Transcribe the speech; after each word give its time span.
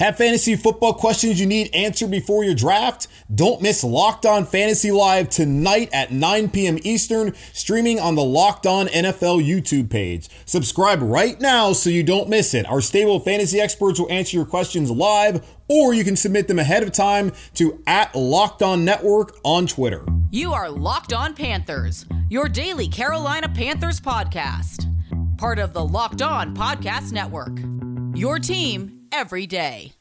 Have 0.00 0.16
fantasy 0.16 0.56
football 0.56 0.94
questions 0.94 1.38
you 1.38 1.44
need 1.44 1.74
answered 1.74 2.10
before 2.10 2.42
your 2.42 2.54
draft? 2.54 3.06
Don't 3.34 3.60
miss 3.60 3.84
Locked 3.84 4.24
On 4.24 4.46
Fantasy 4.46 4.90
Live 4.90 5.28
tonight 5.28 5.90
at 5.92 6.10
9 6.10 6.48
p.m. 6.48 6.78
Eastern, 6.84 7.34
streaming 7.52 8.00
on 8.00 8.14
the 8.14 8.24
Locked 8.24 8.66
On 8.66 8.86
NFL 8.86 9.46
YouTube 9.46 9.90
page. 9.90 10.30
Subscribe 10.46 11.02
right 11.02 11.38
now 11.38 11.74
so 11.74 11.90
you 11.90 12.02
don't 12.02 12.30
miss 12.30 12.54
it. 12.54 12.66
Our 12.66 12.80
stable 12.80 13.20
fantasy 13.20 13.60
experts 13.60 14.00
will 14.00 14.10
answer 14.10 14.38
your 14.38 14.46
questions 14.46 14.90
live, 14.90 15.46
or 15.68 15.92
you 15.92 16.02
can 16.02 16.16
submit 16.16 16.48
them 16.48 16.58
ahead 16.58 16.82
of 16.82 16.92
time 16.92 17.32
to 17.56 17.82
at 17.86 18.14
Locked 18.14 18.62
On 18.62 18.82
Network 18.82 19.36
on 19.44 19.66
Twitter. 19.66 20.06
You 20.30 20.54
are 20.54 20.70
Locked 20.70 21.12
On 21.12 21.34
Panthers, 21.34 22.06
your 22.30 22.48
daily 22.48 22.88
Carolina 22.88 23.50
Panthers 23.50 24.00
podcast. 24.00 24.86
Part 25.36 25.58
of 25.58 25.74
the 25.74 25.84
Locked 25.84 26.22
On 26.22 26.56
Podcast 26.56 27.12
Network. 27.12 27.58
Your 28.18 28.38
team 28.38 28.99
every 29.12 29.46
day. 29.46 29.92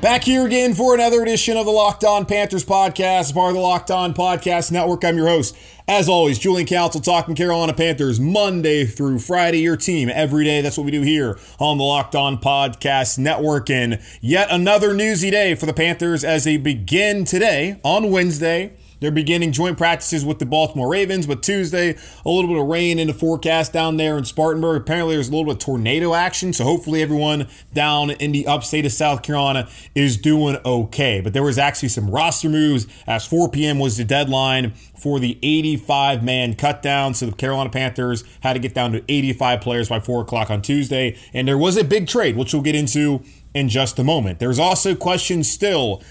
Back 0.00 0.24
here 0.24 0.46
again 0.46 0.72
for 0.72 0.94
another 0.94 1.20
edition 1.20 1.58
of 1.58 1.66
the 1.66 1.72
Locked 1.72 2.04
On 2.04 2.24
Panthers 2.24 2.64
podcast, 2.64 3.34
part 3.34 3.50
of 3.50 3.56
the 3.56 3.60
Locked 3.60 3.90
On 3.90 4.14
Podcast 4.14 4.72
Network. 4.72 5.04
I'm 5.04 5.18
your 5.18 5.28
host, 5.28 5.54
as 5.86 6.08
always, 6.08 6.38
Julian 6.38 6.66
Council, 6.66 7.02
talking 7.02 7.34
Carolina 7.34 7.74
Panthers 7.74 8.18
Monday 8.18 8.86
through 8.86 9.18
Friday, 9.18 9.58
your 9.58 9.76
team 9.76 10.08
every 10.08 10.44
day. 10.44 10.62
That's 10.62 10.78
what 10.78 10.84
we 10.84 10.90
do 10.90 11.02
here 11.02 11.38
on 11.58 11.76
the 11.76 11.84
Locked 11.84 12.14
On 12.14 12.38
Podcast 12.38 13.18
Network. 13.18 13.68
And 13.68 14.00
yet 14.22 14.48
another 14.50 14.94
newsy 14.94 15.30
day 15.30 15.54
for 15.54 15.66
the 15.66 15.74
Panthers 15.74 16.24
as 16.24 16.44
they 16.44 16.56
begin 16.56 17.26
today 17.26 17.78
on 17.84 18.10
Wednesday 18.10 18.72
they're 19.00 19.10
beginning 19.10 19.52
joint 19.52 19.76
practices 19.76 20.24
with 20.24 20.38
the 20.38 20.46
Baltimore 20.46 20.88
Ravens, 20.88 21.26
but 21.26 21.42
Tuesday, 21.42 21.96
a 22.24 22.30
little 22.30 22.48
bit 22.48 22.60
of 22.60 22.66
rain 22.66 22.98
in 22.98 23.08
the 23.08 23.14
forecast 23.14 23.72
down 23.72 23.96
there 23.96 24.16
in 24.16 24.24
Spartanburg. 24.24 24.82
Apparently, 24.82 25.14
there's 25.14 25.28
a 25.28 25.32
little 25.32 25.46
bit 25.46 25.54
of 25.54 25.58
tornado 25.58 26.14
action, 26.14 26.52
so 26.52 26.64
hopefully, 26.64 27.02
everyone 27.02 27.48
down 27.72 28.10
in 28.10 28.32
the 28.32 28.46
upstate 28.46 28.86
of 28.86 28.92
South 28.92 29.22
Carolina 29.22 29.68
is 29.94 30.16
doing 30.16 30.58
okay. 30.64 31.20
But 31.20 31.32
there 31.32 31.42
was 31.42 31.58
actually 31.58 31.88
some 31.88 32.10
roster 32.10 32.48
moves 32.48 32.86
as 33.06 33.26
4 33.26 33.50
p.m. 33.50 33.78
was 33.78 33.96
the 33.96 34.04
deadline 34.04 34.74
for 35.00 35.18
the 35.18 35.38
85 35.42 36.22
man 36.22 36.54
cut 36.54 36.82
down. 36.82 37.14
So 37.14 37.26
the 37.26 37.32
Carolina 37.32 37.70
Panthers 37.70 38.22
had 38.40 38.52
to 38.52 38.58
get 38.58 38.74
down 38.74 38.92
to 38.92 39.02
85 39.08 39.60
players 39.60 39.88
by 39.88 40.00
4 40.00 40.22
o'clock 40.22 40.50
on 40.50 40.62
Tuesday. 40.62 41.16
And 41.32 41.48
there 41.48 41.58
was 41.58 41.76
a 41.76 41.84
big 41.84 42.06
trade, 42.06 42.36
which 42.36 42.52
we'll 42.52 42.62
get 42.62 42.74
into 42.74 43.22
in 43.54 43.68
just 43.68 43.98
a 43.98 44.04
moment. 44.04 44.38
There's 44.38 44.58
also 44.58 44.94
questions 44.94 45.50
still 45.50 46.02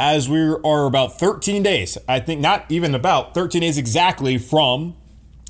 as 0.00 0.28
we 0.28 0.40
are 0.40 0.86
about 0.86 1.18
13 1.18 1.62
days, 1.62 1.98
I 2.08 2.20
think 2.20 2.40
not 2.40 2.64
even 2.68 2.94
about 2.94 3.34
13 3.34 3.60
days 3.60 3.78
exactly 3.78 4.38
from 4.38 4.94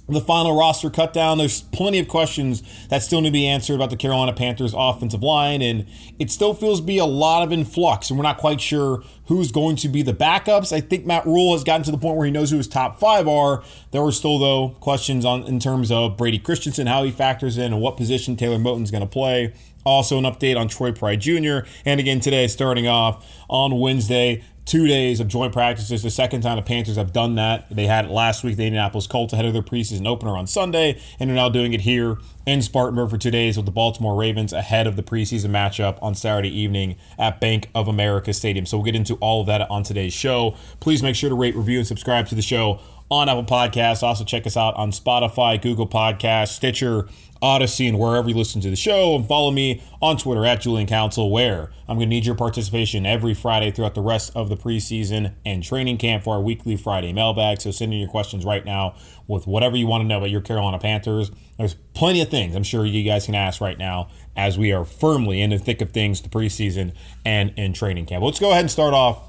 the 0.08 0.20
final 0.20 0.56
roster 0.56 0.88
cut 0.88 1.12
down. 1.12 1.36
There's 1.36 1.60
plenty 1.60 1.98
of 1.98 2.08
questions 2.08 2.62
that 2.88 3.02
still 3.02 3.20
need 3.20 3.28
to 3.28 3.32
be 3.32 3.46
answered 3.46 3.74
about 3.74 3.90
the 3.90 3.96
Carolina 3.96 4.32
Panthers 4.32 4.72
offensive 4.74 5.22
line, 5.22 5.60
and 5.60 5.86
it 6.18 6.30
still 6.30 6.54
feels 6.54 6.80
to 6.80 6.86
be 6.86 6.96
a 6.98 7.04
lot 7.04 7.42
of 7.42 7.52
influx, 7.52 8.08
and 8.08 8.18
we're 8.18 8.22
not 8.22 8.38
quite 8.38 8.60
sure 8.60 9.02
who's 9.26 9.52
going 9.52 9.76
to 9.76 9.88
be 9.88 10.00
the 10.00 10.14
backups. 10.14 10.72
I 10.72 10.80
think 10.80 11.04
Matt 11.04 11.26
Rhule 11.26 11.52
has 11.52 11.62
gotten 11.62 11.82
to 11.84 11.90
the 11.90 11.98
point 11.98 12.16
where 12.16 12.24
he 12.24 12.32
knows 12.32 12.50
who 12.50 12.56
his 12.56 12.68
top 12.68 12.98
five 12.98 13.28
are. 13.28 13.62
There 13.90 14.02
were 14.02 14.12
still, 14.12 14.38
though, 14.38 14.70
questions 14.80 15.26
on 15.26 15.42
in 15.42 15.60
terms 15.60 15.92
of 15.92 16.16
Brady 16.16 16.38
Christensen, 16.38 16.86
how 16.86 17.04
he 17.04 17.10
factors 17.10 17.58
in, 17.58 17.74
and 17.74 17.82
what 17.82 17.98
position 17.98 18.36
Taylor 18.36 18.58
Moton's 18.58 18.90
going 18.90 19.02
to 19.02 19.06
play. 19.06 19.52
Also, 19.84 20.18
an 20.18 20.24
update 20.24 20.56
on 20.58 20.68
Troy 20.68 20.92
Pride 20.92 21.20
Jr. 21.20 21.60
And 21.84 22.00
again, 22.00 22.20
today, 22.20 22.46
starting 22.46 22.86
off 22.86 23.26
on 23.48 23.78
Wednesday, 23.78 24.44
two 24.68 24.86
days 24.86 25.18
of 25.18 25.28
joint 25.28 25.50
practices. 25.50 26.02
The 26.02 26.10
second 26.10 26.42
time 26.42 26.56
the 26.56 26.62
Panthers 26.62 26.96
have 26.96 27.10
done 27.10 27.36
that. 27.36 27.70
They 27.70 27.86
had 27.86 28.04
it 28.04 28.10
last 28.10 28.44
week, 28.44 28.58
the 28.58 28.66
Indianapolis 28.66 29.06
Colts, 29.06 29.32
ahead 29.32 29.46
of 29.46 29.54
their 29.54 29.62
preseason 29.62 30.06
opener 30.06 30.36
on 30.36 30.46
Sunday, 30.46 31.00
and 31.18 31.30
they're 31.30 31.34
now 31.34 31.48
doing 31.48 31.72
it 31.72 31.80
here 31.80 32.18
in 32.44 32.60
Spartanburg 32.60 33.08
for 33.08 33.16
two 33.16 33.30
days 33.30 33.56
with 33.56 33.64
the 33.64 33.72
Baltimore 33.72 34.14
Ravens 34.14 34.52
ahead 34.52 34.86
of 34.86 34.96
the 34.96 35.02
preseason 35.02 35.48
matchup 35.50 35.98
on 36.02 36.14
Saturday 36.14 36.50
evening 36.50 36.96
at 37.18 37.40
Bank 37.40 37.70
of 37.74 37.88
America 37.88 38.34
Stadium. 38.34 38.66
So 38.66 38.76
we'll 38.76 38.84
get 38.84 38.94
into 38.94 39.14
all 39.16 39.40
of 39.40 39.46
that 39.46 39.62
on 39.70 39.84
today's 39.84 40.12
show. 40.12 40.54
Please 40.80 41.02
make 41.02 41.16
sure 41.16 41.30
to 41.30 41.34
rate, 41.34 41.56
review, 41.56 41.78
and 41.78 41.86
subscribe 41.86 42.26
to 42.26 42.34
the 42.34 42.42
show 42.42 42.78
on 43.10 43.28
Apple 43.28 43.44
Podcasts. 43.44 44.02
Also, 44.02 44.24
check 44.24 44.46
us 44.46 44.56
out 44.56 44.74
on 44.76 44.90
Spotify, 44.90 45.60
Google 45.60 45.88
Podcasts, 45.88 46.48
Stitcher, 46.48 47.08
Audacy, 47.42 47.88
and 47.88 47.98
wherever 47.98 48.28
you 48.28 48.34
listen 48.34 48.60
to 48.60 48.70
the 48.70 48.76
show. 48.76 49.14
And 49.14 49.26
follow 49.26 49.50
me 49.50 49.82
on 50.02 50.16
Twitter 50.16 50.44
at 50.44 50.60
Julian 50.60 50.86
Council, 50.86 51.30
where 51.30 51.70
I'm 51.88 51.96
going 51.96 52.08
to 52.08 52.14
need 52.14 52.26
your 52.26 52.34
participation 52.34 53.06
every 53.06 53.34
Friday 53.34 53.70
throughout 53.70 53.94
the 53.94 54.02
rest 54.02 54.32
of 54.34 54.48
the 54.48 54.56
preseason 54.56 55.34
and 55.46 55.62
training 55.62 55.98
camp 55.98 56.24
for 56.24 56.34
our 56.34 56.42
weekly 56.42 56.76
Friday 56.76 57.12
mailbag. 57.12 57.60
So 57.60 57.70
send 57.70 57.92
in 57.92 58.00
your 58.00 58.08
questions 58.08 58.44
right 58.44 58.64
now 58.64 58.94
with 59.26 59.46
whatever 59.46 59.76
you 59.76 59.86
want 59.86 60.02
to 60.02 60.06
know 60.06 60.18
about 60.18 60.30
your 60.30 60.40
Carolina 60.40 60.78
Panthers. 60.78 61.30
There's 61.56 61.74
plenty 61.94 62.20
of 62.20 62.28
things 62.28 62.54
I'm 62.54 62.62
sure 62.62 62.84
you 62.84 63.04
guys 63.04 63.26
can 63.26 63.34
ask 63.34 63.60
right 63.60 63.78
now 63.78 64.08
as 64.36 64.58
we 64.58 64.72
are 64.72 64.84
firmly 64.84 65.40
in 65.40 65.50
the 65.50 65.58
thick 65.58 65.80
of 65.80 65.90
things, 65.90 66.20
the 66.20 66.28
preseason 66.28 66.92
and 67.24 67.52
in 67.56 67.72
training 67.72 68.06
camp. 68.06 68.24
Let's 68.24 68.38
go 68.38 68.50
ahead 68.50 68.60
and 68.60 68.70
start 68.70 68.94
off 68.94 69.27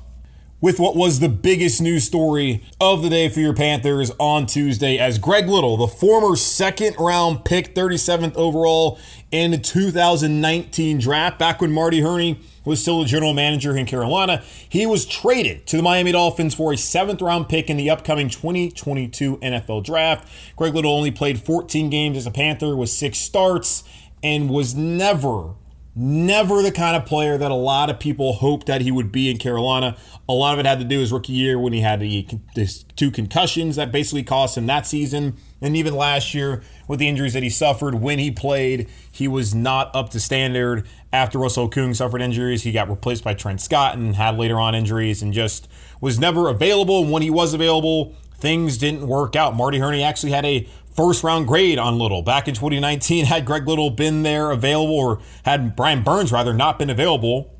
with 0.62 0.80
what 0.80 0.96
was 0.96 1.20
the 1.20 1.30
biggest 1.30 1.82
news 1.82 2.04
story 2.04 2.64
of 2.82 3.02
the 3.02 3.10
day 3.10 3.30
for 3.30 3.40
your 3.40 3.54
Panthers 3.54 4.12
on 4.20 4.46
Tuesday 4.46 4.98
as 4.98 5.18
Greg 5.18 5.48
Little, 5.48 5.78
the 5.78 5.88
former 5.88 6.36
second 6.36 6.96
round 7.00 7.46
pick, 7.46 7.74
37th 7.74 8.36
overall 8.36 9.00
in 9.32 9.52
the 9.52 9.58
2019 9.58 11.00
draft, 11.00 11.40
back 11.40 11.62
when 11.62 11.72
Marty 11.72 12.02
Hurney 12.02 12.40
was 12.66 12.82
still 12.82 13.00
the 13.00 13.06
general 13.06 13.34
manager 13.34 13.76
in 13.78 13.86
Carolina, 13.86 14.44
he 14.68 14.86
was 14.86 15.06
traded 15.06 15.66
to 15.68 15.78
the 15.78 15.84
Miami 15.84 16.12
Dolphins 16.12 16.54
for 16.54 16.74
a 16.74 16.78
seventh 16.78 17.22
round 17.22 17.48
pick 17.48 17.70
in 17.70 17.78
the 17.78 17.90
upcoming 17.90 18.30
2022 18.30 19.38
NFL 19.38 19.84
draft. 19.86 20.28
Greg 20.58 20.76
Little 20.76 20.92
only 20.92 21.12
played 21.12 21.42
14 21.42 21.90
games 21.90 22.18
as 22.18 22.26
a 22.26 22.32
Panther 22.32 22.76
with 22.76 22.90
six 22.90 23.18
starts 23.18 23.84
and 24.22 24.50
was 24.50 24.76
never 24.76 25.54
Never 25.96 26.62
the 26.62 26.72
kind 26.72 26.96
of 26.96 27.06
player 27.06 27.38
that 27.38 27.52
a 27.52 27.56
lot 27.56 27.90
of 27.90 28.00
people 28.00 28.34
hoped 28.34 28.68
that 28.68 28.82
he 28.82 28.92
would 28.92 29.12
be 29.12 29.30
in 29.30 29.38
Carolina. 29.38 29.98
A 30.30 30.34
lot 30.34 30.54
of 30.54 30.60
it 30.60 30.66
had 30.66 30.80
to 30.80 30.86
do 30.86 31.00
his 31.00 31.12
rookie 31.12 31.34
year 31.34 31.60
when 31.60 31.74
he 31.74 31.82
had 31.82 32.00
the, 32.00 32.26
the 32.56 32.84
two 32.96 33.12
concussions 33.12 33.76
that 33.76 33.92
basically 33.92 34.24
cost 34.24 34.58
him 34.58 34.68
that 34.68 34.86
season. 34.86 35.36
And 35.62 35.76
even 35.76 35.96
last 35.96 36.34
year 36.34 36.64
with 36.88 37.00
the 37.00 37.08
injuries 37.08 37.34
that 37.34 37.44
he 37.44 37.50
suffered 37.50 37.96
when 37.96 38.20
he 38.20 38.32
played, 38.32 38.88
he 39.12 39.28
was 39.28 39.54
not 39.54 39.94
up 39.96 40.10
to 40.12 40.20
standard. 40.20 40.88
After 41.12 41.40
Russell 41.40 41.70
Okung 41.70 41.96
suffered 41.96 42.22
injuries, 42.22 42.64
he 42.64 42.72
got 42.72 42.90
replaced 42.90 43.24
by 43.24 43.34
Trent 43.34 43.60
Scott 43.60 43.98
and 43.98 44.16
had 44.16 44.38
later 44.38 44.60
on 44.60 44.76
injuries 44.76 45.22
and 45.22 45.34
just 45.34 45.68
was 46.00 46.20
never 46.20 46.48
available. 46.50 47.02
And 47.02 47.12
when 47.12 47.24
he 47.24 47.32
was 47.32 47.54
available, 47.54 48.16
things 48.36 48.78
didn't 48.78 49.08
work 49.08 49.36
out. 49.36 49.56
Marty 49.56 49.80
Hurney 49.80 50.04
actually 50.04 50.32
had 50.32 50.46
a 50.46 50.68
first 51.00 51.24
round 51.24 51.48
grade 51.48 51.80
on 51.80 51.98
Little. 51.98 52.22
Back 52.22 52.50
in 52.50 52.56
2019, 52.56 53.24
had 53.24 53.46
Greg 53.46 53.66
Little 53.66 53.90
been 53.90 54.24
there 54.24 54.52
available, 54.52 54.96
or 54.96 55.20
had 55.44 55.74
Brian 55.74 56.04
Burns 56.04 56.34
rather 56.34 56.54
not 56.54 56.78
been 56.78 56.90
available 56.90 57.56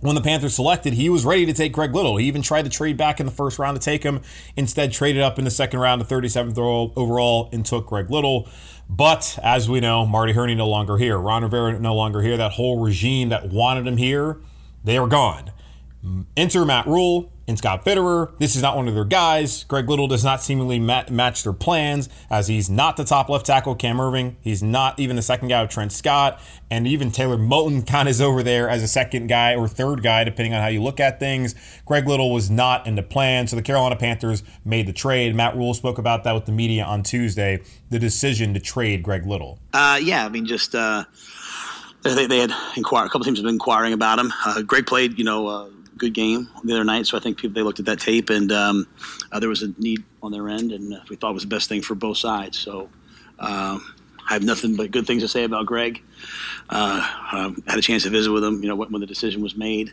when 0.00 0.16
the 0.16 0.20
Panthers 0.20 0.56
selected, 0.56 0.94
he 0.94 1.08
was 1.08 1.24
ready 1.24 1.46
to 1.46 1.52
take 1.52 1.72
Greg 1.72 1.94
Little. 1.94 2.16
He 2.16 2.26
even 2.26 2.42
tried 2.42 2.64
to 2.64 2.70
trade 2.70 2.96
back 2.96 3.20
in 3.20 3.26
the 3.26 3.30
first 3.30 3.60
round 3.60 3.80
to 3.80 3.84
take 3.84 4.02
him. 4.02 4.20
Instead, 4.56 4.92
traded 4.92 5.22
up 5.22 5.38
in 5.38 5.44
the 5.44 5.50
second 5.50 5.78
round 5.78 6.00
to 6.00 6.12
37th 6.12 6.58
overall 6.96 7.48
and 7.52 7.64
took 7.64 7.86
Greg 7.86 8.10
Little. 8.10 8.48
But 8.90 9.38
as 9.44 9.68
we 9.68 9.78
know, 9.78 10.04
Marty 10.04 10.32
Hurney 10.32 10.56
no 10.56 10.66
longer 10.66 10.96
here. 10.96 11.18
Ron 11.18 11.44
Rivera 11.44 11.78
no 11.78 11.94
longer 11.94 12.20
here. 12.20 12.36
That 12.36 12.52
whole 12.52 12.80
regime 12.80 13.28
that 13.28 13.48
wanted 13.48 13.86
him 13.86 13.96
here, 13.96 14.40
they 14.82 14.98
are 14.98 15.06
gone. 15.06 15.52
Enter 16.36 16.64
Matt 16.64 16.88
Rhule 16.88 17.31
and 17.48 17.58
Scott 17.58 17.84
Fitterer. 17.84 18.36
This 18.38 18.56
is 18.56 18.62
not 18.62 18.76
one 18.76 18.88
of 18.88 18.94
their 18.94 19.04
guys. 19.04 19.64
Greg 19.64 19.88
Little 19.88 20.06
does 20.06 20.24
not 20.24 20.42
seemingly 20.42 20.78
match 20.78 21.42
their 21.42 21.52
plans 21.52 22.08
as 22.30 22.48
he's 22.48 22.70
not 22.70 22.96
the 22.96 23.04
top 23.04 23.28
left 23.28 23.46
tackle, 23.46 23.74
Cam 23.74 23.96
Erving. 23.96 24.36
He's 24.40 24.62
not 24.62 24.98
even 24.98 25.16
the 25.16 25.22
second 25.22 25.48
guy 25.48 25.60
of 25.60 25.68
Trent 25.68 25.92
Scott. 25.92 26.40
And 26.70 26.86
even 26.86 27.10
Taylor 27.10 27.36
Moton 27.36 27.86
kind 27.86 28.08
of 28.08 28.10
is 28.10 28.20
over 28.20 28.42
there 28.42 28.68
as 28.68 28.82
a 28.82 28.88
second 28.88 29.26
guy 29.26 29.54
or 29.54 29.68
third 29.68 30.02
guy, 30.02 30.24
depending 30.24 30.54
on 30.54 30.62
how 30.62 30.68
you 30.68 30.82
look 30.82 31.00
at 31.00 31.18
things. 31.18 31.54
Greg 31.84 32.06
Little 32.06 32.32
was 32.32 32.50
not 32.50 32.86
in 32.86 32.94
the 32.94 33.02
plan. 33.02 33.46
So 33.46 33.56
the 33.56 33.62
Carolina 33.62 33.96
Panthers 33.96 34.42
made 34.64 34.86
the 34.86 34.92
trade. 34.92 35.34
Matt 35.34 35.56
Rhule 35.56 35.74
spoke 35.74 35.98
about 35.98 36.24
that 36.24 36.32
with 36.32 36.46
the 36.46 36.52
media 36.52 36.84
on 36.84 37.02
Tuesday, 37.02 37.60
the 37.90 37.98
decision 37.98 38.54
to 38.54 38.60
trade 38.60 39.02
Greg 39.02 39.26
Little. 39.26 39.58
Uh, 39.72 39.98
yeah, 40.02 40.24
I 40.24 40.28
mean, 40.28 40.46
just. 40.46 40.74
Uh 40.74 41.04
they, 42.02 42.26
they, 42.26 42.38
had 42.38 42.52
inquired. 42.76 43.06
A 43.06 43.08
couple 43.10 43.24
teams 43.24 43.38
have 43.38 43.44
been 43.44 43.54
inquiring 43.54 43.92
about 43.92 44.18
him. 44.18 44.32
Uh, 44.44 44.62
Greg 44.62 44.86
played, 44.86 45.18
you 45.18 45.24
know, 45.24 45.46
uh, 45.46 45.68
good 45.96 46.14
game 46.14 46.48
the 46.64 46.74
other 46.74 46.84
night. 46.84 47.06
So 47.06 47.16
I 47.16 47.20
think 47.20 47.38
people 47.38 47.54
they 47.54 47.62
looked 47.62 47.80
at 47.80 47.86
that 47.86 48.00
tape 48.00 48.30
and 48.30 48.50
um, 48.52 48.86
uh, 49.30 49.40
there 49.40 49.48
was 49.48 49.62
a 49.62 49.72
need 49.78 50.02
on 50.22 50.32
their 50.32 50.48
end, 50.48 50.72
and 50.72 51.00
we 51.08 51.16
thought 51.16 51.30
it 51.30 51.34
was 51.34 51.42
the 51.42 51.48
best 51.48 51.68
thing 51.68 51.82
for 51.82 51.94
both 51.94 52.16
sides. 52.16 52.58
So 52.58 52.88
uh, 53.38 53.78
I 54.28 54.34
have 54.34 54.42
nothing 54.42 54.76
but 54.76 54.90
good 54.90 55.06
things 55.06 55.22
to 55.22 55.28
say 55.28 55.44
about 55.44 55.66
Greg. 55.66 56.02
Uh, 56.70 57.06
um, 57.32 57.62
had 57.66 57.78
a 57.78 57.82
chance 57.82 58.04
to 58.04 58.10
visit 58.10 58.30
with 58.30 58.44
him, 58.44 58.62
you 58.62 58.68
know, 58.68 58.76
when, 58.76 58.90
when 58.90 59.00
the 59.00 59.06
decision 59.06 59.42
was 59.42 59.56
made, 59.56 59.92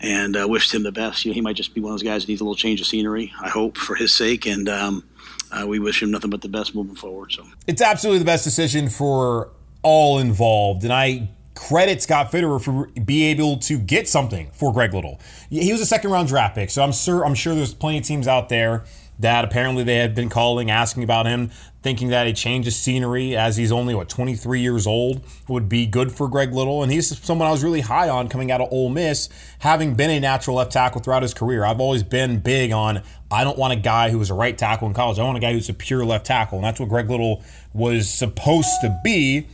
and 0.00 0.36
uh, 0.36 0.46
wished 0.48 0.74
him 0.74 0.82
the 0.82 0.92
best. 0.92 1.24
You 1.24 1.30
know, 1.30 1.34
he 1.34 1.40
might 1.40 1.56
just 1.56 1.74
be 1.74 1.80
one 1.80 1.92
of 1.92 1.98
those 1.98 2.02
guys 2.02 2.22
that 2.22 2.28
needs 2.28 2.40
a 2.40 2.44
little 2.44 2.56
change 2.56 2.80
of 2.80 2.86
scenery. 2.86 3.32
I 3.40 3.48
hope 3.48 3.78
for 3.78 3.94
his 3.94 4.12
sake, 4.12 4.46
and 4.46 4.68
um, 4.68 5.04
uh, 5.50 5.64
we 5.66 5.78
wish 5.78 6.02
him 6.02 6.10
nothing 6.10 6.30
but 6.30 6.42
the 6.42 6.48
best 6.48 6.74
moving 6.74 6.96
forward. 6.96 7.32
So 7.32 7.46
it's 7.66 7.80
absolutely 7.80 8.18
the 8.18 8.24
best 8.24 8.44
decision 8.44 8.88
for 8.88 9.50
all 9.82 10.18
involved, 10.18 10.84
and 10.84 10.92
I 10.92 11.30
credit 11.54 12.02
Scott 12.02 12.30
Fitterer 12.30 12.60
for 12.60 12.86
be 13.00 13.24
able 13.24 13.58
to 13.58 13.78
get 13.78 14.08
something 14.08 14.50
for 14.52 14.72
Greg 14.72 14.94
Little. 14.94 15.20
He 15.50 15.72
was 15.72 15.80
a 15.80 15.86
second 15.86 16.10
round 16.10 16.28
draft 16.28 16.54
pick, 16.54 16.70
so 16.70 16.82
I'm 16.82 16.92
sure 16.92 17.24
I'm 17.24 17.34
sure 17.34 17.54
there's 17.54 17.74
plenty 17.74 17.98
of 17.98 18.04
teams 18.04 18.26
out 18.26 18.48
there 18.48 18.84
that 19.18 19.44
apparently 19.44 19.84
they 19.84 19.96
had 19.96 20.14
been 20.14 20.28
calling, 20.28 20.70
asking 20.70 21.04
about 21.04 21.26
him, 21.26 21.50
thinking 21.82 22.08
that 22.08 22.26
a 22.26 22.32
change 22.32 22.66
of 22.66 22.72
scenery 22.72 23.36
as 23.36 23.56
he's 23.56 23.70
only, 23.70 23.94
what, 23.94 24.08
23 24.08 24.60
years 24.60 24.86
old 24.86 25.22
would 25.48 25.68
be 25.68 25.86
good 25.86 26.10
for 26.10 26.28
Greg 26.28 26.52
Little. 26.52 26.82
And 26.82 26.90
he's 26.90 27.16
someone 27.18 27.46
I 27.46 27.52
was 27.52 27.62
really 27.62 27.82
high 27.82 28.08
on 28.08 28.28
coming 28.28 28.50
out 28.50 28.60
of 28.60 28.72
Ole 28.72 28.88
Miss, 28.88 29.28
having 29.60 29.94
been 29.94 30.10
a 30.10 30.18
natural 30.18 30.56
left 30.56 30.72
tackle 30.72 31.00
throughout 31.00 31.22
his 31.22 31.34
career. 31.34 31.64
I've 31.64 31.80
always 31.80 32.02
been 32.02 32.40
big 32.40 32.72
on 32.72 33.02
I 33.30 33.44
don't 33.44 33.56
want 33.56 33.72
a 33.72 33.76
guy 33.76 34.10
who 34.10 34.18
was 34.18 34.28
a 34.28 34.34
right 34.34 34.56
tackle 34.56 34.88
in 34.88 34.94
college. 34.94 35.18
I 35.18 35.24
want 35.24 35.38
a 35.38 35.40
guy 35.40 35.52
who's 35.52 35.68
a 35.68 35.74
pure 35.74 36.04
left 36.04 36.26
tackle. 36.26 36.58
And 36.58 36.64
that's 36.64 36.80
what 36.80 36.88
Greg 36.88 37.08
Little 37.08 37.42
was 37.72 38.10
supposed 38.10 38.80
to 38.82 39.00
be. 39.04 39.46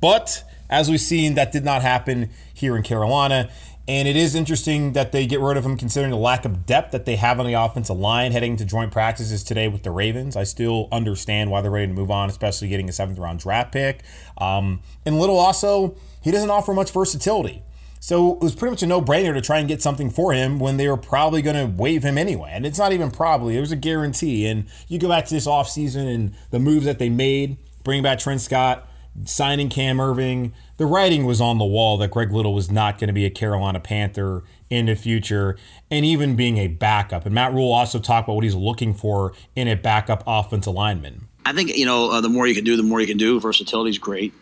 But 0.00 0.42
as 0.70 0.88
we've 0.88 1.00
seen, 1.00 1.34
that 1.34 1.52
did 1.52 1.64
not 1.64 1.82
happen 1.82 2.30
here 2.54 2.76
in 2.76 2.82
Carolina. 2.82 3.50
And 3.88 4.06
it 4.06 4.14
is 4.14 4.36
interesting 4.36 4.92
that 4.92 5.10
they 5.10 5.26
get 5.26 5.40
rid 5.40 5.56
of 5.56 5.66
him 5.66 5.76
considering 5.76 6.12
the 6.12 6.16
lack 6.16 6.44
of 6.44 6.64
depth 6.64 6.92
that 6.92 7.06
they 7.06 7.16
have 7.16 7.40
on 7.40 7.46
the 7.46 7.54
offensive 7.54 7.98
line 7.98 8.30
heading 8.30 8.56
to 8.58 8.64
joint 8.64 8.92
practices 8.92 9.42
today 9.42 9.66
with 9.66 9.82
the 9.82 9.90
Ravens. 9.90 10.36
I 10.36 10.44
still 10.44 10.86
understand 10.92 11.50
why 11.50 11.60
they're 11.60 11.72
ready 11.72 11.88
to 11.88 11.92
move 11.92 12.10
on, 12.10 12.30
especially 12.30 12.68
getting 12.68 12.88
a 12.88 12.92
seventh 12.92 13.18
round 13.18 13.40
draft 13.40 13.72
pick. 13.72 14.02
Um, 14.38 14.80
and 15.04 15.18
Little 15.18 15.38
also, 15.38 15.96
he 16.22 16.30
doesn't 16.30 16.50
offer 16.50 16.72
much 16.72 16.92
versatility. 16.92 17.64
So 17.98 18.34
it 18.34 18.40
was 18.40 18.54
pretty 18.54 18.70
much 18.70 18.82
a 18.82 18.86
no 18.86 19.02
brainer 19.02 19.34
to 19.34 19.40
try 19.40 19.58
and 19.58 19.66
get 19.66 19.82
something 19.82 20.08
for 20.08 20.32
him 20.32 20.60
when 20.60 20.76
they 20.76 20.88
were 20.88 20.96
probably 20.96 21.42
going 21.42 21.56
to 21.56 21.66
waive 21.66 22.04
him 22.04 22.16
anyway. 22.16 22.50
And 22.52 22.64
it's 22.64 22.78
not 22.78 22.92
even 22.92 23.10
probably, 23.10 23.56
it 23.56 23.60
was 23.60 23.72
a 23.72 23.76
guarantee. 23.76 24.46
And 24.46 24.66
you 24.88 24.98
go 24.98 25.08
back 25.08 25.26
to 25.26 25.34
this 25.34 25.46
offseason 25.46 26.12
and 26.14 26.34
the 26.50 26.60
moves 26.60 26.86
that 26.86 26.98
they 26.98 27.08
made, 27.08 27.58
bringing 27.82 28.02
back 28.04 28.20
Trent 28.20 28.40
Scott, 28.40 28.88
signing 29.24 29.68
Cam 29.68 29.98
Erving, 29.98 30.52
the 30.76 30.86
writing 30.86 31.24
was 31.24 31.40
on 31.40 31.58
the 31.58 31.64
wall 31.64 31.98
that 31.98 32.10
Greg 32.10 32.32
Little 32.32 32.54
was 32.54 32.70
not 32.70 32.98
going 32.98 33.08
to 33.08 33.14
be 33.14 33.24
a 33.24 33.30
Carolina 33.30 33.80
Panther 33.80 34.44
in 34.68 34.86
the 34.86 34.94
future, 34.94 35.56
and 35.90 36.04
even 36.04 36.36
being 36.36 36.58
a 36.58 36.68
backup. 36.68 37.26
And 37.26 37.34
Matt 37.34 37.52
Rhule 37.52 37.72
also 37.72 37.98
talked 37.98 38.28
about 38.28 38.34
what 38.34 38.44
he's 38.44 38.54
looking 38.54 38.94
for 38.94 39.32
in 39.56 39.68
a 39.68 39.74
backup 39.74 40.22
offensive 40.26 40.72
lineman. 40.72 41.26
I 41.44 41.52
think 41.52 41.76
you 41.76 41.86
know 41.86 42.10
uh, 42.10 42.20
the 42.20 42.28
more 42.28 42.46
you 42.46 42.54
can 42.54 42.64
do, 42.64 42.76
the 42.76 42.82
more 42.82 43.00
you 43.00 43.06
can 43.06 43.16
do. 43.16 43.40
Versatility 43.40 43.90
is 43.90 43.98
great. 43.98 44.32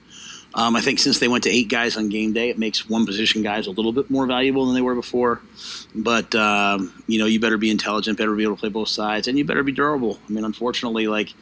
Um, 0.55 0.77
I 0.77 0.81
think 0.81 0.99
since 0.99 1.19
they 1.19 1.29
went 1.29 1.45
to 1.45 1.51
eight 1.51 1.69
guys 1.69 1.97
on 1.97 2.09
game 2.09 2.33
day, 2.33 2.49
it 2.49 2.59
makes 2.59 2.89
one 2.89 3.05
position 3.05 3.43
guys 3.43 3.67
a 3.67 3.71
little 3.71 3.93
bit 3.93 4.11
more 4.11 4.27
valuable 4.27 4.67
than 4.67 4.75
they 4.75 4.81
were 4.81 4.95
before. 4.95 5.41
But 5.95 6.35
um, 6.35 7.03
you 7.07 7.19
know, 7.19 7.27
you 7.27 7.39
better 7.39 7.59
be 7.59 7.71
intelligent, 7.71 8.19
better 8.19 8.35
be 8.35 8.45
able 8.45 8.57
to 8.57 8.61
play 8.61 8.69
both 8.71 8.89
sides, 8.89 9.29
and 9.29 9.39
you 9.39 9.45
better 9.45 9.63
be 9.63 9.73
durable. 9.73 10.19
I 10.29 10.33
mean, 10.33 10.45
unfortunately, 10.45 11.07
like 11.07 11.35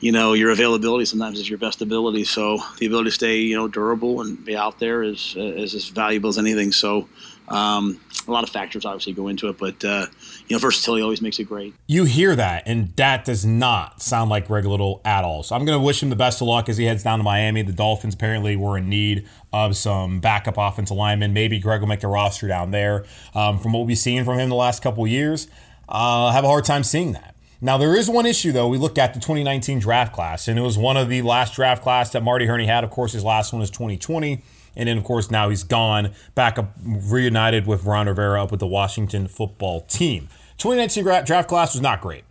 you 0.00 0.12
know, 0.12 0.32
your 0.32 0.50
availability 0.50 1.04
sometimes 1.04 1.38
is 1.38 1.48
your 1.48 1.58
best 1.58 1.82
ability. 1.82 2.24
So 2.24 2.58
the 2.78 2.86
ability 2.86 3.10
to 3.10 3.14
stay, 3.14 3.38
you 3.38 3.56
know, 3.56 3.68
durable 3.68 4.20
and 4.20 4.44
be 4.44 4.56
out 4.56 4.78
there 4.78 5.02
is 5.02 5.34
is 5.36 5.74
as 5.74 5.88
valuable 5.88 6.28
as 6.28 6.38
anything. 6.38 6.72
So 6.72 7.08
um, 7.48 8.00
a 8.26 8.30
lot 8.30 8.42
of 8.42 8.50
factors 8.50 8.84
obviously 8.84 9.12
go 9.12 9.28
into 9.28 9.48
it, 9.48 9.58
but 9.58 9.84
uh, 9.84 10.06
you 10.48 10.56
know, 10.56 10.58
versatility 10.58 11.02
always 11.02 11.22
makes 11.22 11.38
it 11.38 11.44
great. 11.44 11.74
You 11.86 12.04
hear 12.04 12.34
that, 12.34 12.64
and 12.66 12.94
that 12.96 13.24
does 13.24 13.44
not 13.44 14.02
sound 14.02 14.30
like 14.30 14.48
Greg 14.48 14.64
Little 14.64 15.00
at 15.04 15.24
all. 15.24 15.42
So 15.42 15.54
I'm 15.54 15.64
going 15.64 15.78
to 15.78 15.84
wish 15.84 16.02
him 16.02 16.10
the 16.10 16.16
best 16.16 16.40
of 16.40 16.48
luck 16.48 16.68
as 16.68 16.76
he 16.76 16.86
heads 16.86 17.04
down 17.04 17.18
to 17.18 17.22
Miami. 17.22 17.62
The 17.62 17.72
Dolphins 17.72 18.14
apparently 18.14 18.56
were 18.56 18.76
in 18.78 18.88
need 18.88 19.28
of 19.52 19.76
some 19.76 20.20
backup 20.20 20.56
offensive 20.58 20.96
linemen. 20.96 21.32
Maybe 21.32 21.58
Greg 21.60 21.80
will 21.80 21.88
make 21.88 22.00
the 22.00 22.08
roster 22.08 22.48
down 22.48 22.72
there. 22.72 23.04
Um, 23.34 23.58
from 23.58 23.72
what 23.72 23.86
we've 23.86 23.98
seen 23.98 24.24
from 24.24 24.38
him 24.38 24.48
the 24.48 24.56
last 24.56 24.82
couple 24.82 25.06
years, 25.06 25.46
uh, 25.88 26.26
I 26.26 26.32
have 26.32 26.44
a 26.44 26.48
hard 26.48 26.64
time 26.64 26.82
seeing 26.82 27.12
that. 27.12 27.35
Now, 27.60 27.78
there 27.78 27.96
is 27.96 28.10
one 28.10 28.26
issue, 28.26 28.52
though. 28.52 28.68
We 28.68 28.78
looked 28.78 28.98
at 28.98 29.14
the 29.14 29.20
2019 29.20 29.78
draft 29.78 30.12
class, 30.12 30.46
and 30.46 30.58
it 30.58 30.62
was 30.62 30.76
one 30.76 30.96
of 30.96 31.08
the 31.08 31.22
last 31.22 31.54
draft 31.54 31.82
class 31.82 32.10
that 32.10 32.22
Marty 32.22 32.46
Hurney 32.46 32.66
had. 32.66 32.84
Of 32.84 32.90
course, 32.90 33.12
his 33.12 33.24
last 33.24 33.52
one 33.52 33.62
is 33.62 33.70
2020. 33.70 34.42
And 34.76 34.88
then, 34.88 34.98
of 34.98 35.04
course, 35.04 35.30
now 35.30 35.48
he's 35.48 35.64
gone, 35.64 36.12
back 36.34 36.58
up, 36.58 36.72
reunited 36.84 37.66
with 37.66 37.84
Ron 37.84 38.08
Rivera 38.08 38.42
up 38.42 38.50
with 38.50 38.60
the 38.60 38.66
Washington 38.66 39.26
football 39.26 39.80
team. 39.82 40.28
2019 40.58 41.24
draft 41.24 41.48
class 41.48 41.74
was 41.74 41.80
not 41.80 42.02
great. 42.02 42.24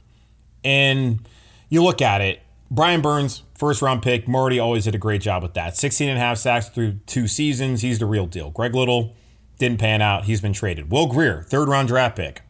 And 0.63 1.27
you 1.69 1.83
look 1.83 2.01
at 2.01 2.21
it, 2.21 2.41
Brian 2.69 3.01
Burns, 3.01 3.41
first 3.55 3.81
round 3.81 4.03
pick. 4.03 4.27
Marty 4.27 4.59
always 4.59 4.83
did 4.83 4.93
a 4.93 4.99
great 4.99 5.21
job 5.21 5.41
with 5.41 5.53
that. 5.55 5.75
16 5.75 6.07
and 6.07 6.17
a 6.17 6.21
half 6.21 6.37
sacks 6.37 6.69
through 6.69 6.99
two 7.07 7.27
seasons. 7.27 7.81
He's 7.81 7.99
the 7.99 8.05
real 8.05 8.27
deal. 8.27 8.51
Greg 8.51 8.75
Little 8.75 9.15
didn't 9.57 9.79
pan 9.79 10.01
out. 10.01 10.25
He's 10.25 10.41
been 10.41 10.53
traded. 10.53 10.91
Will 10.91 11.07
Grier, 11.07 11.43
third 11.43 11.67
round 11.67 11.87
draft 11.87 12.15
pick. 12.15 12.41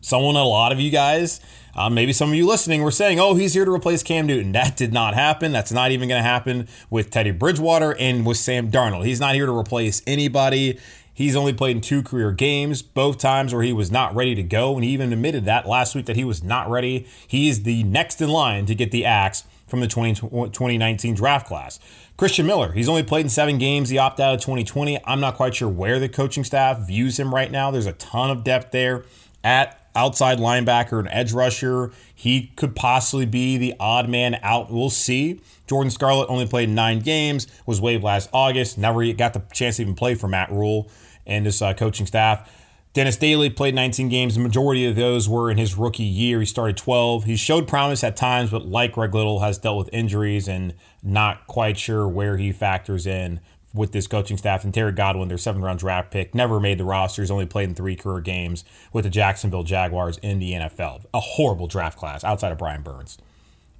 Someone 0.00 0.36
a 0.36 0.44
lot 0.44 0.72
of 0.72 0.80
you 0.80 0.90
guys 0.90 1.40
uh, 1.74 1.88
maybe 1.88 2.12
some 2.12 2.30
of 2.30 2.34
you 2.34 2.46
listening 2.46 2.82
were 2.82 2.90
saying, 2.90 3.18
oh, 3.18 3.34
he's 3.34 3.54
here 3.54 3.64
to 3.64 3.72
replace 3.72 4.02
Cam 4.02 4.26
Newton. 4.26 4.52
That 4.62 4.76
did 4.76 4.92
not 4.92 5.14
happen. 5.14 5.50
That's 5.50 5.72
not 5.72 5.90
even 5.90 6.08
going 6.08 6.20
to 6.20 6.28
happen 6.28 6.68
with 6.88 7.10
Teddy 7.10 7.30
Bridgewater 7.32 7.96
and 7.98 8.24
with 8.24 8.36
Sam 8.36 8.70
Darnold. 8.70 9.04
He's 9.06 9.18
not 9.18 9.34
here 9.34 9.46
to 9.46 9.56
replace 9.56 10.02
anybody. 10.06 10.78
He's 11.14 11.34
only 11.36 11.52
played 11.52 11.76
in 11.76 11.82
two 11.82 12.02
career 12.02 12.32
games, 12.32 12.80
both 12.80 13.18
times 13.18 13.52
where 13.52 13.62
he 13.62 13.72
was 13.72 13.90
not 13.90 14.14
ready 14.14 14.34
to 14.34 14.42
go. 14.42 14.74
And 14.74 14.84
he 14.84 14.90
even 14.90 15.12
admitted 15.12 15.44
that 15.46 15.66
last 15.66 15.94
week 15.94 16.06
that 16.06 16.16
he 16.16 16.24
was 16.24 16.42
not 16.42 16.70
ready. 16.70 17.06
He 17.26 17.48
is 17.48 17.64
the 17.64 17.82
next 17.84 18.20
in 18.20 18.28
line 18.28 18.66
to 18.66 18.74
get 18.74 18.92
the 18.92 19.04
axe 19.04 19.44
from 19.66 19.80
the 19.80 19.88
20, 19.88 20.14
2019 20.14 21.14
draft 21.14 21.46
class. 21.46 21.80
Christian 22.16 22.46
Miller, 22.46 22.72
he's 22.72 22.88
only 22.88 23.02
played 23.02 23.26
in 23.26 23.30
seven 23.30 23.58
games. 23.58 23.88
He 23.88 23.98
opted 23.98 24.22
out 24.24 24.34
of 24.34 24.40
2020. 24.40 24.98
I'm 25.04 25.20
not 25.20 25.34
quite 25.34 25.54
sure 25.54 25.68
where 25.68 25.98
the 25.98 26.08
coaching 26.08 26.44
staff 26.44 26.86
views 26.86 27.18
him 27.18 27.34
right 27.34 27.50
now. 27.50 27.70
There's 27.70 27.86
a 27.86 27.92
ton 27.94 28.30
of 28.30 28.44
depth 28.44 28.70
there 28.70 29.04
at 29.42 29.81
outside 29.94 30.38
linebacker 30.38 30.98
and 30.98 31.08
edge 31.10 31.32
rusher. 31.32 31.92
He 32.14 32.52
could 32.56 32.74
possibly 32.74 33.26
be 33.26 33.56
the 33.56 33.74
odd 33.78 34.08
man 34.08 34.38
out. 34.42 34.70
We'll 34.70 34.90
see. 34.90 35.40
Jordan 35.66 35.90
Scarlett 35.90 36.28
only 36.28 36.46
played 36.46 36.68
nine 36.68 37.00
games, 37.00 37.46
was 37.66 37.80
waived 37.80 38.04
last 38.04 38.28
August, 38.32 38.76
never 38.76 39.10
got 39.12 39.32
the 39.32 39.42
chance 39.52 39.76
to 39.76 39.82
even 39.82 39.94
play 39.94 40.14
for 40.14 40.28
Matt 40.28 40.50
Rhule 40.50 40.90
and 41.26 41.46
his 41.46 41.62
uh, 41.62 41.72
coaching 41.74 42.06
staff. 42.06 42.50
Dennis 42.94 43.16
Daly 43.16 43.48
played 43.48 43.74
19 43.74 44.10
games. 44.10 44.34
The 44.34 44.40
majority 44.40 44.84
of 44.84 44.96
those 44.96 45.26
were 45.26 45.50
in 45.50 45.56
his 45.56 45.76
rookie 45.76 46.02
year. 46.02 46.40
He 46.40 46.46
started 46.46 46.76
12. 46.76 47.24
He 47.24 47.36
showed 47.36 47.66
promise 47.66 48.04
at 48.04 48.16
times, 48.16 48.50
but 48.50 48.66
like 48.66 48.92
Greg 48.92 49.14
Little, 49.14 49.40
has 49.40 49.56
dealt 49.56 49.78
with 49.78 49.88
injuries 49.94 50.46
and 50.46 50.74
not 51.02 51.46
quite 51.46 51.78
sure 51.78 52.06
where 52.06 52.36
he 52.36 52.52
factors 52.52 53.06
in 53.06 53.40
with 53.74 53.92
this 53.92 54.06
coaching 54.06 54.36
staff. 54.36 54.64
And 54.64 54.72
Terry 54.72 54.92
Godwin, 54.92 55.28
their 55.28 55.38
seven 55.38 55.62
round 55.62 55.78
draft 55.78 56.10
pick, 56.10 56.34
never 56.34 56.60
made 56.60 56.78
the 56.78 56.84
roster. 56.84 57.22
He's 57.22 57.30
only 57.30 57.46
played 57.46 57.68
in 57.68 57.74
three 57.74 57.96
career 57.96 58.20
games 58.20 58.64
with 58.92 59.04
the 59.04 59.10
Jacksonville 59.10 59.62
Jaguars 59.62 60.18
in 60.18 60.38
the 60.38 60.52
NFL. 60.52 61.04
A 61.14 61.20
horrible 61.20 61.66
draft 61.66 61.98
class 61.98 62.24
outside 62.24 62.52
of 62.52 62.58
Brian 62.58 62.82
Burns. 62.82 63.18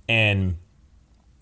And 0.09 0.57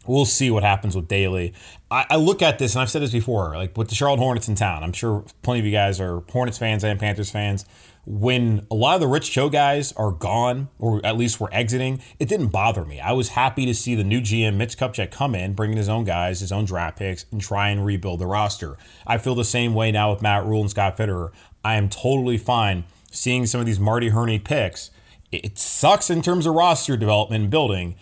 we'll 0.07 0.25
see 0.25 0.51
what 0.51 0.63
happens 0.63 0.97
with 0.97 1.09
Daly. 1.09 1.55
I, 1.91 2.07
I, 2.11 2.17
look 2.17 2.43
at 2.43 2.59
this, 2.59 2.75
and 2.75 2.83
I've 2.83 2.91
said 2.91 3.03
this 3.03 3.13
before, 3.13 3.55
like 3.57 3.77
with 3.77 3.89
the 3.89 3.95
Charlotte 3.95 4.19
Hornets 4.19 4.49
in 4.49 4.55
town. 4.55 4.83
I'm 4.83 4.93
sure 4.93 5.25
plenty 5.43 5.61
of 5.61 5.67
you 5.67 5.73
guys 5.73 6.01
are 6.01 6.21
Hornets 6.31 6.59
fans 6.59 6.85
and 6.85 6.99
Panthers 6.99 7.31
fans 7.31 7.65
when 8.07 8.67
a 8.71 8.75
lot 8.75 8.95
of 8.95 9.01
the 9.01 9.07
Rich 9.07 9.31
Cho 9.31 9.49
guys 9.49 9.93
are 9.93 10.11
gone, 10.11 10.69
or 10.79 11.05
at 11.05 11.17
least 11.17 11.41
were 11.41 11.53
exiting, 11.53 12.01
it 12.19 12.29
didn't 12.29 12.49
bother 12.49 12.85
me. 12.85 13.01
I 13.01 13.13
was 13.13 13.31
happy 13.31 13.67
to 13.67 13.75
see 13.75 13.95
the 13.95 14.05
new 14.05 14.21
GM, 14.21 14.57
Mitch 14.57 14.77
Kupchak, 14.79 15.11
come 15.11 15.35
in, 15.35 15.53
bringing 15.53 15.77
his 15.77 15.89
own 15.89 16.05
guys, 16.05 16.41
his 16.41 16.53
own 16.53 16.65
draft 16.65 16.99
picks, 16.99 17.27
and 17.31 17.41
try 17.41 17.69
and 17.69 17.85
rebuild 17.85 18.21
the 18.21 18.27
roster. 18.27 18.77
I 19.07 19.19
feel 19.19 19.35
the 19.35 19.45
same 19.45 19.75
way 19.75 19.93
now 19.93 20.11
with 20.13 20.23
Matt 20.23 20.45
Rhule 20.45 20.63
and 20.63 20.71
Scott 20.71 20.97
Fitterer. 20.97 21.31
I 21.65 21.75
am 21.75 21.89
totally 21.89 22.39
fine 22.39 22.85
seeing 23.11 23.47
some 23.47 23.61
of 23.61 23.67
these 23.67 23.81
Marty 23.81 24.09
Hurney 24.09 24.39
picks. 24.39 24.91
It 25.31 25.59
sucks 25.59 26.11
in 26.11 26.23
terms 26.23 26.47
of 26.47 26.55
roster 26.55 26.97
development 26.97 27.43
and 27.43 27.51
building, 27.51 27.97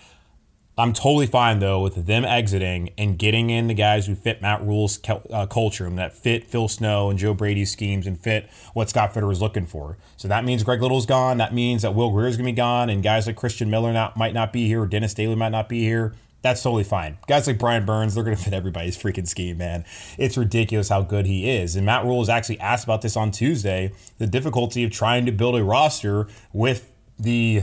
I'm 0.78 0.92
totally 0.92 1.26
fine 1.26 1.58
though 1.58 1.80
with 1.80 2.06
them 2.06 2.24
exiting 2.24 2.90
and 2.96 3.18
getting 3.18 3.50
in 3.50 3.66
the 3.66 3.74
guys 3.74 4.06
who 4.06 4.14
fit 4.14 4.40
Matt 4.40 4.62
Rhule's 4.62 5.00
uh, 5.08 5.46
culture 5.46 5.86
and 5.86 5.98
that 5.98 6.14
fit 6.14 6.46
Phil 6.46 6.68
Snow 6.68 7.10
and 7.10 7.18
Joe 7.18 7.34
Brady's 7.34 7.72
schemes 7.72 8.06
and 8.06 8.18
fit 8.18 8.48
what 8.74 8.88
Scott 8.88 9.12
Fitter 9.12 9.30
is 9.32 9.42
looking 9.42 9.66
for. 9.66 9.98
So 10.16 10.28
that 10.28 10.44
means 10.44 10.62
Greg 10.62 10.80
Little's 10.80 11.04
gone. 11.04 11.38
That 11.38 11.52
means 11.52 11.82
that 11.82 11.96
Will 11.96 12.12
Grier's 12.12 12.36
to 12.36 12.44
be 12.44 12.52
gone, 12.52 12.90
and 12.90 13.02
guys 13.02 13.26
like 13.26 13.34
Christian 13.34 13.68
Miller 13.68 13.92
not, 13.92 14.16
might 14.16 14.34
not 14.34 14.52
be 14.52 14.68
here, 14.68 14.82
or 14.82 14.86
Dennis 14.86 15.14
Daly 15.14 15.34
might 15.34 15.48
not 15.48 15.68
be 15.68 15.80
here. 15.80 16.14
That's 16.42 16.62
totally 16.62 16.84
fine. 16.84 17.18
Guys 17.26 17.48
like 17.48 17.58
Brian 17.58 17.84
Burns, 17.84 18.14
they're 18.14 18.22
going 18.22 18.36
to 18.36 18.42
fit 18.42 18.52
everybody's 18.52 18.96
freaking 18.96 19.26
scheme, 19.26 19.58
man. 19.58 19.84
It's 20.16 20.36
ridiculous 20.36 20.90
how 20.90 21.02
good 21.02 21.26
he 21.26 21.50
is. 21.50 21.74
And 21.74 21.84
Matt 21.84 22.04
Rhule 22.04 22.18
was 22.18 22.28
actually 22.28 22.60
asked 22.60 22.84
about 22.84 23.02
this 23.02 23.16
on 23.16 23.32
Tuesday 23.32 23.92
the 24.18 24.28
difficulty 24.28 24.84
of 24.84 24.92
trying 24.92 25.26
to 25.26 25.32
build 25.32 25.56
a 25.56 25.64
roster 25.64 26.28
with 26.52 26.92
the 27.18 27.62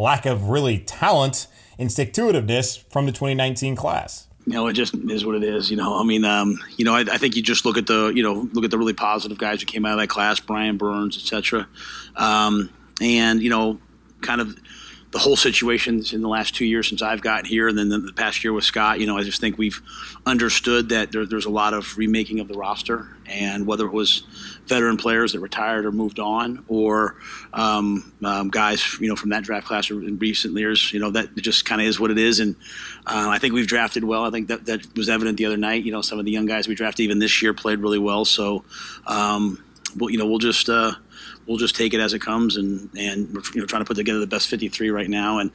lack 0.00 0.26
of 0.26 0.48
really 0.48 0.78
talent 0.78 1.46
and 1.78 1.90
stick 1.90 2.12
to 2.14 2.22
itiveness 2.22 2.82
from 2.90 3.06
the 3.06 3.12
2019 3.12 3.76
class. 3.76 4.26
You 4.46 4.54
know, 4.54 4.66
it 4.66 4.72
just 4.72 4.94
is 4.94 5.24
what 5.24 5.36
it 5.36 5.44
is. 5.44 5.70
You 5.70 5.76
know, 5.76 5.98
I 5.98 6.02
mean, 6.02 6.24
um, 6.24 6.58
you 6.76 6.84
know, 6.84 6.94
I, 6.94 7.00
I, 7.00 7.18
think 7.18 7.36
you 7.36 7.42
just 7.42 7.64
look 7.64 7.76
at 7.76 7.86
the, 7.86 8.12
you 8.14 8.22
know, 8.22 8.48
look 8.52 8.64
at 8.64 8.70
the 8.70 8.78
really 8.78 8.94
positive 8.94 9.38
guys 9.38 9.60
who 9.60 9.66
came 9.66 9.84
out 9.84 9.92
of 9.92 9.98
that 9.98 10.08
class, 10.08 10.40
Brian 10.40 10.76
Burns, 10.76 11.16
etc. 11.16 11.68
Um, 12.16 12.70
and 13.00 13.42
you 13.42 13.50
know, 13.50 13.78
kind 14.22 14.40
of 14.40 14.58
the 15.12 15.18
whole 15.18 15.36
situation 15.36 16.02
in 16.12 16.22
the 16.22 16.28
last 16.28 16.54
two 16.54 16.64
years 16.64 16.88
since 16.88 17.02
I've 17.02 17.20
gotten 17.20 17.44
here, 17.44 17.68
and 17.68 17.76
then 17.76 17.88
the, 17.88 17.98
the, 17.98 18.12
past 18.12 18.44
year 18.44 18.52
with 18.52 18.64
Scott, 18.64 19.00
you 19.00 19.06
know, 19.06 19.18
I 19.18 19.24
just 19.24 19.40
think 19.40 19.58
we've 19.58 19.80
understood 20.24 20.90
that 20.90 21.10
there, 21.10 21.26
there's 21.26 21.46
a 21.46 21.50
lot 21.50 21.74
of 21.74 21.98
remaking 21.98 22.38
of 22.38 22.48
the 22.48 22.54
roster, 22.54 23.08
and 23.26 23.66
whether 23.66 23.86
it 23.86 23.92
was 23.92 24.22
veteran 24.70 24.96
players 24.96 25.32
that 25.32 25.40
retired 25.40 25.84
or 25.84 25.92
moved 25.92 26.18
on, 26.18 26.64
or 26.68 27.16
um, 27.52 28.10
um, 28.24 28.48
guys, 28.48 28.98
you 28.98 29.08
know, 29.08 29.16
from 29.16 29.30
that 29.30 29.42
draft 29.42 29.66
class 29.66 29.90
in 29.90 30.18
recent 30.18 30.56
years, 30.56 30.90
you 30.92 30.98
know, 30.98 31.10
that 31.10 31.36
just 31.36 31.66
kind 31.66 31.82
of 31.82 31.86
is 31.86 32.00
what 32.00 32.10
it 32.10 32.16
is. 32.16 32.40
And 32.40 32.56
uh, 33.06 33.28
I 33.28 33.38
think 33.38 33.52
we've 33.52 33.66
drafted 33.66 34.04
well. 34.04 34.24
I 34.24 34.30
think 34.30 34.48
that 34.48 34.64
that 34.64 34.96
was 34.96 35.10
evident 35.10 35.36
the 35.36 35.44
other 35.44 35.58
night. 35.58 35.84
You 35.84 35.92
know, 35.92 36.00
some 36.00 36.18
of 36.18 36.24
the 36.24 36.30
young 36.30 36.46
guys 36.46 36.66
we 36.66 36.74
drafted 36.74 37.04
even 37.04 37.18
this 37.18 37.42
year 37.42 37.52
played 37.52 37.80
really 37.80 37.98
well. 37.98 38.24
So, 38.24 38.64
um, 39.06 39.62
well, 39.98 40.08
you 40.08 40.16
know, 40.16 40.26
we'll 40.26 40.38
just. 40.38 40.70
Uh, 40.70 40.92
we'll 41.46 41.58
just 41.58 41.74
take 41.74 41.92
it 41.94 42.00
as 42.00 42.14
it 42.14 42.20
comes, 42.20 42.56
and 42.56 42.88
and 42.96 43.34
you 43.54 43.60
know 43.60 43.66
trying 43.66 43.82
to 43.82 43.86
put 43.86 43.96
together 43.96 44.20
the 44.20 44.26
best 44.26 44.48
53 44.48 44.90
right 44.90 45.10
now. 45.10 45.38
And 45.38 45.50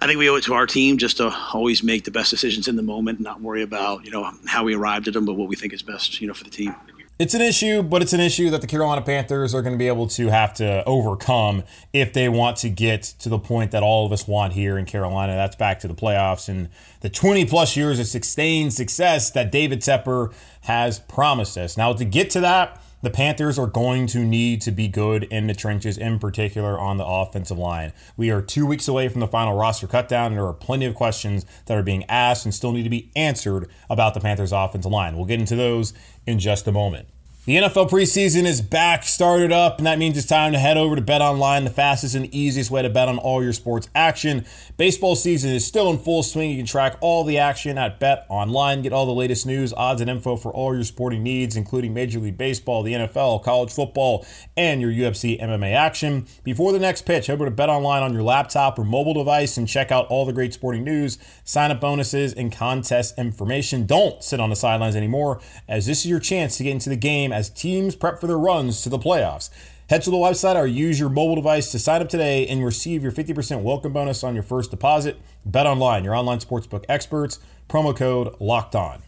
I 0.00 0.06
think 0.06 0.18
we 0.18 0.30
owe 0.30 0.36
it 0.36 0.44
to 0.44 0.54
our 0.54 0.66
team 0.66 0.96
just 0.96 1.16
to 1.16 1.34
always 1.52 1.82
make 1.82 2.04
the 2.04 2.12
best 2.12 2.30
decisions 2.30 2.68
in 2.68 2.76
the 2.76 2.82
moment, 2.82 3.18
and 3.18 3.24
not 3.24 3.40
worry 3.40 3.62
about 3.62 4.04
you 4.04 4.12
know 4.12 4.30
how 4.46 4.64
we 4.64 4.74
arrived 4.74 5.08
at 5.08 5.14
them, 5.14 5.24
but 5.24 5.34
what 5.34 5.48
we 5.48 5.56
think 5.56 5.72
is 5.72 5.82
best 5.82 6.20
you 6.20 6.28
know 6.28 6.34
for 6.34 6.44
the 6.44 6.50
team. 6.50 6.74
It's 7.18 7.34
an 7.34 7.40
issue, 7.40 7.82
but 7.82 8.00
it's 8.00 8.12
an 8.12 8.20
issue 8.20 8.48
that 8.50 8.60
the 8.60 8.68
Carolina 8.68 9.02
Panthers 9.02 9.52
are 9.52 9.60
going 9.60 9.72
to 9.72 9.78
be 9.78 9.88
able 9.88 10.06
to 10.06 10.28
have 10.28 10.54
to 10.54 10.84
overcome 10.84 11.64
if 11.92 12.12
they 12.12 12.28
want 12.28 12.58
to 12.58 12.68
get 12.68 13.02
to 13.18 13.28
the 13.28 13.40
point 13.40 13.72
that 13.72 13.82
all 13.82 14.06
of 14.06 14.12
us 14.12 14.28
want 14.28 14.52
here 14.52 14.78
in 14.78 14.84
Carolina. 14.84 15.34
That's 15.34 15.56
back 15.56 15.80
to 15.80 15.88
the 15.88 15.96
playoffs 15.96 16.48
and 16.48 16.68
the 17.00 17.10
20 17.10 17.44
plus 17.46 17.76
years 17.76 17.98
of 17.98 18.06
sustained 18.06 18.72
success 18.72 19.32
that 19.32 19.50
David 19.50 19.80
Tepper 19.80 20.32
has 20.60 21.00
promised 21.00 21.58
us. 21.58 21.76
Now, 21.76 21.92
to 21.92 22.04
get 22.04 22.30
to 22.30 22.40
that, 22.40 22.80
the 23.00 23.10
Panthers 23.10 23.58
are 23.58 23.66
going 23.66 24.06
to 24.08 24.18
need 24.24 24.60
to 24.62 24.70
be 24.70 24.88
good 24.88 25.24
in 25.24 25.46
the 25.46 25.54
trenches, 25.54 25.96
in 25.96 26.18
particular 26.18 26.78
on 26.78 26.96
the 26.96 27.06
offensive 27.06 27.58
line. 27.58 27.92
We 28.16 28.30
are 28.30 28.42
two 28.42 28.66
weeks 28.66 28.88
away 28.88 29.08
from 29.08 29.20
the 29.20 29.28
final 29.28 29.56
roster 29.56 29.86
cutdown, 29.86 30.28
and 30.28 30.36
there 30.36 30.46
are 30.46 30.52
plenty 30.52 30.86
of 30.86 30.94
questions 30.94 31.46
that 31.66 31.76
are 31.76 31.82
being 31.82 32.04
asked 32.08 32.44
and 32.44 32.54
still 32.54 32.72
need 32.72 32.82
to 32.82 32.90
be 32.90 33.10
answered 33.14 33.68
about 33.88 34.14
the 34.14 34.20
Panthers' 34.20 34.52
offensive 34.52 34.90
line. 34.90 35.16
We'll 35.16 35.26
get 35.26 35.40
into 35.40 35.56
those 35.56 35.92
in 36.26 36.38
just 36.38 36.66
a 36.66 36.72
moment. 36.72 37.08
The 37.48 37.56
NFL 37.56 37.88
preseason 37.88 38.44
is 38.44 38.60
back, 38.60 39.04
started 39.04 39.52
up, 39.52 39.78
and 39.78 39.86
that 39.86 39.98
means 39.98 40.18
it's 40.18 40.26
time 40.26 40.52
to 40.52 40.58
head 40.58 40.76
over 40.76 40.94
to 40.94 41.00
Bet 41.00 41.22
Online, 41.22 41.64
the 41.64 41.70
fastest 41.70 42.14
and 42.14 42.26
easiest 42.34 42.70
way 42.70 42.82
to 42.82 42.90
bet 42.90 43.08
on 43.08 43.16
all 43.16 43.42
your 43.42 43.54
sports 43.54 43.88
action. 43.94 44.44
Baseball 44.76 45.16
season 45.16 45.52
is 45.52 45.66
still 45.66 45.88
in 45.88 45.96
full 45.96 46.22
swing. 46.22 46.50
You 46.50 46.58
can 46.58 46.66
track 46.66 46.98
all 47.00 47.24
the 47.24 47.38
action 47.38 47.78
at 47.78 47.98
Bet 47.98 48.26
Online. 48.28 48.82
Get 48.82 48.92
all 48.92 49.06
the 49.06 49.14
latest 49.14 49.46
news, 49.46 49.72
odds, 49.72 50.02
and 50.02 50.10
info 50.10 50.36
for 50.36 50.52
all 50.52 50.74
your 50.74 50.84
sporting 50.84 51.22
needs, 51.22 51.56
including 51.56 51.94
Major 51.94 52.18
League 52.18 52.36
Baseball, 52.36 52.82
the 52.82 52.92
NFL, 52.92 53.42
college 53.42 53.72
football, 53.72 54.26
and 54.54 54.82
your 54.82 54.90
UFC 54.90 55.40
MMA 55.40 55.74
action. 55.74 56.26
Before 56.44 56.72
the 56.72 56.78
next 56.78 57.06
pitch, 57.06 57.28
head 57.28 57.32
over 57.32 57.46
to 57.46 57.50
Bet 57.50 57.70
Online 57.70 58.02
on 58.02 58.12
your 58.12 58.24
laptop 58.24 58.78
or 58.78 58.84
mobile 58.84 59.14
device 59.14 59.56
and 59.56 59.66
check 59.66 59.90
out 59.90 60.06
all 60.08 60.26
the 60.26 60.34
great 60.34 60.52
sporting 60.52 60.84
news, 60.84 61.16
sign 61.44 61.70
up 61.70 61.80
bonuses, 61.80 62.34
and 62.34 62.52
contest 62.52 63.18
information. 63.18 63.86
Don't 63.86 64.22
sit 64.22 64.38
on 64.38 64.50
the 64.50 64.54
sidelines 64.56 64.96
anymore, 64.96 65.40
as 65.66 65.86
this 65.86 66.00
is 66.00 66.10
your 66.10 66.20
chance 66.20 66.58
to 66.58 66.64
get 66.64 66.72
into 66.72 66.90
the 66.90 66.96
game 66.96 67.32
as 67.38 67.48
teams 67.48 67.94
prep 67.94 68.20
for 68.20 68.26
their 68.26 68.36
runs 68.36 68.82
to 68.82 68.88
the 68.88 68.98
playoffs. 68.98 69.48
Head 69.88 70.02
to 70.02 70.10
the 70.10 70.16
website 70.16 70.56
or 70.56 70.66
use 70.66 70.98
your 70.98 71.08
mobile 71.08 71.36
device 71.36 71.70
to 71.70 71.78
sign 71.78 72.02
up 72.02 72.08
today 72.08 72.46
and 72.48 72.64
receive 72.64 73.00
your 73.00 73.12
50% 73.12 73.62
welcome 73.62 73.92
bonus 73.92 74.24
on 74.24 74.34
your 74.34 74.42
first 74.42 74.72
deposit. 74.72 75.16
Bet 75.46 75.64
online, 75.64 76.02
your 76.02 76.16
online 76.16 76.40
sportsbook 76.40 76.84
experts. 76.88 77.38
Promo 77.68 77.96
code 77.96 78.34
locked 78.40 78.74
on. 78.74 79.07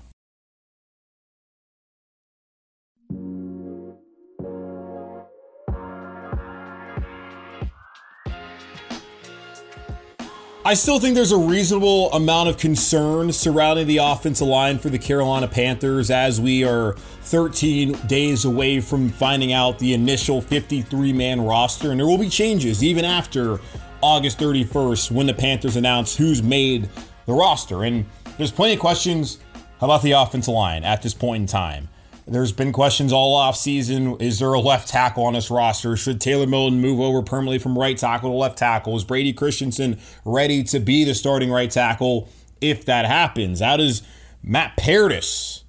I 10.70 10.74
still 10.74 11.00
think 11.00 11.16
there's 11.16 11.32
a 11.32 11.36
reasonable 11.36 12.12
amount 12.12 12.48
of 12.48 12.56
concern 12.56 13.32
surrounding 13.32 13.88
the 13.88 13.96
offensive 13.96 14.46
line 14.46 14.78
for 14.78 14.88
the 14.88 15.00
Carolina 15.00 15.48
Panthers 15.48 16.12
as 16.12 16.40
we 16.40 16.62
are 16.62 16.92
13 17.22 17.94
days 18.06 18.44
away 18.44 18.78
from 18.78 19.08
finding 19.08 19.52
out 19.52 19.80
the 19.80 19.94
initial 19.94 20.40
53 20.40 21.12
man 21.12 21.40
roster. 21.40 21.90
And 21.90 21.98
there 21.98 22.06
will 22.06 22.18
be 22.18 22.28
changes 22.28 22.84
even 22.84 23.04
after 23.04 23.58
August 24.00 24.38
31st 24.38 25.10
when 25.10 25.26
the 25.26 25.34
Panthers 25.34 25.74
announce 25.74 26.16
who's 26.16 26.40
made 26.40 26.88
the 27.26 27.32
roster. 27.32 27.82
And 27.82 28.06
there's 28.38 28.52
plenty 28.52 28.74
of 28.74 28.78
questions 28.78 29.40
about 29.80 30.02
the 30.02 30.12
offensive 30.12 30.54
line 30.54 30.84
at 30.84 31.02
this 31.02 31.14
point 31.14 31.40
in 31.40 31.46
time. 31.48 31.88
There's 32.30 32.52
been 32.52 32.70
questions 32.70 33.12
all 33.12 33.34
off 33.34 33.56
season. 33.56 34.16
Is 34.20 34.38
there 34.38 34.52
a 34.52 34.60
left 34.60 34.86
tackle 34.86 35.24
on 35.24 35.32
this 35.32 35.50
roster? 35.50 35.96
Should 35.96 36.20
Taylor 36.20 36.46
Moton 36.46 36.74
move 36.78 37.00
over 37.00 37.22
permanently 37.22 37.58
from 37.58 37.76
right 37.76 37.98
tackle 37.98 38.30
to 38.30 38.36
left 38.36 38.56
tackle? 38.56 38.94
Is 38.94 39.02
Brady 39.02 39.32
Christensen 39.32 39.98
ready 40.24 40.62
to 40.62 40.78
be 40.78 41.02
the 41.02 41.16
starting 41.16 41.50
right 41.50 41.68
tackle 41.68 42.28
if 42.60 42.84
that 42.84 43.04
happens? 43.04 43.58
How 43.58 43.76
does 43.76 44.02
Matt 44.44 44.76
Paradis 44.76 45.64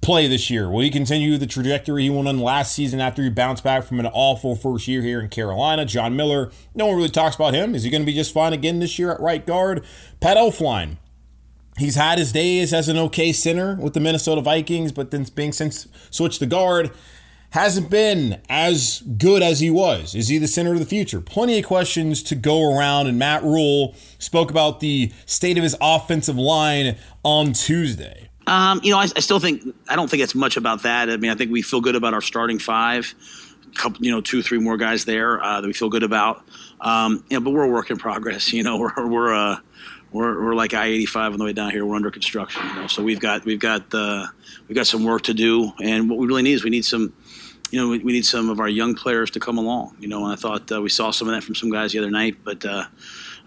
play 0.00 0.26
this 0.26 0.48
year? 0.48 0.70
Will 0.70 0.80
he 0.80 0.90
continue 0.90 1.36
the 1.36 1.46
trajectory 1.46 2.04
he 2.04 2.10
went 2.10 2.28
on 2.28 2.40
last 2.40 2.74
season 2.74 2.98
after 2.98 3.22
he 3.22 3.28
bounced 3.28 3.62
back 3.62 3.84
from 3.84 4.00
an 4.00 4.06
awful 4.06 4.56
first 4.56 4.88
year 4.88 5.02
here 5.02 5.20
in 5.20 5.28
Carolina? 5.28 5.84
John 5.84 6.16
Miller, 6.16 6.50
no 6.74 6.86
one 6.86 6.96
really 6.96 7.10
talks 7.10 7.34
about 7.36 7.52
him. 7.52 7.74
Is 7.74 7.82
he 7.82 7.90
going 7.90 8.02
to 8.02 8.06
be 8.06 8.14
just 8.14 8.32
fine 8.32 8.54
again 8.54 8.78
this 8.78 8.98
year 8.98 9.12
at 9.12 9.20
right 9.20 9.46
guard? 9.46 9.84
Pat 10.20 10.38
Elflein, 10.38 10.96
He's 11.78 11.94
had 11.94 12.18
his 12.18 12.32
days 12.32 12.72
as 12.72 12.88
an 12.88 12.96
okay 12.96 13.32
center 13.32 13.76
with 13.76 13.92
the 13.92 14.00
Minnesota 14.00 14.40
Vikings, 14.40 14.92
but 14.92 15.10
then 15.10 15.26
being 15.34 15.52
since 15.52 15.86
switched 16.10 16.38
to 16.38 16.46
guard, 16.46 16.90
hasn't 17.50 17.90
been 17.90 18.40
as 18.48 19.02
good 19.18 19.42
as 19.42 19.60
he 19.60 19.70
was. 19.70 20.14
Is 20.14 20.28
he 20.28 20.38
the 20.38 20.48
center 20.48 20.72
of 20.72 20.78
the 20.78 20.86
future? 20.86 21.20
Plenty 21.20 21.58
of 21.58 21.64
questions 21.66 22.22
to 22.24 22.34
go 22.34 22.76
around, 22.76 23.06
and 23.06 23.18
Matt 23.18 23.42
Rhule 23.42 23.94
spoke 24.18 24.50
about 24.50 24.80
the 24.80 25.12
state 25.26 25.56
of 25.56 25.62
his 25.62 25.76
offensive 25.80 26.36
line 26.36 26.96
on 27.22 27.52
Tuesday. 27.52 28.28
Um, 28.46 28.80
you 28.82 28.90
know, 28.90 28.98
I, 28.98 29.08
I, 29.16 29.20
still 29.20 29.40
think 29.40 29.62
I 29.88 29.96
don't 29.96 30.08
think 30.08 30.22
it's 30.22 30.34
much 30.34 30.56
about 30.56 30.84
that. 30.84 31.10
I 31.10 31.16
mean, 31.16 31.30
I 31.30 31.34
think 31.34 31.50
we 31.50 31.62
feel 31.62 31.80
good 31.80 31.96
about 31.96 32.14
our 32.14 32.20
starting 32.20 32.58
five. 32.58 33.14
Couple, 33.74 34.04
you 34.04 34.10
know, 34.10 34.20
two, 34.20 34.40
three 34.40 34.58
more 34.58 34.76
guys 34.76 35.04
there 35.04 35.42
uh, 35.42 35.60
that 35.60 35.66
we 35.66 35.72
feel 35.72 35.88
good 35.88 36.04
about. 36.04 36.44
Um, 36.80 37.24
you 37.28 37.38
know, 37.38 37.44
but 37.44 37.50
we're 37.50 37.64
a 37.64 37.68
work 37.68 37.90
in 37.90 37.96
progress. 37.98 38.52
You 38.52 38.62
know, 38.62 38.78
we're 38.78 39.06
we're 39.06 39.34
uh, 39.34 39.56
we're, 40.12 40.42
we're 40.42 40.54
like 40.54 40.74
I-85 40.74 41.32
on 41.32 41.38
the 41.38 41.44
way 41.44 41.52
down 41.52 41.70
here. 41.70 41.84
We're 41.84 41.96
under 41.96 42.10
construction, 42.10 42.66
you 42.68 42.74
know. 42.74 42.86
So 42.86 43.02
we've 43.02 43.20
got 43.20 43.44
we've 43.44 43.60
got 43.60 43.92
uh, 43.92 44.26
we've 44.68 44.76
got 44.76 44.86
some 44.86 45.04
work 45.04 45.22
to 45.22 45.34
do, 45.34 45.72
and 45.82 46.08
what 46.08 46.18
we 46.18 46.26
really 46.26 46.42
need 46.42 46.54
is 46.54 46.64
we 46.64 46.70
need 46.70 46.84
some, 46.84 47.12
you 47.70 47.80
know, 47.80 47.88
we, 47.88 47.98
we 47.98 48.12
need 48.12 48.24
some 48.24 48.48
of 48.48 48.60
our 48.60 48.68
young 48.68 48.94
players 48.94 49.30
to 49.32 49.40
come 49.40 49.58
along, 49.58 49.96
you 50.00 50.08
know. 50.08 50.24
And 50.24 50.32
I 50.32 50.36
thought 50.36 50.70
uh, 50.72 50.80
we 50.80 50.88
saw 50.88 51.10
some 51.10 51.28
of 51.28 51.34
that 51.34 51.42
from 51.42 51.54
some 51.54 51.70
guys 51.70 51.92
the 51.92 51.98
other 51.98 52.10
night, 52.10 52.38
but. 52.44 52.64
Uh, 52.64 52.84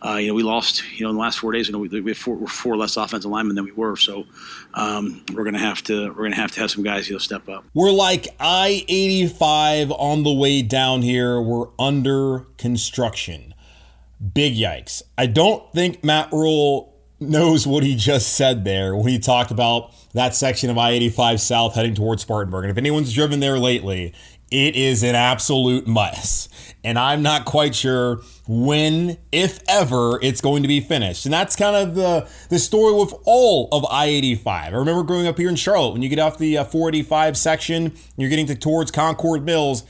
uh, 0.01 0.16
you 0.16 0.28
know, 0.28 0.34
we 0.34 0.44
lost. 0.44 0.84
You 0.94 1.04
know, 1.04 1.10
in 1.10 1.16
the 1.16 1.22
last 1.22 1.39
four 1.39 1.51
days, 1.51 1.68
you 1.68 1.74
know, 1.74 1.80
we, 1.80 2.00
we 2.00 2.13
four, 2.13 2.48
four, 2.48 2.78
less 2.78 2.96
offensive 2.96 3.30
linemen 3.30 3.56
than 3.56 3.66
we 3.66 3.72
were. 3.72 3.98
So 3.98 4.25
um, 4.74 5.24
we're 5.34 5.44
gonna 5.44 5.60
have 5.60 5.84
to 5.84 6.08
we're 6.13 6.24
gonna 6.24 6.36
have 6.36 6.51
to 6.51 6.62
have 6.62 6.72
some 6.72 6.84
guys, 6.84 7.10
you 7.10 7.16
know, 7.16 7.20
step 7.20 7.50
up. 7.50 7.66
We're 7.74 7.92
like 7.92 8.28
I 8.39 8.86
eighty 8.88 9.28
five 9.28 9.92
on 9.92 10.24
the 10.24 10.34
way 10.34 10.62
down 10.62 11.01
here. 11.01 11.42
We're 11.42 11.68
under 11.78 12.46
construction. 12.58 13.54
Big 14.34 14.56
yikes. 14.56 15.02
I 15.18 15.28
don't 15.28 15.72
think 15.74 16.04
Matt 16.04 16.32
Rhule 16.32 16.94
knows 17.20 17.68
what 17.68 17.84
he 17.84 17.96
just 17.96 18.34
said 18.34 18.64
there 18.64 18.96
when 18.96 19.08
he 19.08 19.20
talked 19.20 19.52
about 19.52 19.94
that 20.14 20.34
section 20.36 20.70
of 20.70 20.78
I 20.78 20.92
85 20.92 21.42
South 21.42 21.76
heading 21.76 21.96
towards 21.96 22.22
Spartanburg. 22.22 22.66
And 22.66 22.72
if 22.72 22.78
anyone's 22.78 23.14
driven 23.14 23.40
there 23.40 23.60
lately, 23.60 24.14
it 24.52 24.76
is 24.76 25.04
an 25.04 25.16
absolute 25.16 25.88
mess. 25.88 26.50
And 26.84 26.98
I'm 26.98 27.22
not 27.22 27.46
quite 27.46 27.76
sure 27.76 28.22
when, 28.48 29.18
if 29.32 29.60
ever, 29.68 30.20
it's 30.22 30.42
going 30.42 30.64
to 30.64 30.68
be 30.68 30.80
finished. 30.80 31.26
And 31.26 31.34
that's 31.34 31.56
kind 31.56 31.76
of 31.76 31.96
the, 31.96 32.28
the 32.50 32.58
story 32.58 32.94
with 32.94 33.14
all 33.26 33.68
of 33.72 33.86
I 33.90 34.06
85. 34.06 34.74
I 34.74 34.78
remember 34.78 35.04
growing 35.04 35.28
up 35.28 35.38
here 35.38 35.50
in 35.50 35.56
Charlotte, 35.56 35.92
when 35.92 36.02
you 36.02 36.10
get 36.10 36.20
off 36.20 36.38
the 36.38 36.58
uh, 36.58 36.64
485 36.64 37.38
section, 37.38 37.94
you're 38.18 38.30
getting 38.30 38.48
to, 38.48 38.56
towards 38.56 38.92
Concord 38.92 39.44
Mills, 39.44 39.84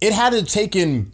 it 0.00 0.12
had 0.12 0.30
to 0.30 0.36
have 0.36 0.48
taken 0.48 1.12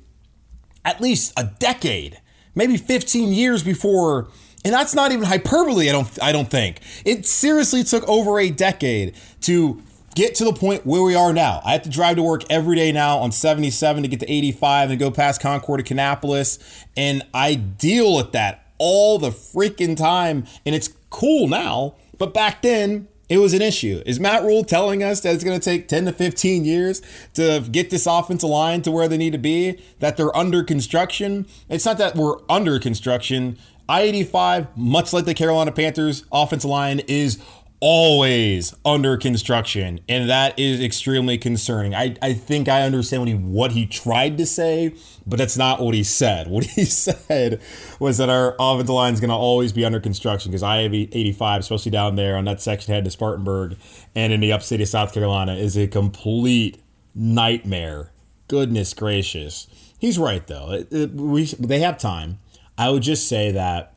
at 0.85 1.01
least 1.01 1.33
a 1.37 1.45
decade 1.59 2.21
maybe 2.55 2.77
15 2.77 3.33
years 3.33 3.63
before 3.63 4.29
and 4.65 4.73
that's 4.73 4.95
not 4.95 5.13
even 5.13 5.25
hyperbole 5.25 5.89
i 5.89 5.93
don't 5.93 6.23
i 6.23 6.33
don't 6.33 6.51
think. 6.51 6.81
It 7.05 7.27
seriously 7.27 7.83
took 7.85 8.09
over 8.09 8.39
a 8.39 8.51
decade 8.51 9.15
to 9.43 9.83
get 10.15 10.35
to 10.37 10.45
the 10.45 10.53
point 10.53 10.85
where 10.85 11.03
we 11.03 11.15
are 11.15 11.33
now. 11.33 11.63
I 11.65 11.73
have 11.73 11.83
to 11.83 11.89
drive 11.89 12.17
to 12.17 12.23
work 12.23 12.43
every 12.51 12.77
day 12.77 12.93
now 12.93 13.19
on 13.19 13.33
77 13.33 14.03
to 14.03 14.09
get 14.09 14.21
to 14.21 14.31
85 14.31 14.91
and 14.91 14.99
go 14.99 15.11
past 15.11 15.41
concord 15.41 15.85
to 15.85 15.95
Kannapolis 15.95 16.85
and 16.97 17.23
i 17.33 17.55
deal 17.55 18.17
with 18.17 18.33
that 18.33 18.67
all 18.79 19.19
the 19.19 19.31
freaking 19.31 19.97
time 19.97 20.45
and 20.67 20.75
it's 20.75 20.91
cool 21.11 21.49
now 21.49 21.95
but 22.19 22.35
back 22.35 22.63
then 22.63 23.09
it 23.33 23.39
was 23.39 23.55
an 23.55 23.63
issue. 23.63 24.03
Is 24.05 24.21
Matt 24.21 24.43
Rhule 24.43 24.63
telling 24.63 25.03
us 25.03 25.21
that 25.21 25.35
it's 25.35 25.43
going 25.43 25.59
to 25.59 25.65
take 25.65 25.89
10 25.89 26.05
to 26.05 26.13
15 26.13 26.67
years 26.67 27.01
to 27.33 27.65
get 27.73 27.89
this 27.89 28.07
offensive 28.07 28.51
line 28.51 28.83
to 28.83 28.91
where 28.91 29.09
they 29.09 29.17
need 29.17 29.33
to 29.33 29.39
be? 29.39 29.81
That 30.01 30.19
they're 30.19 30.37
under 30.37 30.63
construction? 30.63 31.47
It's 31.71 31.87
not 31.87 31.97
that 31.97 32.15
we're 32.15 32.37
under 32.51 32.79
construction. 32.79 33.57
I 33.89 34.03
85, 34.03 34.77
much 34.77 35.15
like 35.15 35.25
the 35.25 35.33
Carolina 35.33 35.73
Panthers 35.73 36.25
offensive 36.31 36.69
line, 36.69 37.01
is 37.09 37.43
always 37.83 38.73
under 38.85 39.17
construction, 39.17 39.99
and 40.09 40.31
that 40.31 40.57
is 40.57 40.81
extremely 40.81 41.37
concerning. 41.37 41.97
I, 41.97 42.15
I 42.23 42.33
think 42.33 42.69
I 42.69 42.83
understand 42.83 43.23
what 43.23 43.29
he 43.29 43.35
what 43.35 43.73
he 43.73 43.87
tried 43.87 44.39
to 44.39 44.47
say, 44.47 44.95
but 45.27 45.37
that's 45.37 45.57
not 45.57 45.81
what 45.81 45.93
he 45.93 46.05
said. 46.05 46.47
What 46.53 46.65
he 46.65 46.85
said 46.85 47.61
was 47.99 48.19
that 48.19 48.29
our 48.29 48.55
offensive 48.59 48.91
line 48.91 49.15
is 49.15 49.21
going 49.21 49.31
to 49.31 49.35
always 49.37 49.73
be 49.73 49.85
under 49.85 49.99
construction 49.99 50.53
because 50.53 50.63
I 50.63 50.83
have 50.83 50.95
85, 50.95 51.61
especially 51.61 51.91
down 51.91 52.15
there 52.15 52.37
on 52.37 52.45
that 52.45 52.61
section 52.61 52.95
head 52.95 53.05
to 53.05 53.11
Spartanburg 53.11 53.77
and 54.15 54.33
in 54.33 54.41
the 54.41 54.53
upstate 54.53 54.81
of 54.81 54.87
South 54.87 55.13
Carolina, 55.13 55.55
is 55.55 55.77
a 55.77 55.89
complete 55.89 56.81
nightmare. 57.15 58.13
Goodness 58.47 58.95
gracious. 58.95 59.67
He's 59.99 60.19
right, 60.19 60.47
though. 60.47 60.71
It, 60.73 60.93
it, 60.93 61.15
we, 61.15 61.47
they 61.47 61.81
have 61.81 61.99
time. 61.99 62.39
I 62.79 62.91
would 62.91 63.03
just 63.03 63.29
say 63.29 63.51
that 63.51 63.95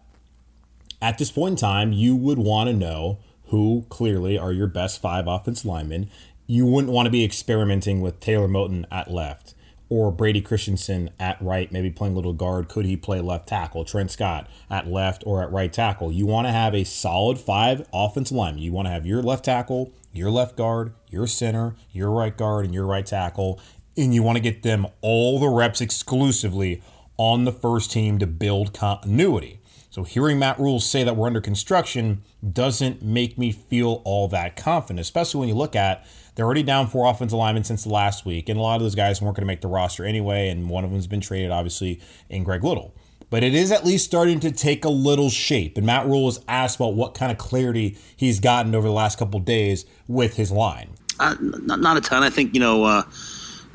at 1.02 1.18
this 1.20 1.30
point 1.30 1.54
in 1.54 1.58
time, 1.58 1.92
you 1.92 2.16
would 2.16 2.40
want 2.40 2.70
to 2.70 2.74
know 2.74 3.20
who 3.56 3.86
clearly 3.88 4.38
are 4.38 4.52
your 4.52 4.68
best 4.68 5.02
five 5.02 5.28
offensive 5.28 5.66
linemen. 5.66 6.10
You 6.46 6.66
wouldn't 6.66 6.92
want 6.92 7.06
to 7.06 7.10
be 7.10 7.24
experimenting 7.24 8.02
with 8.02 8.20
Taylor 8.20 8.50
Moton 8.50 8.84
at 8.92 9.10
left 9.10 9.54
or 9.88 10.12
Brady 10.12 10.42
Christensen 10.42 11.10
at 11.22 11.42
right, 11.42 11.72
maybe 11.72 11.90
playing 11.90 12.16
little 12.16 12.34
guard. 12.34 12.68
Could 12.68 12.86
he 12.86 12.98
play 12.98 13.22
left 13.22 13.48
tackle? 13.48 13.86
Trent 13.86 14.12
Scott 14.12 14.50
at 14.70 14.88
left 14.88 15.24
or 15.26 15.42
at 15.42 15.54
right 15.54 15.72
tackle. 15.72 16.12
You 16.12 16.26
want 16.26 16.48
to 16.48 16.52
have 16.52 16.76
a 16.76 16.84
solid 16.84 17.40
five 17.40 17.88
offensive 17.94 18.36
linemen. 18.36 18.62
You 18.62 18.74
want 18.74 18.88
to 18.88 18.92
have 18.92 19.06
your 19.06 19.24
left 19.24 19.46
tackle, 19.46 19.94
your 20.12 20.30
left 20.30 20.58
guard, 20.58 20.92
your 21.10 21.26
center, 21.26 21.78
your 21.94 22.12
right 22.12 22.36
guard, 22.36 22.66
and 22.66 22.74
your 22.74 22.86
right 22.86 23.06
tackle. 23.06 23.62
And 23.96 24.14
you 24.14 24.22
want 24.22 24.36
to 24.36 24.42
get 24.42 24.64
them 24.64 24.86
all 25.00 25.40
the 25.40 25.48
reps 25.48 25.80
exclusively 25.80 26.84
on 27.16 27.46
the 27.46 27.54
first 27.54 27.90
team 27.90 28.20
to 28.20 28.28
build 28.28 28.74
continuity. 28.74 29.62
So 29.96 30.04
hearing 30.04 30.40
Matt 30.40 30.60
Rhule 30.60 30.82
say 30.82 31.06
that 31.06 31.16
we're 31.16 31.28
under 31.28 31.40
construction 31.40 32.22
doesn't 32.52 33.02
make 33.02 33.38
me 33.38 33.54
feel 33.54 34.02
all 34.04 34.28
that 34.28 34.58
confident, 34.58 35.00
especially 35.00 35.40
when 35.40 35.48
you 35.48 35.56
look 35.56 35.74
at 35.74 36.06
they're 36.36 36.44
already 36.44 36.64
down 36.64 36.88
four 36.88 37.10
offensive 37.10 37.40
linemen 37.40 37.64
since 37.64 37.86
the 37.86 37.90
last 37.94 38.26
week, 38.26 38.50
and 38.50 38.60
a 38.60 38.62
lot 38.62 38.76
of 38.76 38.82
those 38.82 38.94
guys 38.94 39.22
weren't 39.22 39.38
going 39.38 39.44
to 39.44 39.48
make 39.48 39.62
the 39.62 39.70
roster 39.70 40.04
anyway, 40.04 40.50
and 40.50 40.70
one 40.70 40.84
of 40.84 40.92
them's 40.92 41.08
been 41.08 41.22
traded, 41.22 41.50
obviously, 41.50 42.02
in 42.28 42.44
Greg 42.44 42.62
Little. 42.62 42.94
But 43.30 43.42
it 43.46 43.56
is 43.56 43.72
at 43.72 43.86
least 43.86 44.04
starting 44.04 44.42
to 44.42 44.52
take 44.52 44.84
a 44.84 44.90
little 44.90 45.30
shape. 45.30 45.78
And 45.78 45.86
Matt 45.86 46.06
Rhule 46.08 46.26
was 46.26 46.42
asked 46.50 46.76
about 46.76 46.96
what 46.96 47.14
kind 47.14 47.32
of 47.32 47.38
clarity 47.38 47.98
he's 48.18 48.42
gotten 48.42 48.76
over 48.76 48.90
the 48.90 48.94
last 48.94 49.18
couple 49.18 49.40
days 49.40 49.86
with 50.10 50.36
his 50.36 50.52
line. 50.52 50.90
Uh, 51.22 51.38
not, 51.40 51.80
not, 51.80 51.96
a 51.96 52.02
ton. 52.02 52.22
I 52.22 52.30
think, 52.30 52.54
you 52.54 52.60
know, 52.60 52.84
uh, 52.84 53.04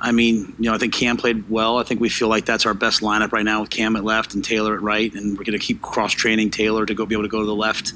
I 0.02 0.12
mean, 0.12 0.54
you 0.58 0.70
know, 0.70 0.74
I 0.74 0.78
think 0.78 0.94
Cam 0.94 1.18
played 1.18 1.50
well. 1.50 1.78
I 1.78 1.82
think 1.82 2.00
we 2.00 2.08
feel 2.08 2.28
like 2.28 2.46
that's 2.46 2.64
our 2.64 2.72
best 2.72 3.02
lineup 3.02 3.32
right 3.32 3.44
now 3.44 3.60
with 3.60 3.68
Cam 3.68 3.96
at 3.96 4.04
left 4.04 4.32
and 4.32 4.42
Taylor 4.42 4.74
at 4.74 4.80
right, 4.80 5.12
and 5.12 5.36
we're 5.36 5.44
going 5.44 5.58
to 5.58 5.64
keep 5.64 5.82
cross 5.82 6.12
training 6.12 6.50
Taylor 6.50 6.86
to 6.86 6.94
go 6.94 7.04
be 7.04 7.14
able 7.14 7.24
to 7.24 7.28
go 7.28 7.40
to 7.40 7.46
the 7.46 7.54
left, 7.54 7.92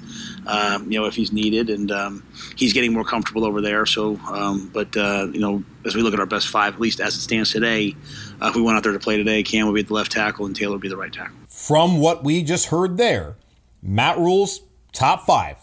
um, 0.46 0.92
you 0.92 1.00
know, 1.00 1.06
if 1.06 1.14
he's 1.14 1.32
needed, 1.32 1.70
and 1.70 1.90
um, 1.90 2.22
he's 2.56 2.74
getting 2.74 2.92
more 2.92 3.04
comfortable 3.04 3.44
over 3.44 3.62
there. 3.62 3.86
So, 3.86 4.16
um, 4.28 4.70
but 4.72 4.94
uh, 4.96 5.28
you 5.32 5.40
know, 5.40 5.64
as 5.86 5.94
we 5.96 6.02
look 6.02 6.12
at 6.12 6.20
our 6.20 6.26
best 6.26 6.48
five, 6.48 6.74
at 6.74 6.80
least 6.80 7.00
as 7.00 7.16
it 7.16 7.20
stands 7.20 7.50
today, 7.50 7.96
uh, 8.40 8.48
if 8.48 8.54
we 8.54 8.60
went 8.60 8.76
out 8.76 8.82
there 8.82 8.92
to 8.92 8.98
play 8.98 9.16
today, 9.16 9.42
Cam 9.42 9.66
would 9.66 9.74
be 9.74 9.82
the 9.82 9.94
left 9.94 10.12
tackle 10.12 10.44
and 10.44 10.54
Taylor 10.54 10.72
would 10.72 10.82
be 10.82 10.90
the 10.90 10.98
right 10.98 11.12
tackle. 11.12 11.36
From 11.48 12.00
what 12.00 12.22
we 12.22 12.42
just 12.42 12.66
heard 12.66 12.98
there, 12.98 13.36
Matt 13.82 14.18
Rhule's 14.18 14.60
top 14.92 15.24
five, 15.24 15.56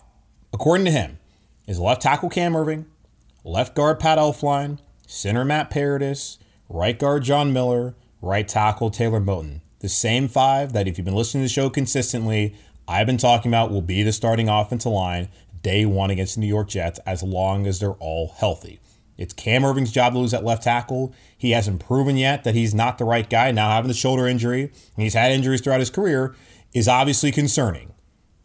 according 0.52 0.86
to 0.86 0.92
him, 0.92 1.20
is 1.68 1.80
left 1.80 2.02
tackle 2.02 2.30
Cam 2.30 2.54
Erving, 2.54 2.86
left 3.44 3.76
guard 3.76 4.00
Pat 4.00 4.18
Elflein 4.18 4.80
center 5.12 5.44
Matt 5.44 5.70
Paradis, 5.70 6.40
right 6.70 6.98
guard 6.98 7.24
John 7.24 7.52
Miller, 7.52 7.96
right 8.22 8.48
tackle 8.48 8.90
Taylor 8.90 9.20
Moton. 9.20 9.60
The 9.80 9.90
same 9.90 10.30
five 10.30 10.72
that 10.72 10.88
if 10.88 10.98
you've 10.98 11.06
been 11.06 11.16
listening 11.16 11.42
to 11.42 11.46
the 11.46 11.54
show 11.54 11.70
consistently, 11.70 12.56
I've 12.88 13.08
been 13.08 13.18
talking 13.18 13.52
about 13.52 13.72
will 13.72 13.82
be 13.82 14.04
the 14.04 14.14
starting 14.14 14.48
offensive 14.48 14.92
line 14.92 15.28
day 15.62 15.86
one 15.86 16.12
against 16.12 16.36
the 16.36 16.42
New 16.42 16.48
York 16.48 16.70
Jets 16.70 17.00
as 17.00 17.24
long 17.24 17.68
as 17.68 17.80
they're 17.80 17.92
all 17.92 18.34
healthy. 18.38 18.80
It's 19.18 19.34
Cam 19.34 19.64
Erving's 19.64 19.92
job 19.92 20.14
to 20.14 20.20
lose 20.20 20.34
at 20.34 20.46
left 20.46 20.64
tackle. 20.64 21.14
He 21.38 21.52
hasn't 21.52 21.86
proven 21.86 22.16
yet 22.16 22.46
that 22.46 22.56
he's 22.56 22.74
not 22.74 22.98
the 22.98 23.06
right 23.06 23.30
guy. 23.30 23.52
Now 23.52 23.72
having 23.72 23.90
the 23.90 23.94
shoulder 23.94 24.28
injury, 24.28 24.64
and 24.64 25.04
he's 25.04 25.14
had 25.14 25.34
injuries 25.34 25.60
throughout 25.60 25.82
his 25.82 25.90
career, 25.90 26.36
is 26.74 26.88
obviously 26.88 27.32
concerning 27.34 27.94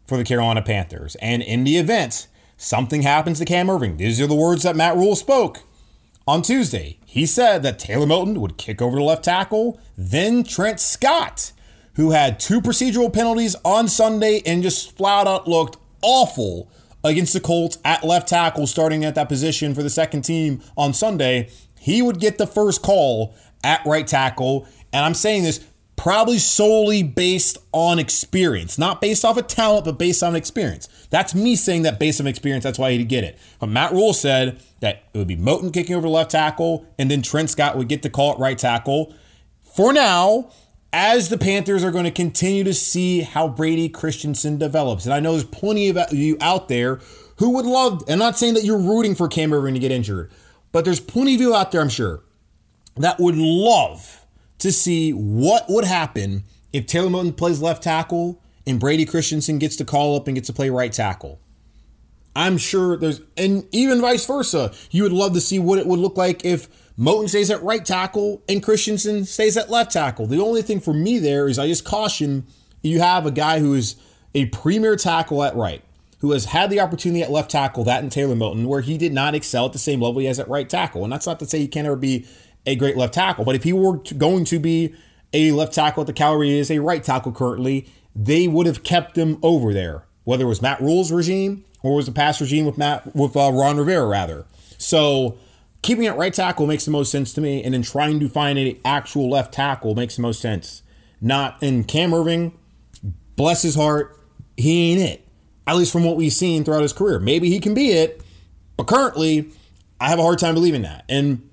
for 0.05 0.17
the 0.17 0.25
Carolina 0.25 0.61
Panthers. 0.61 1.15
And 1.21 1.41
in 1.41 1.63
the 1.63 1.77
event 1.77 2.27
something 2.57 3.03
happens 3.03 3.39
to 3.39 3.45
Cam 3.45 3.67
Erving, 3.67 3.97
these 3.97 4.19
are 4.19 4.27
the 4.27 4.35
words 4.35 4.63
that 4.63 4.75
Matt 4.75 4.97
Rhule 4.97 5.15
spoke 5.15 5.61
on 6.27 6.41
Tuesday, 6.41 6.99
he 7.05 7.25
said 7.25 7.63
that 7.63 7.79
Taylor 7.79 8.05
Moton 8.05 8.37
would 8.39 8.57
kick 8.57 8.81
over 8.81 8.97
to 8.97 9.03
left 9.03 9.23
tackle, 9.23 9.79
then 9.97 10.43
Trent 10.43 10.79
Scott, 10.79 11.53
who 11.95 12.11
had 12.11 12.39
two 12.39 12.59
procedural 12.59 13.11
penalties 13.11 13.55
on 13.63 13.87
Sunday 13.87 14.41
and 14.45 14.61
just 14.61 14.95
flat 14.97 15.25
out 15.25 15.47
looked 15.47 15.77
awful 16.01 16.69
against 17.03 17.33
the 17.33 17.39
Colts 17.39 17.77
at 17.85 18.03
left 18.03 18.27
tackle, 18.27 18.67
starting 18.67 19.05
at 19.05 19.15
that 19.15 19.29
position 19.29 19.73
for 19.73 19.83
the 19.83 19.89
second 19.89 20.23
team 20.23 20.61
on 20.75 20.93
Sunday. 20.93 21.49
He 21.79 22.01
would 22.01 22.19
get 22.19 22.37
the 22.37 22.47
first 22.47 22.81
call 22.81 23.33
at 23.63 23.85
right 23.85 24.05
tackle. 24.05 24.67
And 24.91 25.05
I'm 25.05 25.13
saying 25.13 25.43
this 25.43 25.65
probably 25.97 26.37
solely 26.37 27.03
based 27.03 27.57
on 27.73 27.99
experience, 27.99 28.77
not 28.77 29.01
based 29.01 29.25
off 29.25 29.35
of 29.35 29.47
talent, 29.47 29.83
but 29.83 29.97
based 29.97 30.23
on 30.23 30.35
experience. 30.35 30.87
That's 31.09 31.35
me 31.35 31.55
saying 31.55 31.81
that 31.81 31.99
based 31.99 32.21
on 32.21 32.27
experience, 32.27 32.63
that's 32.63 32.79
why 32.79 32.91
he'd 32.91 33.09
get 33.09 33.25
it. 33.25 33.37
But 33.59 33.67
Matt 33.67 33.91
Rhule 33.91 34.13
said 34.13 34.61
that 34.79 35.03
it 35.13 35.17
would 35.17 35.27
be 35.27 35.35
Moton 35.35 35.73
kicking 35.73 35.95
over 35.95 36.07
left 36.07 36.31
tackle, 36.31 36.85
and 36.97 37.11
then 37.11 37.21
Trent 37.21 37.49
Scott 37.49 37.75
would 37.77 37.89
get 37.89 38.03
the 38.03 38.09
call 38.09 38.33
at 38.33 38.39
right 38.39 38.57
tackle. 38.57 39.13
For 39.75 39.91
now, 39.91 40.51
as 40.93 41.29
the 41.29 41.37
Panthers 41.37 41.83
are 41.83 41.91
going 41.91 42.05
to 42.05 42.11
continue 42.11 42.63
to 42.63 42.73
see 42.73 43.21
how 43.21 43.47
Brady 43.47 43.89
Christensen 43.89 44.57
develops. 44.57 45.05
And 45.05 45.13
I 45.13 45.19
know 45.19 45.33
there's 45.33 45.43
plenty 45.43 45.89
of 45.89 45.97
you 46.11 46.37
out 46.39 46.69
there 46.69 46.99
who 47.37 47.49
would 47.51 47.65
love, 47.65 48.03
and 48.03 48.13
I'm 48.13 48.19
not 48.19 48.37
saying 48.37 48.53
that 48.53 48.63
you're 48.63 48.79
rooting 48.79 49.15
for 49.15 49.27
Cam 49.27 49.51
Erving 49.51 49.73
to 49.73 49.79
get 49.79 49.91
injured, 49.91 50.31
but 50.71 50.85
there's 50.85 50.99
plenty 50.99 51.35
of 51.35 51.41
you 51.41 51.55
out 51.55 51.71
there, 51.71 51.81
I'm 51.81 51.89
sure, 51.89 52.23
that 52.95 53.19
would 53.19 53.35
love 53.35 54.25
to 54.59 54.71
see 54.71 55.11
what 55.11 55.65
would 55.69 55.85
happen 55.85 56.43
if 56.73 56.85
Taylor 56.87 57.09
Moton 57.09 57.35
plays 57.35 57.61
left 57.61 57.83
tackle 57.83 58.41
and 58.65 58.79
Brady 58.79 59.05
Christensen 59.05 59.59
gets 59.59 59.75
to 59.77 59.85
call 59.85 60.15
up 60.15 60.27
and 60.27 60.35
gets 60.35 60.47
to 60.47 60.53
play 60.53 60.69
right 60.69 60.91
tackle. 60.91 61.39
I'm 62.35 62.57
sure 62.57 62.97
there's, 62.97 63.21
and 63.35 63.67
even 63.71 63.99
vice 63.99 64.25
versa, 64.25 64.71
you 64.91 65.03
would 65.03 65.11
love 65.11 65.33
to 65.33 65.41
see 65.41 65.57
what 65.57 65.79
it 65.79 65.87
would 65.87 65.99
look 65.99 66.17
like 66.17 66.45
if 66.45 66.69
Moton 66.97 67.29
stays 67.29 67.49
at 67.49 67.63
right 67.63 67.83
tackle 67.83 68.43
and 68.47 68.61
Christensen 68.61 69.25
stays 69.25 69.57
at 69.57 69.71
left 69.71 69.91
tackle. 69.91 70.27
The 70.27 70.39
only 70.39 70.61
thing 70.61 70.79
for 70.79 70.93
me 70.93 71.17
there 71.17 71.47
is 71.47 71.57
I 71.57 71.67
just 71.67 71.85
caution 71.85 72.45
you 72.83 72.99
have 72.99 73.25
a 73.25 73.31
guy 73.31 73.59
who 73.59 73.73
is 73.73 73.95
a 74.35 74.45
premier 74.47 74.95
tackle 74.95 75.43
at 75.43 75.55
right, 75.55 75.83
who 76.19 76.31
has 76.31 76.45
had 76.45 76.69
the 76.69 76.79
opportunity 76.79 77.23
at 77.23 77.31
left 77.31 77.49
tackle, 77.49 77.83
that 77.85 78.03
and 78.03 78.11
Taylor 78.11 78.35
Moton, 78.35 78.67
where 78.67 78.81
he 78.81 78.97
did 78.97 79.13
not 79.13 79.33
excel 79.33 79.65
at 79.65 79.73
the 79.73 79.79
same 79.79 80.01
level 80.01 80.19
he 80.19 80.27
has 80.27 80.39
at 80.39 80.47
right 80.47 80.69
tackle. 80.69 81.03
And 81.03 81.11
that's 81.11 81.25
not 81.25 81.39
to 81.39 81.45
say 81.45 81.59
he 81.59 81.67
can't 81.67 81.87
ever 81.87 81.95
be 81.95 82.27
a 82.67 82.75
great 82.75 82.95
left 82.95 83.15
tackle. 83.15 83.45
But 83.45 83.55
if 83.55 83.63
he 83.63 83.73
were 83.73 83.97
going 83.97 84.45
to 84.45 84.59
be 84.59 84.93
a 85.33 85.51
left 85.51 85.73
tackle 85.73 86.01
at 86.01 86.07
the 86.07 86.13
calorie 86.13 86.57
is 86.57 86.69
a 86.69 86.79
right 86.79 87.03
tackle 87.03 87.31
currently, 87.31 87.87
they 88.15 88.47
would 88.47 88.67
have 88.67 88.83
kept 88.83 89.17
him 89.17 89.39
over 89.41 89.73
there, 89.73 90.03
whether 90.25 90.45
it 90.45 90.47
was 90.47 90.61
Matt 90.61 90.81
Rhule's 90.81 91.11
regime 91.11 91.65
or 91.81 91.95
was 91.95 92.05
the 92.05 92.11
past 92.11 92.41
regime 92.41 92.65
with 92.65 92.77
Matt 92.77 93.15
with 93.15 93.35
uh, 93.35 93.51
Ron 93.51 93.77
Rivera 93.77 94.05
rather. 94.05 94.45
So 94.77 95.37
keeping 95.81 96.03
it 96.03 96.15
right 96.15 96.33
tackle 96.33 96.67
makes 96.67 96.85
the 96.85 96.91
most 96.91 97.11
sense 97.11 97.33
to 97.33 97.41
me, 97.41 97.63
and 97.63 97.73
then 97.73 97.81
trying 97.81 98.19
to 98.19 98.29
find 98.29 98.59
an 98.59 98.77
actual 98.83 99.29
left 99.29 99.53
tackle 99.53 99.95
makes 99.95 100.17
the 100.17 100.21
most 100.21 100.39
sense. 100.41 100.83
Not 101.21 101.61
in 101.63 101.83
Cam 101.83 102.11
Erving, 102.11 102.53
bless 103.35 103.61
his 103.61 103.75
heart, 103.75 104.19
he 104.55 104.91
ain't 104.91 105.01
it. 105.01 105.27
At 105.65 105.75
least 105.75 105.91
from 105.91 106.03
what 106.03 106.15
we've 106.15 106.33
seen 106.33 106.63
throughout 106.63 106.81
his 106.81 106.93
career. 106.93 107.19
Maybe 107.19 107.49
he 107.49 107.59
can 107.59 107.73
be 107.73 107.91
it, 107.91 108.21
but 108.77 108.87
currently, 108.87 109.49
I 109.99 110.09
have 110.09 110.19
a 110.19 110.23
hard 110.23 110.39
time 110.39 110.53
believing 110.53 110.83
that. 110.83 111.03
And 111.09 111.46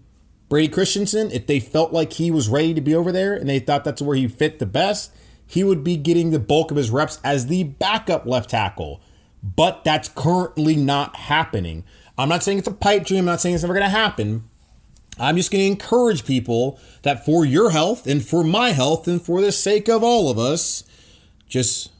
Brady 0.54 0.68
Christensen, 0.68 1.32
if 1.32 1.48
they 1.48 1.58
felt 1.58 1.92
like 1.92 2.12
he 2.12 2.30
was 2.30 2.48
ready 2.48 2.74
to 2.74 2.80
be 2.80 2.94
over 2.94 3.10
there 3.10 3.34
and 3.34 3.48
they 3.48 3.58
thought 3.58 3.82
that's 3.82 4.00
where 4.00 4.14
he 4.14 4.28
fit 4.28 4.60
the 4.60 4.66
best, 4.66 5.12
he 5.44 5.64
would 5.64 5.82
be 5.82 5.96
getting 5.96 6.30
the 6.30 6.38
bulk 6.38 6.70
of 6.70 6.76
his 6.76 6.92
reps 6.92 7.18
as 7.24 7.48
the 7.48 7.64
backup 7.64 8.24
left 8.24 8.50
tackle. 8.50 9.00
But 9.42 9.82
that's 9.82 10.08
currently 10.08 10.76
not 10.76 11.16
happening. 11.16 11.82
I'm 12.16 12.28
not 12.28 12.44
saying 12.44 12.58
it's 12.58 12.68
a 12.68 12.72
pipe 12.72 13.04
dream, 13.04 13.22
I'm 13.22 13.24
not 13.24 13.40
saying 13.40 13.56
it's 13.56 13.64
never 13.64 13.74
going 13.74 13.82
to 13.82 13.88
happen. 13.88 14.48
I'm 15.18 15.36
just 15.36 15.50
going 15.50 15.64
to 15.64 15.72
encourage 15.72 16.24
people 16.24 16.78
that 17.02 17.24
for 17.24 17.44
your 17.44 17.70
health 17.70 18.06
and 18.06 18.24
for 18.24 18.44
my 18.44 18.68
health 18.68 19.08
and 19.08 19.20
for 19.20 19.40
the 19.40 19.50
sake 19.50 19.88
of 19.88 20.04
all 20.04 20.30
of 20.30 20.38
us, 20.38 20.84
just 21.48 21.90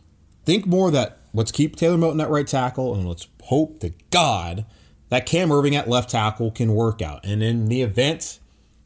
think 0.45 0.64
more 0.64 0.93
that 0.93 1.19
let's 1.33 1.51
keep 1.51 1.75
Taylor 1.75 1.97
Moton 1.97 2.23
at 2.23 2.31
right 2.31 2.47
tackle 2.47 2.95
and 2.95 3.09
let's 3.09 3.27
hope 3.43 3.81
to 3.81 3.90
God 4.12 4.64
that 5.09 5.27
Cam 5.27 5.49
Erving 5.49 5.75
at 5.75 5.88
left 5.88 6.11
tackle 6.11 6.53
can 6.53 6.73
work 6.77 7.03
out. 7.03 7.27
And 7.27 7.43
in 7.43 7.67
the 7.67 7.83
event 7.83 8.38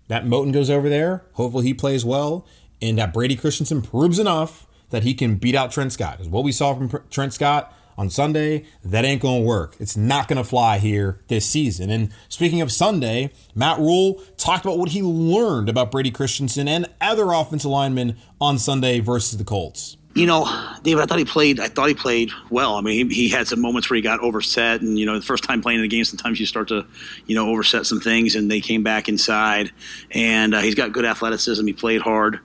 that 0.08 0.24
Moton 0.24 0.52
goes 0.52 0.68
over 0.68 0.88
there. 0.88 1.24
Hopefully 1.34 1.66
he 1.66 1.74
plays 1.74 2.04
well, 2.04 2.46
and 2.82 2.98
that 2.98 3.12
Brady 3.12 3.36
Christensen 3.36 3.82
proves 3.82 4.18
enough 4.18 4.66
that 4.90 5.02
he 5.02 5.14
can 5.14 5.36
beat 5.36 5.54
out 5.54 5.70
Trent 5.70 5.92
Scott. 5.92 6.18
Because 6.18 6.30
what 6.30 6.44
we 6.44 6.52
saw 6.52 6.74
from 6.74 6.90
Trent 7.10 7.34
Scott 7.34 7.74
on 7.98 8.08
Sunday, 8.08 8.64
that 8.84 9.04
ain't 9.04 9.20
going 9.20 9.42
to 9.42 9.46
work. 9.46 9.76
It's 9.80 9.96
not 9.96 10.28
going 10.28 10.36
to 10.36 10.44
fly 10.44 10.78
here 10.78 11.20
this 11.28 11.44
season. 11.44 11.90
And 11.90 12.10
speaking 12.28 12.60
of 12.60 12.72
Sunday, 12.72 13.32
Matt 13.54 13.78
Rhule 13.78 14.22
talked 14.36 14.64
about 14.64 14.78
what 14.78 14.90
he 14.90 15.02
learned 15.02 15.68
about 15.68 15.90
Brady 15.90 16.12
Christensen 16.12 16.68
and 16.68 16.86
other 17.00 17.32
offensive 17.32 17.70
linemen 17.70 18.16
on 18.40 18.58
Sunday 18.58 19.00
versus 19.00 19.36
the 19.36 19.44
Colts 19.44 19.97
you 20.18 20.26
know, 20.26 20.44
David, 20.82 21.00
I 21.00 21.06
thought 21.06 21.18
he 21.20 21.24
played. 21.24 21.60
I 21.60 21.68
thought 21.68 21.88
he 21.88 21.94
played 21.94 22.32
well. 22.50 22.74
I 22.74 22.80
mean, 22.80 23.08
he, 23.08 23.14
he, 23.14 23.28
had 23.28 23.46
some 23.46 23.60
moments 23.60 23.88
where 23.88 23.94
he 23.94 24.02
got 24.02 24.18
overset, 24.18 24.80
and 24.80 24.98
you 24.98 25.06
know, 25.06 25.16
the 25.16 25.24
first 25.24 25.44
time 25.44 25.62
playing 25.62 25.78
in 25.78 25.82
the 25.82 25.88
game, 25.88 26.04
sometimes 26.04 26.40
you 26.40 26.46
start 26.46 26.68
to, 26.68 26.84
you 27.26 27.36
know, 27.36 27.48
overset 27.48 27.86
some 27.86 28.00
things, 28.00 28.34
and 28.34 28.50
they 28.50 28.60
came 28.60 28.82
back 28.82 29.08
inside. 29.08 29.70
And 30.10 30.54
uh, 30.54 30.60
he's 30.60 30.74
got 30.74 30.90
good 30.90 31.04
athleticism. 31.04 31.64
He 31.64 31.72
played 31.72 32.02
hard. 32.02 32.40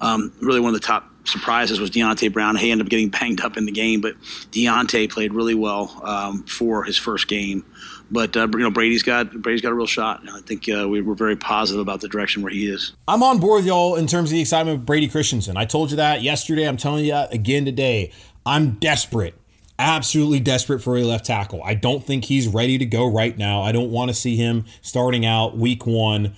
Um, 0.00 0.32
really, 0.40 0.58
one 0.58 0.74
of 0.74 0.80
the 0.80 0.84
top 0.84 1.11
surprises 1.24 1.80
was 1.80 1.90
Deonte 1.90 2.32
Brown. 2.32 2.56
He 2.56 2.70
ended 2.70 2.86
up 2.86 2.90
getting 2.90 3.08
banged 3.08 3.40
up 3.40 3.56
in 3.56 3.66
the 3.66 3.72
game, 3.72 4.00
but 4.00 4.20
Deonte 4.50 5.10
played 5.10 5.32
really 5.32 5.54
well 5.54 6.00
um, 6.04 6.44
for 6.44 6.84
his 6.84 6.96
first 6.96 7.28
game. 7.28 7.64
But 8.10 8.36
uh, 8.36 8.48
you 8.52 8.58
know, 8.58 8.70
Brady's 8.70 9.02
got 9.02 9.32
Brady's 9.32 9.62
got 9.62 9.72
a 9.72 9.74
real 9.74 9.86
shot. 9.86 10.20
And 10.20 10.30
I 10.30 10.40
think 10.40 10.68
uh, 10.68 10.88
we 10.88 11.00
were 11.00 11.14
very 11.14 11.36
positive 11.36 11.80
about 11.80 12.00
the 12.00 12.08
direction 12.08 12.42
where 12.42 12.52
he 12.52 12.66
is. 12.66 12.92
I'm 13.08 13.22
on 13.22 13.38
board 13.38 13.60
with 13.60 13.66
y'all 13.66 13.96
in 13.96 14.06
terms 14.06 14.30
of 14.30 14.34
the 14.34 14.40
excitement 14.40 14.80
of 14.80 14.86
Brady 14.86 15.08
Christensen. 15.08 15.56
I 15.56 15.64
told 15.64 15.90
you 15.90 15.96
that 15.96 16.22
yesterday. 16.22 16.68
I'm 16.68 16.76
telling 16.76 17.04
you 17.04 17.12
that 17.12 17.32
again 17.32 17.64
today. 17.64 18.12
I'm 18.44 18.72
desperate 18.72 19.34
absolutely 19.78 20.38
desperate 20.38 20.80
for 20.80 20.96
a 20.96 21.02
left 21.02 21.26
tackle. 21.26 21.60
I 21.64 21.74
don't 21.74 22.04
think 22.04 22.26
he's 22.26 22.46
ready 22.46 22.78
to 22.78 22.86
go 22.86 23.10
right 23.10 23.36
now. 23.36 23.62
I 23.62 23.72
don't 23.72 23.90
want 23.90 24.10
to 24.10 24.14
see 24.14 24.36
him 24.36 24.64
starting 24.80 25.26
out 25.26 25.56
week 25.56 25.86
one 25.86 26.36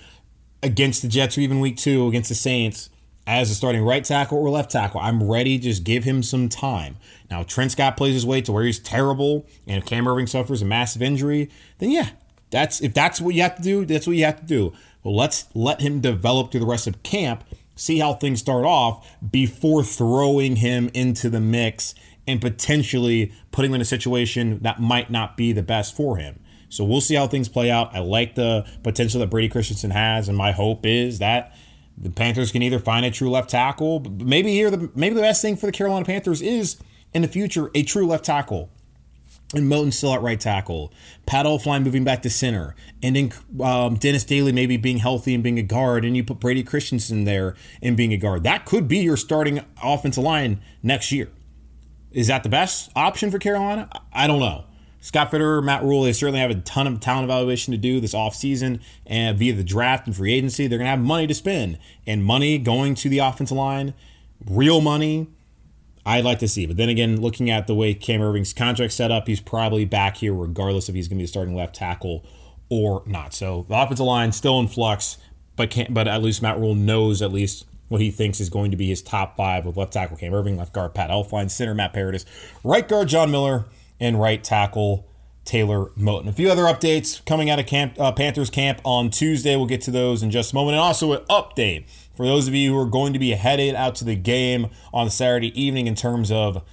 against 0.63 1.03
the 1.03 1.07
Jets 1.07 1.37
or 1.37 1.41
even 1.41 1.59
week 1.59 1.77
two 1.77 2.07
against 2.07 2.29
the 2.29 2.35
Saints 2.35 2.89
as 3.27 3.49
a 3.49 3.55
starting 3.55 3.83
right 3.83 4.03
tackle 4.03 4.37
or 4.37 4.49
left 4.49 4.71
tackle. 4.71 4.99
I'm 4.99 5.23
ready. 5.23 5.57
Just 5.57 5.83
give 5.83 6.03
him 6.03 6.21
some 6.21 6.49
time. 6.49 6.97
Now, 7.29 7.43
Trent 7.43 7.71
Scott 7.71 7.97
plays 7.97 8.13
his 8.13 8.25
way 8.25 8.41
to 8.41 8.51
where 8.51 8.63
he's 8.63 8.79
terrible 8.79 9.47
and 9.67 9.77
if 9.77 9.85
Cam 9.85 10.05
Erving 10.05 10.29
suffers 10.29 10.61
a 10.61 10.65
massive 10.65 11.01
injury, 11.01 11.49
then 11.79 11.91
yeah, 11.91 12.09
that's 12.51 12.81
if 12.81 12.93
that's 12.93 13.19
what 13.19 13.35
you 13.35 13.41
have 13.41 13.55
to 13.55 13.61
do, 13.61 13.85
that's 13.85 14.07
what 14.07 14.15
you 14.15 14.25
have 14.25 14.39
to 14.39 14.45
do. 14.45 14.73
But 15.03 15.11
let's 15.11 15.45
let 15.53 15.81
him 15.81 15.99
develop 15.99 16.51
through 16.51 16.61
the 16.61 16.65
rest 16.65 16.87
of 16.87 17.03
camp, 17.03 17.43
see 17.75 17.99
how 17.99 18.13
things 18.13 18.39
start 18.39 18.65
off 18.65 19.15
before 19.31 19.83
throwing 19.83 20.57
him 20.57 20.89
into 20.93 21.29
the 21.29 21.41
mix 21.41 21.95
and 22.27 22.41
potentially 22.41 23.31
putting 23.51 23.71
him 23.71 23.75
in 23.75 23.81
a 23.81 23.85
situation 23.85 24.59
that 24.59 24.79
might 24.79 25.09
not 25.09 25.37
be 25.37 25.51
the 25.51 25.61
best 25.61 25.95
for 25.95 26.17
him. 26.17 26.39
So 26.69 26.83
we'll 26.83 27.01
see 27.01 27.15
how 27.15 27.27
things 27.27 27.47
play 27.47 27.69
out. 27.69 27.95
I 27.95 27.99
like 27.99 28.35
the 28.35 28.65
potential 28.83 29.19
that 29.19 29.29
Brady 29.29 29.47
Christensen 29.47 29.91
has, 29.91 30.27
and 30.27 30.37
my 30.37 30.51
hope 30.51 30.85
is 30.85 31.19
that 31.19 31.55
the 31.97 32.09
Panthers 32.09 32.51
can 32.51 32.61
either 32.61 32.79
find 32.79 33.05
a 33.05 33.11
true 33.11 33.29
left 33.29 33.49
tackle, 33.49 34.01
maybe 34.01 34.51
here 34.51 34.69
the 34.69 34.89
maybe 34.95 35.15
the 35.15 35.21
best 35.21 35.41
thing 35.41 35.55
for 35.55 35.65
the 35.65 35.71
Carolina 35.71 36.05
Panthers 36.05 36.41
is 36.41 36.77
in 37.13 37.21
the 37.21 37.27
future 37.27 37.69
a 37.73 37.83
true 37.83 38.05
left 38.05 38.25
tackle. 38.25 38.69
And 39.53 39.71
Moton 39.71 39.93
still 39.93 40.13
at 40.13 40.21
right 40.21 40.39
tackle, 40.39 40.91
Pat 41.27 41.45
Elflein 41.45 41.83
moving 41.83 42.03
back 42.03 42.23
to 42.23 42.29
center, 42.31 42.75
and 43.03 43.15
then 43.15 43.31
um, 43.61 43.95
Dennis 43.95 44.23
Daly 44.23 44.51
maybe 44.51 44.75
being 44.75 44.97
healthy 44.97 45.35
and 45.35 45.43
being 45.43 45.59
a 45.59 45.63
guard, 45.63 46.03
and 46.03 46.17
you 46.17 46.23
put 46.23 46.39
Brady 46.39 46.63
Christensen 46.63 47.25
there 47.25 47.55
and 47.81 47.95
being 47.95 48.11
a 48.11 48.17
guard. 48.17 48.43
That 48.43 48.65
could 48.65 48.87
be 48.87 48.97
your 48.97 49.15
starting 49.15 49.63
offensive 49.81 50.23
line 50.23 50.61
next 50.81 51.11
year. 51.11 51.29
Is 52.11 52.27
that 52.27 52.43
the 52.43 52.49
best 52.49 52.91
option 52.95 53.29
for 53.29 53.37
Carolina? 53.37 53.87
I 54.11 54.25
don't 54.25 54.39
know. 54.39 54.65
Scott 55.05 55.29
Fitterer, 55.29 55.63
Matt 55.63 55.83
Rhule, 55.83 56.01
they 56.01 56.13
certainly 56.13 56.39
have 56.39 56.49
a 56.49 56.55
ton 56.55 56.87
of 56.87 56.99
talent 56.99 57.25
evaluation 57.25 57.71
to 57.73 57.77
do 57.77 57.99
this 57.99 58.15
offseason 58.15 58.79
and 59.05 59.37
via 59.37 59.53
the 59.53 59.63
draft 59.63 60.07
and 60.07 60.15
free 60.15 60.33
agency. 60.33 60.65
They're 60.65 60.79
going 60.79 60.87
to 60.87 60.89
have 60.89 60.99
money 60.99 61.27
to 61.27 61.33
spend 61.35 61.77
and 62.07 62.25
money 62.25 62.57
going 62.57 62.95
to 62.95 63.07
the 63.07 63.19
offensive 63.19 63.55
line, 63.55 63.93
real 64.49 64.81
money. 64.81 65.27
I'd 66.07 66.25
like 66.25 66.39
to 66.39 66.47
see. 66.47 66.65
But 66.65 66.77
then 66.77 66.89
again, 66.89 67.21
looking 67.21 67.51
at 67.51 67.67
the 67.67 67.75
way 67.75 67.93
Cam 67.93 68.19
Erving's 68.19 68.51
contract 68.51 68.93
set 68.93 69.11
up, 69.11 69.27
he's 69.27 69.39
probably 69.39 69.85
back 69.85 70.17
here 70.17 70.33
regardless 70.33 70.89
if 70.89 70.95
he's 70.95 71.07
going 71.07 71.19
to 71.19 71.21
be 71.23 71.27
starting 71.27 71.53
left 71.55 71.75
tackle 71.75 72.25
or 72.69 73.03
not. 73.05 73.31
So 73.35 73.67
the 73.69 73.79
offensive 73.79 74.07
line 74.07 74.31
still 74.31 74.59
in 74.59 74.67
flux, 74.67 75.19
but 75.55 75.69
can't, 75.69 75.93
but 75.93 76.07
at 76.07 76.23
least 76.23 76.41
Matt 76.41 76.57
Rhule 76.57 76.73
knows 76.73 77.21
at 77.21 77.31
least 77.31 77.67
what 77.89 78.01
he 78.01 78.09
thinks 78.09 78.39
is 78.39 78.49
going 78.49 78.71
to 78.71 78.77
be 78.77 78.87
his 78.87 79.03
top 79.03 79.37
five 79.37 79.67
with 79.67 79.77
left 79.77 79.93
tackle 79.93 80.17
Cam 80.17 80.31
Erving, 80.31 80.57
left 80.57 80.73
guard 80.73 80.95
Pat 80.95 81.11
Elflein, 81.11 81.51
center 81.51 81.75
Matt 81.75 81.93
Paradis, 81.93 82.25
right 82.63 82.87
guard 82.87 83.07
John 83.07 83.29
Miller, 83.29 83.65
and 83.99 84.19
right 84.19 84.43
tackle 84.43 85.07
Taylor 85.45 85.91
Moton. 85.97 86.27
A 86.27 86.33
few 86.33 86.49
other 86.49 86.63
updates 86.63 87.23
coming 87.25 87.49
out 87.49 87.59
of 87.59 87.67
camp, 87.67 87.99
uh, 87.99 88.11
Panthers 88.11 88.49
camp 88.49 88.81
on 88.83 89.09
Tuesday. 89.09 89.55
We'll 89.55 89.67
get 89.67 89.81
to 89.81 89.91
those 89.91 90.23
in 90.23 90.31
just 90.31 90.51
a 90.51 90.55
moment. 90.55 90.75
And 90.75 90.81
also 90.81 91.13
an 91.13 91.23
update 91.29 91.85
for 92.15 92.25
those 92.25 92.47
of 92.47 92.55
you 92.55 92.73
who 92.73 92.79
are 92.79 92.87
going 92.87 93.13
to 93.13 93.19
be 93.19 93.31
headed 93.31 93.75
out 93.75 93.95
to 93.95 94.05
the 94.05 94.15
game 94.15 94.69
on 94.93 95.09
Saturday 95.09 95.59
evening 95.59 95.87
in 95.87 95.95
terms 95.95 96.31
of, 96.31 96.63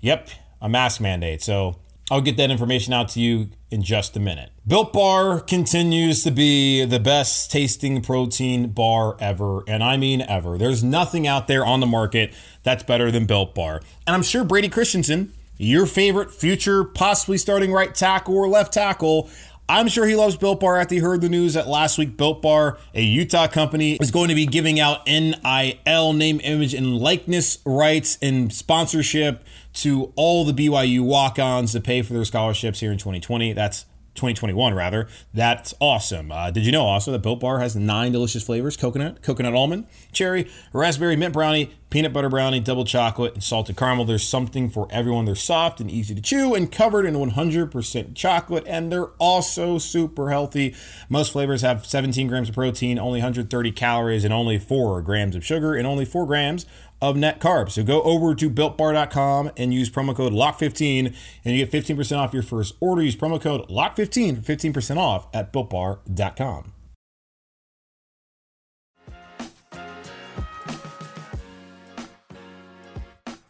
yep, 0.00 0.30
a 0.60 0.68
mask 0.68 1.00
mandate. 1.00 1.42
So 1.42 1.76
I'll 2.10 2.20
get 2.20 2.36
that 2.38 2.50
information 2.50 2.92
out 2.92 3.08
to 3.10 3.20
you 3.20 3.50
in 3.70 3.82
just 3.82 4.16
a 4.16 4.20
minute. 4.20 4.50
Built 4.66 4.92
Bar 4.92 5.40
continues 5.40 6.22
to 6.24 6.30
be 6.30 6.84
the 6.84 7.00
best 7.00 7.50
tasting 7.50 8.00
protein 8.00 8.70
bar 8.70 9.16
ever, 9.18 9.64
and 9.66 9.82
I 9.82 9.96
mean 9.96 10.22
ever. 10.22 10.56
There's 10.56 10.84
nothing 10.84 11.26
out 11.26 11.48
there 11.48 11.64
on 11.64 11.80
the 11.80 11.86
market 11.86 12.32
that's 12.62 12.82
better 12.82 13.10
than 13.10 13.26
Built 13.26 13.54
Bar. 13.54 13.80
And 14.06 14.14
I'm 14.14 14.22
sure 14.22 14.44
Brady 14.44 14.68
Christensen 14.68 15.32
your 15.62 15.86
favorite 15.86 16.32
future, 16.32 16.82
possibly 16.82 17.38
starting 17.38 17.72
right 17.72 17.94
tackle 17.94 18.36
or 18.36 18.48
left 18.48 18.74
tackle. 18.74 19.30
I'm 19.68 19.86
sure 19.86 20.06
he 20.06 20.16
loves 20.16 20.36
Built 20.36 20.58
Bar 20.58 20.76
after 20.76 20.96
he 20.96 21.00
heard 21.00 21.20
the 21.20 21.28
news 21.28 21.54
that 21.54 21.68
last 21.68 21.98
week 21.98 22.16
Built 22.16 22.42
Bar, 22.42 22.78
a 22.94 23.02
Utah 23.02 23.46
company, 23.46 23.94
is 23.94 24.10
going 24.10 24.28
to 24.28 24.34
be 24.34 24.44
giving 24.44 24.80
out 24.80 25.06
NIL, 25.06 26.12
name, 26.12 26.40
image, 26.42 26.74
and 26.74 26.98
likeness 26.98 27.58
rights 27.64 28.18
and 28.20 28.52
sponsorship 28.52 29.44
to 29.74 30.12
all 30.16 30.44
the 30.44 30.52
BYU 30.52 31.02
walk 31.04 31.38
ons 31.38 31.72
to 31.72 31.80
pay 31.80 32.02
for 32.02 32.12
their 32.12 32.24
scholarships 32.24 32.80
here 32.80 32.90
in 32.90 32.98
2020. 32.98 33.52
That's 33.52 33.86
2021 34.14 34.74
rather. 34.74 35.08
That's 35.32 35.74
awesome. 35.80 36.32
Uh, 36.32 36.50
did 36.50 36.66
you 36.66 36.72
know 36.72 36.84
also 36.84 37.12
that 37.12 37.20
Built 37.20 37.40
Bar 37.40 37.60
has 37.60 37.74
nine 37.76 38.12
delicious 38.12 38.42
flavors: 38.42 38.76
coconut, 38.76 39.22
coconut 39.22 39.54
almond, 39.54 39.86
cherry, 40.12 40.50
raspberry, 40.72 41.16
mint 41.16 41.32
brownie, 41.32 41.72
peanut 41.92 42.12
butter 42.12 42.30
brownie, 42.30 42.58
double 42.58 42.86
chocolate, 42.86 43.34
and 43.34 43.44
salted 43.44 43.76
caramel. 43.76 44.06
There's 44.06 44.26
something 44.26 44.70
for 44.70 44.88
everyone. 44.90 45.26
They're 45.26 45.34
soft 45.34 45.78
and 45.78 45.90
easy 45.90 46.14
to 46.14 46.22
chew 46.22 46.54
and 46.54 46.72
covered 46.72 47.04
in 47.04 47.14
100% 47.14 48.14
chocolate, 48.14 48.64
and 48.66 48.90
they're 48.90 49.08
also 49.18 49.76
super 49.76 50.30
healthy. 50.30 50.74
Most 51.10 51.32
flavors 51.32 51.60
have 51.60 51.84
17 51.84 52.28
grams 52.28 52.48
of 52.48 52.54
protein, 52.54 52.98
only 52.98 53.18
130 53.20 53.72
calories, 53.72 54.24
and 54.24 54.32
only 54.32 54.58
4 54.58 55.02
grams 55.02 55.36
of 55.36 55.44
sugar, 55.44 55.74
and 55.74 55.86
only 55.86 56.06
4 56.06 56.26
grams 56.26 56.64
of 57.02 57.16
net 57.16 57.40
carbs. 57.40 57.72
So 57.72 57.82
go 57.82 58.00
over 58.02 58.34
to 58.34 58.48
builtbar.com 58.48 59.50
and 59.58 59.74
use 59.74 59.90
promo 59.90 60.16
code 60.16 60.32
LOCK15 60.32 61.14
and 61.44 61.56
you 61.56 61.66
get 61.66 61.84
15% 61.84 62.16
off 62.16 62.32
your 62.32 62.44
first 62.44 62.76
order. 62.80 63.02
Use 63.02 63.16
promo 63.16 63.38
code 63.38 63.68
LOCK15 63.68 64.42
for 64.42 64.56
15% 64.56 64.96
off 64.96 65.26
at 65.34 65.52
builtbar.com. 65.52 66.72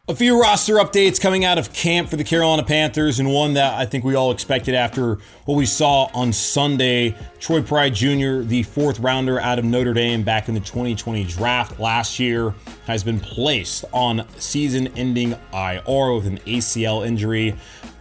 A 0.08 0.16
few 0.16 0.40
roster 0.40 0.74
updates 0.78 1.20
coming 1.20 1.44
out 1.44 1.58
of 1.58 1.72
camp 1.72 2.08
for 2.08 2.16
the 2.16 2.24
Carolina 2.24 2.64
Panthers, 2.64 3.20
and 3.20 3.32
one 3.32 3.54
that 3.54 3.74
I 3.74 3.86
think 3.86 4.02
we 4.02 4.16
all 4.16 4.32
expected 4.32 4.74
after 4.74 5.18
what 5.44 5.54
we 5.54 5.64
saw 5.64 6.10
on 6.12 6.32
Sunday. 6.32 7.14
Troy 7.38 7.62
Pride 7.62 7.94
Jr., 7.94 8.40
the 8.40 8.64
fourth 8.64 8.98
rounder 8.98 9.38
out 9.38 9.60
of 9.60 9.64
Notre 9.64 9.92
Dame 9.92 10.24
back 10.24 10.48
in 10.48 10.54
the 10.54 10.60
2020 10.60 11.22
draft 11.26 11.78
last 11.78 12.18
year, 12.18 12.52
has 12.88 13.04
been 13.04 13.20
placed 13.20 13.84
on 13.92 14.26
season 14.40 14.88
ending 14.96 15.36
IR 15.54 16.14
with 16.14 16.26
an 16.26 16.38
ACL 16.46 17.06
injury. 17.06 17.54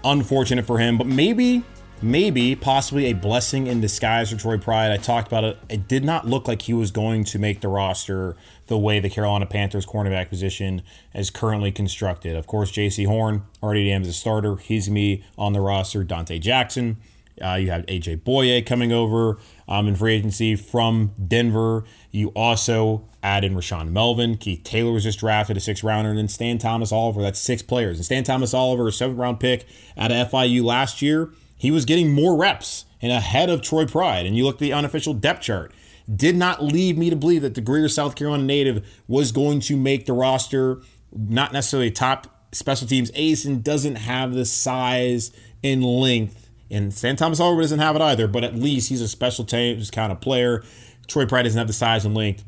Unfortunate 0.04 0.66
for 0.66 0.80
him, 0.80 0.98
but 0.98 1.06
maybe 1.06 1.64
maybe 2.02 2.56
possibly 2.56 3.12
a 3.12 3.14
blessing 3.14 3.68
in 3.68 3.80
disguise 3.80 4.32
for 4.32 4.38
Troy 4.38 4.58
Pride. 4.58 4.92
I 4.92 4.98
talked 4.98 5.28
about 5.28 5.44
it. 5.44 5.60
It 5.70 5.88
did 5.88 6.04
not 6.04 6.28
look 6.28 6.48
like 6.48 6.64
he 6.64 6.74
was 6.74 6.90
going 6.90 7.26
to 7.26 7.38
make 7.38 7.62
the 7.62 7.68
roster 7.68 8.36
the 8.72 8.78
way 8.78 9.02
the 9.02 9.10
Carolina 9.10 9.46
Panthers 9.46 9.86
cornerback 9.86 10.30
position 10.30 10.82
is 11.14 11.30
currently 11.30 11.74
constructed. 11.74 12.38
Of 12.38 12.48
course, 12.48 12.72
Jaycee 12.72 13.06
Horn 13.06 13.44
already 13.62 13.84
named 13.84 14.06
as 14.06 14.12
a 14.12 14.14
starter. 14.14 14.56
He's 14.56 14.90
me 14.90 15.26
on 15.38 15.52
the 15.52 15.60
roster. 15.60 16.06
Donte 16.06 16.40
Jackson. 16.40 16.96
Uh, 17.44 17.56
you 17.56 17.70
have 17.70 17.86
AJ 17.88 18.22
Bouye 18.22 18.66
coming 18.66 18.94
over 18.94 19.38
um, 19.68 19.90
in 19.90 19.96
free 19.96 20.14
agency 20.14 20.56
from 20.56 21.12
Denver. 21.28 21.84
You 22.12 22.30
also 22.30 23.10
add 23.22 23.44
in 23.44 23.56
Rashaan 23.56 23.92
Melvin. 23.92 24.38
Keith 24.38 24.64
Taylor 24.64 24.94
was 24.94 25.04
just 25.04 25.20
drafted 25.20 25.58
a 25.58 25.60
six 25.60 25.84
rounder, 25.84 26.12
and 26.12 26.18
then 26.18 26.30
Stan 26.30 26.58
Thomas 26.58 26.94
Oliver. 26.94 27.22
That's 27.22 27.40
six 27.40 27.62
players. 27.62 27.98
And 27.98 28.06
Stan 28.06 28.24
Thomas 28.24 28.54
Oliver, 28.54 28.88
a 28.88 28.92
seventh 28.94 29.20
round 29.20 29.42
pick 29.42 29.66
out 29.98 30.14
of 30.14 30.32
FIU 30.32 30.64
last 30.64 31.02
year, 31.02 31.30
he 31.58 31.72
was 31.72 31.84
getting 31.84 32.14
more 32.14 32.38
reps 32.38 32.86
and 33.02 33.12
ahead 33.12 33.50
of 33.50 33.62
Troy 33.62 33.86
Pride. 33.86 34.26
And 34.26 34.38
you 34.38 34.46
look 34.46 34.56
at 34.56 34.60
the 34.60 34.72
unofficial 34.72 35.14
depth 35.14 35.42
chart 35.42 35.74
did 36.16 36.36
not 36.36 36.64
leave 36.64 36.98
me 36.98 37.10
to 37.10 37.16
believe 37.16 37.42
that 37.42 37.56
the 37.56 37.62
Greer 37.62 37.88
South 37.88 38.16
Carolina 38.16 38.44
native 38.44 39.02
was 39.08 39.32
going 39.32 39.60
to 39.62 39.78
make 39.78 40.06
the 40.06 40.14
roster. 40.14 40.82
Not 41.14 41.54
necessarily 41.54 41.92
top 41.92 42.48
special 42.52 42.88
teams 42.88 43.12
ace 43.14 43.46
and 43.46 43.64
doesn't 43.64 43.96
have 43.96 44.34
the 44.34 44.46
size 44.46 45.32
and 45.64 45.84
length. 45.84 46.50
And 46.70 46.94
San 46.94 47.16
Thomas 47.16 47.40
Oliver 47.40 47.62
doesn't 47.62 47.80
have 47.80 47.96
it 47.96 48.02
either, 48.02 48.28
but 48.28 48.44
at 48.44 48.56
least 48.56 48.90
he's 48.90 49.02
a 49.02 49.08
special 49.08 49.46
teams 49.46 49.92
kind 49.92 50.12
of 50.12 50.22
player. 50.22 50.64
Troy 51.08 51.26
Pride 51.26 51.44
doesn't 51.44 51.58
have 51.58 51.68
the 51.68 51.74
size 51.74 52.06
and 52.06 52.16
length. 52.16 52.44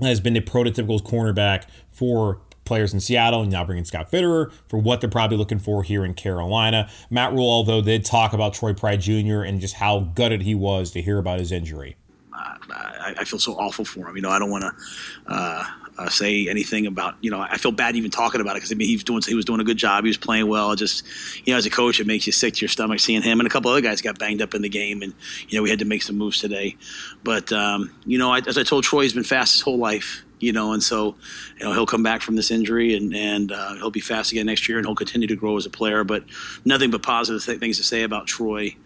Has 0.00 0.20
been 0.20 0.36
a 0.36 0.42
prototypical 0.42 1.00
cornerback 1.02 1.64
for 1.88 2.42
players 2.66 2.92
in 2.92 3.00
Seattle 3.00 3.42
and 3.42 3.50
now 3.50 3.64
bringing 3.64 3.86
Scott 3.86 4.10
Fitterer 4.10 4.52
for 4.68 4.78
what 4.78 5.00
they're 5.00 5.08
probably 5.08 5.38
looking 5.38 5.58
for 5.58 5.82
here 5.82 6.04
in 6.04 6.12
Carolina. 6.12 6.90
Matt 7.08 7.32
Rhule, 7.32 7.48
although, 7.48 7.80
did 7.80 8.04
talk 8.04 8.34
about 8.34 8.52
Troy 8.52 8.74
Pride 8.74 9.00
Jr. 9.00 9.40
and 9.40 9.58
just 9.58 9.76
how 9.76 10.00
gutted 10.00 10.42
he 10.42 10.54
was 10.54 10.90
to 10.90 11.00
hear 11.00 11.16
about 11.16 11.38
his 11.38 11.50
injury. 11.50 11.96
I, 12.36 13.14
I, 13.18 13.24
feel 13.24 13.38
so 13.38 13.54
awful 13.54 13.84
for 13.84 14.08
him. 14.08 14.16
You 14.16 14.22
know, 14.22 14.30
I 14.30 14.38
don't 14.38 14.50
want 14.50 14.64
to 14.64 15.32
uh, 15.32 15.64
uh, 15.98 16.08
say 16.08 16.48
anything 16.48 16.86
about. 16.86 17.16
You 17.20 17.30
know, 17.30 17.40
I 17.40 17.56
feel 17.56 17.72
bad 17.72 17.96
even 17.96 18.10
talking 18.10 18.40
about 18.40 18.52
it 18.52 18.58
because 18.58 18.72
I 18.72 18.74
mean 18.74 18.88
he 18.88 18.94
was 18.94 19.04
doing 19.04 19.22
he 19.26 19.34
was 19.34 19.44
doing 19.44 19.60
a 19.60 19.64
good 19.64 19.76
job. 19.76 20.04
He 20.04 20.08
was 20.08 20.16
playing 20.16 20.48
well. 20.48 20.74
Just 20.76 21.04
you 21.44 21.52
know, 21.52 21.58
as 21.58 21.66
a 21.66 21.70
coach, 21.70 22.00
it 22.00 22.06
makes 22.06 22.26
you 22.26 22.32
sick 22.32 22.54
to 22.54 22.60
your 22.60 22.68
stomach 22.68 23.00
seeing 23.00 23.22
him 23.22 23.40
and 23.40 23.46
a 23.46 23.50
couple 23.50 23.70
other 23.70 23.80
guys 23.80 24.02
got 24.02 24.18
banged 24.18 24.42
up 24.42 24.54
in 24.54 24.62
the 24.62 24.68
game, 24.68 25.02
and 25.02 25.14
you 25.48 25.58
know 25.58 25.62
we 25.62 25.70
had 25.70 25.78
to 25.78 25.84
make 25.84 26.02
some 26.02 26.16
moves 26.16 26.40
today. 26.40 26.76
But 27.24 27.52
um, 27.52 27.94
you 28.04 28.18
know, 28.18 28.32
I, 28.32 28.38
as 28.46 28.58
I 28.58 28.62
told 28.62 28.84
Troy, 28.84 29.02
he's 29.02 29.14
been 29.14 29.24
fast 29.24 29.54
his 29.54 29.62
whole 29.62 29.78
life 29.78 30.22
you 30.38 30.52
know, 30.52 30.72
and 30.72 30.82
so 30.82 31.14
you 31.58 31.64
know 31.64 31.72
he'll 31.72 31.86
come 31.86 32.02
back 32.02 32.22
from 32.22 32.36
this 32.36 32.50
injury 32.50 32.94
and 32.94 33.14
and 33.14 33.52
uh, 33.52 33.74
he'll 33.74 33.90
be 33.90 34.00
fast 34.00 34.32
again 34.32 34.46
next 34.46 34.68
year 34.68 34.78
and 34.78 34.86
he'll 34.86 34.94
continue 34.94 35.26
to 35.28 35.36
grow 35.36 35.56
as 35.56 35.66
a 35.66 35.70
player. 35.70 36.04
But 36.04 36.24
nothing 36.64 36.90
but 36.90 37.02
positive 37.02 37.44
th- 37.44 37.58
things 37.58 37.78
to 37.78 37.84
say 37.84 38.02
about 38.02 38.26
Troy. 38.26 38.76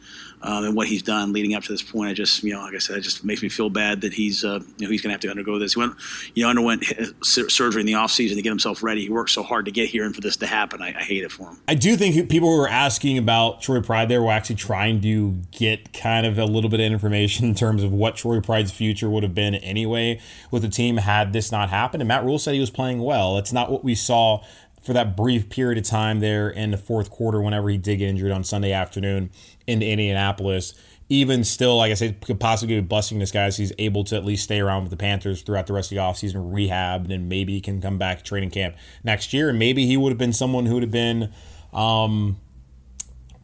Um, 0.42 0.64
and 0.64 0.74
what 0.74 0.88
he's 0.88 1.02
done 1.02 1.32
leading 1.32 1.54
up 1.54 1.62
to 1.64 1.72
this 1.72 1.82
point. 1.82 2.10
I 2.10 2.14
just, 2.14 2.42
you 2.42 2.54
know, 2.54 2.60
like 2.60 2.74
I 2.74 2.78
said, 2.78 2.96
it 2.96 3.02
just 3.02 3.24
makes 3.24 3.42
me 3.42 3.50
feel 3.50 3.68
bad 3.68 4.00
that 4.00 4.14
he's, 4.14 4.42
uh, 4.42 4.60
you 4.78 4.86
know, 4.86 4.90
he's 4.90 5.02
going 5.02 5.10
to 5.10 5.12
have 5.12 5.20
to 5.20 5.28
undergo 5.28 5.58
this. 5.58 5.74
He 5.74 5.80
went, 5.80 5.94
you 6.34 6.44
know, 6.44 6.50
underwent 6.50 6.84
surgery 7.22 7.80
in 7.80 7.86
the 7.86 7.92
offseason 7.92 8.36
to 8.36 8.42
get 8.42 8.48
himself 8.48 8.82
ready. 8.82 9.02
He 9.02 9.10
worked 9.10 9.30
so 9.30 9.42
hard 9.42 9.66
to 9.66 9.70
get 9.70 9.90
here 9.90 10.04
and 10.04 10.14
for 10.14 10.22
this 10.22 10.36
to 10.38 10.46
happen. 10.46 10.80
I, 10.80 10.88
I 10.88 11.02
hate 11.02 11.24
it 11.24 11.30
for 11.30 11.50
him. 11.50 11.58
I 11.68 11.74
do 11.74 11.96
think 11.96 12.30
people 12.30 12.48
who 12.48 12.56
were 12.56 12.68
asking 12.68 13.18
about 13.18 13.60
Troy 13.60 13.82
Pride 13.82 14.08
there 14.08 14.22
were 14.22 14.32
actually 14.32 14.56
trying 14.56 15.00
to 15.02 15.32
get 15.50 15.92
kind 15.92 16.24
of 16.24 16.38
a 16.38 16.46
little 16.46 16.70
bit 16.70 16.80
of 16.80 16.90
information 16.90 17.46
in 17.46 17.54
terms 17.54 17.82
of 17.82 17.92
what 17.92 18.16
Troy 18.16 18.40
Pride's 18.40 18.72
future 18.72 19.10
would 19.10 19.22
have 19.22 19.34
been 19.34 19.54
anyway 19.56 20.20
with 20.50 20.62
the 20.62 20.68
team 20.68 20.96
had 20.96 21.32
this 21.32 21.52
not 21.52 21.68
happened. 21.68 22.00
And 22.00 22.08
Matt 22.08 22.24
Rhule 22.24 22.38
said 22.38 22.54
he 22.54 22.60
was 22.60 22.70
playing 22.70 23.00
well. 23.00 23.36
It's 23.36 23.52
not 23.52 23.70
what 23.70 23.84
we 23.84 23.94
saw 23.94 24.42
for 24.82 24.94
that 24.94 25.16
brief 25.16 25.50
period 25.50 25.78
of 25.78 25.84
time 25.84 26.20
there 26.20 26.48
in 26.48 26.70
the 26.70 26.78
fourth 26.78 27.10
quarter 27.10 27.40
whenever 27.40 27.68
he 27.68 27.76
did 27.76 27.98
get 27.98 28.08
injured 28.08 28.30
on 28.30 28.42
Sunday 28.42 28.72
afternoon 28.72 29.30
in 29.70 29.82
Indianapolis. 29.82 30.74
Even 31.08 31.42
still, 31.42 31.76
like 31.76 31.90
I 31.90 31.94
said, 31.94 32.20
could 32.20 32.38
possibly 32.38 32.76
be 32.76 32.86
busting 32.86 33.18
this 33.18 33.32
guy 33.32 33.50
so 33.50 33.62
he's 33.62 33.72
able 33.78 34.04
to 34.04 34.16
at 34.16 34.24
least 34.24 34.44
stay 34.44 34.60
around 34.60 34.82
with 34.82 34.90
the 34.90 34.96
Panthers 34.96 35.42
throughout 35.42 35.66
the 35.66 35.72
rest 35.72 35.90
of 35.90 35.96
the 35.96 36.00
offseason, 36.00 36.52
rehab, 36.54 37.02
and 37.02 37.10
then 37.10 37.28
maybe 37.28 37.52
he 37.52 37.60
can 37.60 37.80
come 37.80 37.98
back 37.98 38.22
training 38.22 38.50
camp 38.50 38.76
next 39.02 39.32
year. 39.32 39.48
And 39.48 39.58
maybe 39.58 39.86
he 39.86 39.96
would 39.96 40.10
have 40.10 40.18
been 40.18 40.32
someone 40.32 40.66
who 40.66 40.74
would 40.74 40.84
have 40.84 40.92
been 40.92 41.32
um, 41.72 42.38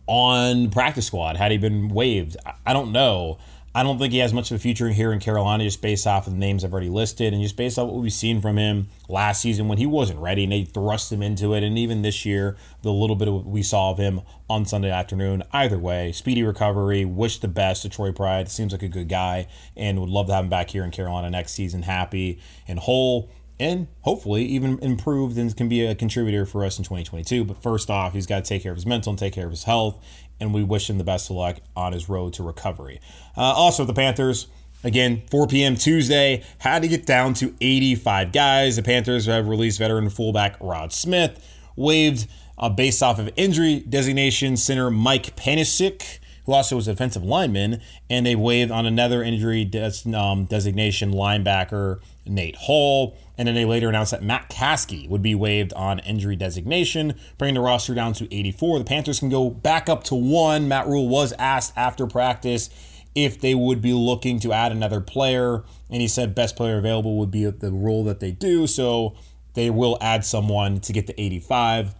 on 0.06 0.70
practice 0.70 1.06
squad 1.06 1.36
had 1.36 1.50
he 1.50 1.58
been 1.58 1.88
waived. 1.88 2.36
I 2.64 2.72
don't 2.72 2.92
know. 2.92 3.38
I 3.76 3.82
don't 3.82 3.98
think 3.98 4.14
he 4.14 4.20
has 4.20 4.32
much 4.32 4.50
of 4.50 4.54
a 4.54 4.58
future 4.58 4.88
here 4.88 5.12
in 5.12 5.20
Carolina 5.20 5.62
just 5.62 5.82
based 5.82 6.06
off 6.06 6.26
of 6.26 6.32
the 6.32 6.38
names 6.38 6.64
I've 6.64 6.72
already 6.72 6.88
listed 6.88 7.34
and 7.34 7.42
just 7.42 7.58
based 7.58 7.78
off 7.78 7.90
what 7.90 8.00
we've 8.00 8.10
seen 8.10 8.40
from 8.40 8.56
him 8.56 8.88
last 9.06 9.42
season 9.42 9.68
when 9.68 9.76
he 9.76 9.84
wasn't 9.84 10.18
ready 10.18 10.44
and 10.44 10.52
they 10.52 10.64
thrust 10.64 11.12
him 11.12 11.20
into 11.20 11.52
it. 11.52 11.62
And 11.62 11.78
even 11.78 12.00
this 12.00 12.24
year, 12.24 12.56
the 12.80 12.90
little 12.90 13.16
bit 13.16 13.28
of 13.28 13.34
what 13.34 13.44
we 13.44 13.62
saw 13.62 13.90
of 13.90 13.98
him 13.98 14.22
on 14.48 14.64
Sunday 14.64 14.90
afternoon. 14.90 15.42
Either 15.52 15.78
way, 15.78 16.10
speedy 16.12 16.42
recovery. 16.42 17.04
Wish 17.04 17.38
the 17.40 17.48
best 17.48 17.82
to 17.82 17.90
Troy 17.90 18.12
Pride. 18.12 18.48
Seems 18.48 18.72
like 18.72 18.82
a 18.82 18.88
good 18.88 19.10
guy 19.10 19.46
and 19.76 20.00
would 20.00 20.08
love 20.08 20.28
to 20.28 20.34
have 20.34 20.44
him 20.44 20.48
back 20.50 20.70
here 20.70 20.82
in 20.82 20.90
Carolina 20.90 21.28
next 21.28 21.52
season, 21.52 21.82
happy 21.82 22.40
and 22.66 22.78
whole 22.78 23.30
and 23.58 23.88
hopefully 24.02 24.44
even 24.44 24.78
improved 24.80 25.38
and 25.38 25.56
can 25.56 25.68
be 25.68 25.84
a 25.84 25.94
contributor 25.94 26.44
for 26.44 26.64
us 26.64 26.78
in 26.78 26.84
2022. 26.84 27.44
But 27.44 27.62
first 27.62 27.88
off, 27.88 28.12
he's 28.12 28.26
got 28.26 28.44
to 28.44 28.48
take 28.48 28.62
care 28.62 28.72
of 28.72 28.76
his 28.76 28.86
mental 28.86 29.10
and 29.10 29.18
take 29.18 29.32
care 29.32 29.46
of 29.46 29.50
his 29.50 29.64
health, 29.64 29.98
and 30.40 30.52
we 30.52 30.62
wish 30.62 30.90
him 30.90 30.98
the 30.98 31.04
best 31.04 31.30
of 31.30 31.36
luck 31.36 31.56
on 31.74 31.92
his 31.92 32.08
road 32.08 32.32
to 32.34 32.42
recovery. 32.42 33.00
Uh, 33.36 33.40
also, 33.40 33.84
the 33.84 33.94
Panthers. 33.94 34.48
Again, 34.84 35.22
4 35.30 35.48
p.m. 35.48 35.74
Tuesday, 35.74 36.44
had 36.58 36.82
to 36.82 36.88
get 36.88 37.06
down 37.06 37.34
to 37.34 37.54
85 37.60 38.30
guys. 38.30 38.76
The 38.76 38.82
Panthers 38.82 39.26
have 39.26 39.48
released 39.48 39.78
veteran 39.78 40.08
fullback 40.10 40.56
Rod 40.60 40.92
Smith, 40.92 41.44
waived 41.74 42.28
uh, 42.58 42.68
based 42.68 43.02
off 43.02 43.18
of 43.18 43.30
injury 43.36 43.80
designation 43.80 44.56
center 44.56 44.90
Mike 44.90 45.34
Panasiuk, 45.34 46.18
who 46.46 46.52
also 46.52 46.76
was 46.76 46.88
a 46.88 46.92
defensive 46.92 47.24
lineman, 47.24 47.80
and 48.08 48.24
they 48.24 48.36
waived 48.36 48.70
on 48.70 48.86
another 48.86 49.22
injury 49.22 49.64
des- 49.64 50.14
um, 50.14 50.44
designation 50.46 51.12
linebacker 51.12 52.00
Nate 52.24 52.56
Hall. 52.56 53.16
And 53.38 53.46
then 53.46 53.54
they 53.54 53.64
later 53.64 53.88
announced 53.88 54.12
that 54.12 54.22
Matt 54.22 54.48
Kaskey 54.48 55.08
would 55.08 55.22
be 55.22 55.34
waived 55.34 55.72
on 55.74 55.98
injury 56.00 56.36
designation, 56.36 57.14
bringing 57.36 57.54
the 57.54 57.60
roster 57.60 57.94
down 57.94 58.14
to 58.14 58.34
84. 58.34 58.78
The 58.78 58.84
Panthers 58.84 59.18
can 59.18 59.28
go 59.28 59.50
back 59.50 59.88
up 59.88 60.04
to 60.04 60.14
one. 60.14 60.68
Matt 60.68 60.86
Rhule 60.86 61.08
was 61.08 61.34
asked 61.38 61.74
after 61.76 62.06
practice 62.06 62.70
if 63.14 63.40
they 63.40 63.54
would 63.54 63.80
be 63.80 63.92
looking 63.92 64.38
to 64.40 64.52
add 64.52 64.72
another 64.72 65.00
player, 65.00 65.64
and 65.90 66.02
he 66.02 66.08
said 66.08 66.34
best 66.34 66.54
player 66.54 66.78
available 66.78 67.18
would 67.18 67.30
be 67.30 67.44
the 67.44 67.72
role 67.72 68.04
that 68.04 68.20
they 68.20 68.30
do. 68.30 68.66
So 68.66 69.16
they 69.54 69.70
will 69.70 69.98
add 70.00 70.24
someone 70.24 70.80
to 70.80 70.92
get 70.92 71.06
to 71.08 71.20
85. 71.20 71.94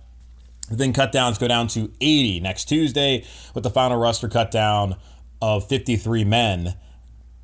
Then 0.71 0.93
cut 0.93 1.13
downs 1.13 1.39
go 1.39 1.49
down 1.49 1.69
to 1.69 1.93
80 2.01 2.41
next 2.41 2.65
Tuesday 2.65 3.25
with 3.55 3.65
the 3.65 3.71
final 3.71 3.99
roster 3.99 4.29
cut 4.29 4.51
down 4.51 4.97
of 5.41 5.69
53 5.69 6.25
men 6.25 6.75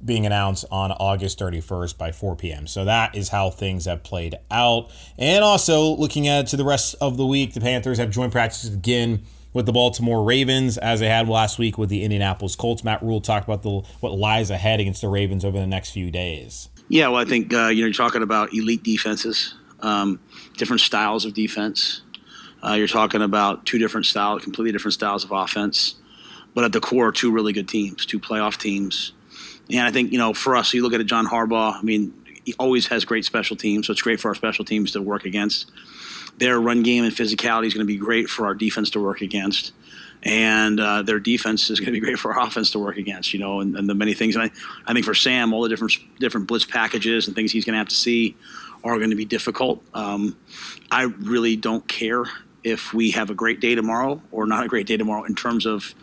being 0.05 0.27
announced 0.27 0.65
on 0.71 0.91
August 0.93 1.39
31st 1.39 1.97
by 1.97 2.11
4 2.11 2.37
p.m. 2.37 2.67
So 2.67 2.85
that 2.85 3.15
is 3.15 3.29
how 3.29 3.51
things 3.51 3.85
have 3.85 4.03
played 4.03 4.37
out. 4.51 4.91
And 5.17 5.45
also 5.45 5.95
looking 5.97 6.27
at 6.27 6.49
to 6.49 6.57
the 6.57 6.65
rest 6.65 6.97
of 7.01 7.17
the 7.17 7.27
week, 7.27 7.55
the 7.55 7.61
Panthers 7.61 7.99
have 7.99 8.11
joint 8.11 8.33
practices 8.33 8.75
again 8.75 9.23
with 9.53 9.67
the 9.67 9.73
Baltimore 9.73 10.25
Ravens 10.25 10.79
as 10.79 11.01
they 11.01 11.09
had 11.09 11.29
last 11.29 11.59
week 11.59 11.79
with 11.79 11.89
the 11.89 12.03
Indianapolis 12.03 12.57
Colts. 12.57 12.83
Matt 12.83 13.03
Rhule 13.03 13.21
talked 13.21 13.47
about 13.47 13.63
the 13.63 13.83
what 14.01 14.13
lies 14.13 14.51
ahead 14.51 14.81
against 14.81 15.03
the 15.03 15.09
Ravens 15.09 15.45
over 15.45 15.59
the 15.59 15.67
next 15.67 15.91
few 15.91 16.11
days. 16.11 16.69
Yeah, 16.89 17.09
well, 17.09 17.21
I 17.21 17.25
think 17.25 17.53
uh, 17.53 17.69
you 17.69 17.83
know 17.83 17.87
you're 17.87 17.93
talking 17.93 18.23
about 18.23 18.53
elite 18.53 18.83
defenses, 18.83 19.55
um, 19.81 20.21
different 20.57 20.81
styles 20.81 21.25
of 21.25 21.35
defense. 21.35 22.02
Uh, 22.63 22.75
you're 22.75 22.89
talking 22.89 23.23
about 23.23 23.67
two 23.67 23.79
different 23.79 24.07
styles, 24.07 24.43
completely 24.43 24.73
different 24.73 24.95
styles 24.95 25.25
of 25.25 25.33
offense, 25.33 25.97
but 26.55 26.65
at 26.65 26.73
the 26.73 26.81
core, 26.81 27.13
two 27.13 27.33
really 27.33 27.53
good 27.53 27.69
teams, 27.69 28.07
two 28.07 28.21
playoff 28.21 28.57
teams 28.57 29.13
and 29.71 29.81
I 29.81 29.91
think, 29.91 30.13
you 30.13 30.19
know, 30.19 30.35
for 30.35 30.57
us, 30.57 30.75
you 30.75 30.83
look 30.83 30.93
at 30.93 31.01
it, 31.01 31.05
John 31.05 31.27
Harbaugh, 31.27 31.75
I 31.75 31.83
mean, 31.83 32.13
he 32.45 32.55
always 32.59 32.89
has 32.89 33.05
great 33.05 33.25
special 33.25 33.57
teams, 33.57 33.87
so 33.87 33.93
it's 33.93 34.03
great 34.03 34.21
for 34.21 34.29
our 34.29 34.35
special 34.35 34.65
teams 34.65 34.93
to 34.93 35.03
work 35.03 35.25
against. 35.25 35.71
Their 36.39 36.61
run 36.61 36.83
game 36.83 37.05
and 37.05 37.13
physicality 37.15 37.67
is 37.67 37.75
going 37.75 37.87
to 37.87 37.93
be 37.93 37.99
great 37.99 38.29
for 38.29 38.47
our 38.47 38.55
defense 38.55 38.91
to 38.91 39.01
work 39.01 39.21
against. 39.21 39.73
And 40.25 40.79
uh, 40.79 41.03
their 41.03 41.21
defense 41.21 41.69
is 41.71 41.81
going 41.81 41.87
to 41.87 41.93
be 41.93 42.01
great 42.01 42.19
for 42.19 42.33
our 42.35 42.47
offense 42.47 42.71
to 42.73 42.79
work 42.79 42.97
against, 42.97 43.33
you 43.33 43.41
know, 43.41 43.61
and, 43.61 43.77
and 43.77 43.89
the 43.89 43.95
many 43.95 44.15
things. 44.15 44.37
And 44.37 44.45
I, 44.45 44.51
I 44.87 44.93
think 44.93 45.05
for 45.05 45.15
Sam, 45.15 45.53
all 45.53 45.63
the 45.63 45.69
different 45.69 45.95
different 46.19 46.47
blitz 46.47 46.65
packages 46.65 47.27
and 47.27 47.35
things 47.35 47.51
he's 47.51 47.65
going 47.65 47.75
to 47.75 47.79
have 47.79 47.89
to 47.89 47.95
see 47.95 48.37
are 48.85 48.99
going 48.99 49.11
to 49.11 49.17
be 49.17 49.25
difficult. 49.25 49.83
Um, 49.95 50.37
I 50.91 51.03
really 51.03 51.57
don't 51.57 51.87
care 51.89 52.25
if 52.65 52.93
we 52.95 53.11
have 53.11 53.31
a 53.31 53.35
great 53.35 53.61
day 53.61 53.75
tomorrow 53.75 54.21
or 54.31 54.47
not 54.47 54.65
a 54.65 54.69
great 54.69 54.87
day 54.87 54.97
tomorrow 54.97 55.25
in 55.25 55.35
terms 55.35 55.67
of 55.67 55.95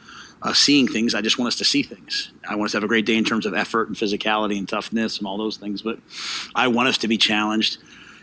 uh, 0.41 0.53
seeing 0.53 0.87
things. 0.87 1.15
I 1.15 1.21
just 1.21 1.37
want 1.37 1.47
us 1.47 1.57
to 1.57 1.65
see 1.65 1.83
things. 1.83 2.31
I 2.47 2.55
want 2.55 2.67
us 2.67 2.71
to 2.71 2.77
have 2.77 2.83
a 2.83 2.87
great 2.87 3.05
day 3.05 3.17
in 3.17 3.25
terms 3.25 3.45
of 3.45 3.53
effort 3.53 3.87
and 3.87 3.95
physicality 3.95 4.57
and 4.57 4.67
toughness 4.67 5.17
and 5.17 5.27
all 5.27 5.37
those 5.37 5.57
things. 5.57 5.81
But 5.81 5.99
I 6.55 6.67
want 6.67 6.89
us 6.89 6.97
to 6.99 7.07
be 7.07 7.17
challenged. 7.17 7.77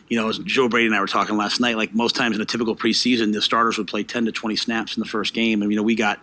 You 0.08 0.18
know, 0.20 0.28
as 0.28 0.38
Joe 0.38 0.68
Brady 0.68 0.86
and 0.86 0.94
I 0.94 1.00
were 1.00 1.08
talking 1.08 1.36
last 1.36 1.60
night, 1.60 1.76
like 1.76 1.94
most 1.94 2.14
times 2.14 2.36
in 2.36 2.42
a 2.42 2.46
typical 2.46 2.76
preseason, 2.76 3.32
the 3.32 3.42
starters 3.42 3.76
would 3.76 3.88
play 3.88 4.04
10 4.04 4.26
to 4.26 4.32
20 4.32 4.56
snaps 4.56 4.96
in 4.96 5.00
the 5.00 5.08
first 5.08 5.34
game. 5.34 5.62
And, 5.62 5.70
you 5.70 5.76
know, 5.76 5.82
we 5.82 5.96
got, 5.96 6.20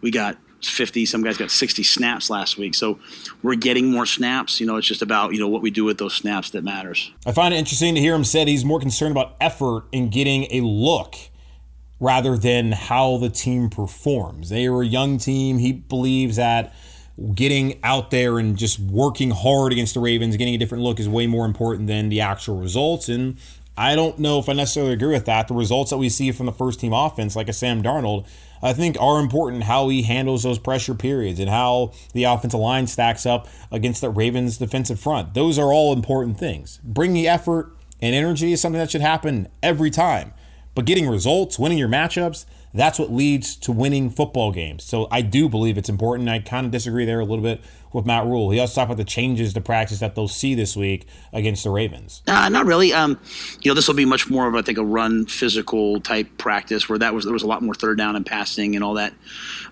we 0.00 0.10
got 0.10 0.38
50, 0.62 1.04
some 1.04 1.22
guys 1.22 1.36
got 1.36 1.50
60 1.50 1.82
snaps 1.82 2.30
last 2.30 2.56
week. 2.56 2.74
So 2.74 2.98
we're 3.42 3.56
getting 3.56 3.90
more 3.90 4.06
snaps. 4.06 4.58
You 4.58 4.66
know, 4.66 4.76
it's 4.76 4.86
just 4.86 5.02
about, 5.02 5.32
you 5.32 5.38
know, 5.38 5.48
what 5.48 5.60
we 5.60 5.70
do 5.70 5.84
with 5.84 5.98
those 5.98 6.14
snaps 6.14 6.50
that 6.50 6.64
matters. 6.64 7.12
I 7.26 7.32
find 7.32 7.52
it 7.52 7.58
interesting 7.58 7.94
to 7.94 8.00
hear 8.00 8.14
him 8.14 8.24
said 8.24 8.48
he's 8.48 8.64
more 8.64 8.80
concerned 8.80 9.12
about 9.12 9.36
effort 9.38 9.84
in 9.92 10.08
getting 10.08 10.44
a 10.50 10.62
look 10.62 11.14
rather 11.98 12.36
than 12.36 12.72
how 12.72 13.16
the 13.16 13.30
team 13.30 13.70
performs. 13.70 14.50
They 14.50 14.66
are 14.66 14.82
a 14.82 14.86
young 14.86 15.18
team. 15.18 15.58
He 15.58 15.72
believes 15.72 16.36
that 16.36 16.74
getting 17.34 17.82
out 17.82 18.10
there 18.10 18.38
and 18.38 18.58
just 18.58 18.78
working 18.78 19.30
hard 19.30 19.72
against 19.72 19.94
the 19.94 20.00
Ravens, 20.00 20.36
getting 20.36 20.54
a 20.54 20.58
different 20.58 20.84
look 20.84 21.00
is 21.00 21.08
way 21.08 21.26
more 21.26 21.46
important 21.46 21.86
than 21.86 22.10
the 22.10 22.20
actual 22.20 22.58
results. 22.58 23.08
And 23.08 23.38
I 23.76 23.94
don't 23.94 24.18
know 24.18 24.38
if 24.38 24.48
I 24.48 24.52
necessarily 24.52 24.92
agree 24.92 25.14
with 25.14 25.24
that. 25.26 25.48
The 25.48 25.54
results 25.54 25.90
that 25.90 25.96
we 25.96 26.08
see 26.08 26.30
from 26.32 26.46
the 26.46 26.52
first 26.52 26.80
team 26.80 26.92
offense, 26.92 27.34
like 27.34 27.48
a 27.48 27.54
Sam 27.54 27.82
Darnold, 27.82 28.26
I 28.62 28.72
think 28.72 28.96
are 29.00 29.20
important 29.20 29.64
how 29.64 29.88
he 29.88 30.02
handles 30.02 30.42
those 30.42 30.58
pressure 30.58 30.94
periods 30.94 31.40
and 31.40 31.48
how 31.48 31.92
the 32.12 32.24
offensive 32.24 32.60
line 32.60 32.86
stacks 32.86 33.24
up 33.26 33.48
against 33.70 34.00
the 34.00 34.10
Ravens 34.10 34.58
defensive 34.58 35.00
front. 35.00 35.34
Those 35.34 35.58
are 35.58 35.72
all 35.72 35.92
important 35.92 36.38
things. 36.38 36.80
Bringing 36.82 37.26
effort 37.26 37.74
and 38.00 38.14
energy 38.14 38.52
is 38.52 38.60
something 38.60 38.78
that 38.78 38.90
should 38.90 39.00
happen 39.00 39.48
every 39.62 39.90
time. 39.90 40.32
But 40.76 40.84
getting 40.84 41.08
results, 41.08 41.58
winning 41.58 41.78
your 41.78 41.88
matchups, 41.88 42.44
that's 42.74 42.98
what 42.98 43.10
leads 43.10 43.56
to 43.56 43.72
winning 43.72 44.10
football 44.10 44.52
games. 44.52 44.84
So 44.84 45.08
I 45.10 45.22
do 45.22 45.48
believe 45.48 45.78
it's 45.78 45.88
important. 45.88 46.28
I 46.28 46.38
kind 46.40 46.66
of 46.66 46.70
disagree 46.70 47.06
there 47.06 47.18
a 47.18 47.24
little 47.24 47.42
bit 47.42 47.62
with 47.94 48.04
Matt 48.04 48.26
Rhule. 48.26 48.50
He 48.50 48.60
also 48.60 48.74
talked 48.74 48.90
about 48.90 48.98
the 48.98 49.04
changes 49.04 49.54
to 49.54 49.62
practice 49.62 50.00
that 50.00 50.14
they'll 50.14 50.28
see 50.28 50.54
this 50.54 50.76
week 50.76 51.06
against 51.32 51.64
the 51.64 51.70
Ravens. 51.70 52.22
Uh, 52.26 52.50
not 52.50 52.66
really. 52.66 52.92
Um, 52.92 53.18
you 53.62 53.70
know, 53.70 53.74
this 53.74 53.88
will 53.88 53.94
be 53.94 54.04
much 54.04 54.28
more 54.28 54.46
of 54.46 54.54
I 54.54 54.60
think 54.60 54.76
a 54.76 54.84
run 54.84 55.24
physical 55.24 55.98
type 56.02 56.36
practice 56.36 56.90
where 56.90 56.98
that 56.98 57.14
was 57.14 57.24
there 57.24 57.32
was 57.32 57.42
a 57.42 57.46
lot 57.46 57.62
more 57.62 57.74
third 57.74 57.96
down 57.96 58.14
and 58.14 58.26
passing 58.26 58.74
and 58.74 58.84
all 58.84 58.94
that. 58.94 59.14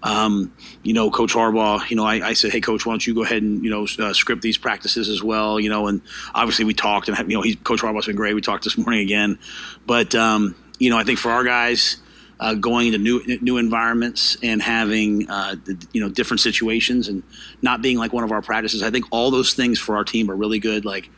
Um, 0.02 0.54
you 0.82 0.94
know, 0.94 1.10
Coach 1.10 1.34
Harbaugh. 1.34 1.86
You 1.90 1.96
know, 1.96 2.06
I, 2.06 2.28
I, 2.28 2.32
said, 2.32 2.50
hey, 2.50 2.62
Coach, 2.62 2.86
why 2.86 2.92
don't 2.94 3.06
you 3.06 3.14
go 3.14 3.24
ahead 3.24 3.42
and 3.42 3.62
you 3.62 3.68
know 3.68 3.86
uh, 3.98 4.14
script 4.14 4.40
these 4.40 4.56
practices 4.56 5.10
as 5.10 5.22
well? 5.22 5.60
You 5.60 5.68
know, 5.68 5.88
and 5.88 6.00
obviously 6.34 6.64
we 6.64 6.72
talked 6.72 7.10
and 7.10 7.30
you 7.30 7.36
know 7.36 7.42
he's 7.42 7.56
Coach 7.56 7.80
Harbaugh's 7.82 8.06
been 8.06 8.16
great. 8.16 8.34
We 8.34 8.40
talked 8.40 8.64
this 8.64 8.78
morning 8.78 9.02
again, 9.02 9.38
but. 9.84 10.14
Um, 10.14 10.54
you 10.78 10.90
know, 10.90 10.98
I 10.98 11.04
think 11.04 11.18
for 11.18 11.30
our 11.30 11.44
guys, 11.44 11.98
uh, 12.40 12.54
going 12.54 12.88
into 12.88 12.98
new 12.98 13.22
new 13.40 13.56
environments 13.58 14.37
and 14.42 14.60
having 14.60 15.28
uh, 15.30 15.56
you 15.92 16.00
know 16.00 16.08
different 16.08 16.40
situations 16.40 17.08
and 17.08 17.22
not 17.62 17.80
being 17.80 17.96
like 17.96 18.12
one 18.12 18.24
of 18.24 18.32
our 18.32 18.42
practices. 18.42 18.82
I 18.82 18.90
think 18.90 19.06
all 19.10 19.30
those 19.30 19.54
things 19.54 19.78
for 19.78 19.96
our 19.96 20.04
team 20.04 20.30
are 20.30 20.37
really 20.37 20.58
good. 20.58 20.84
Like, 20.84 21.10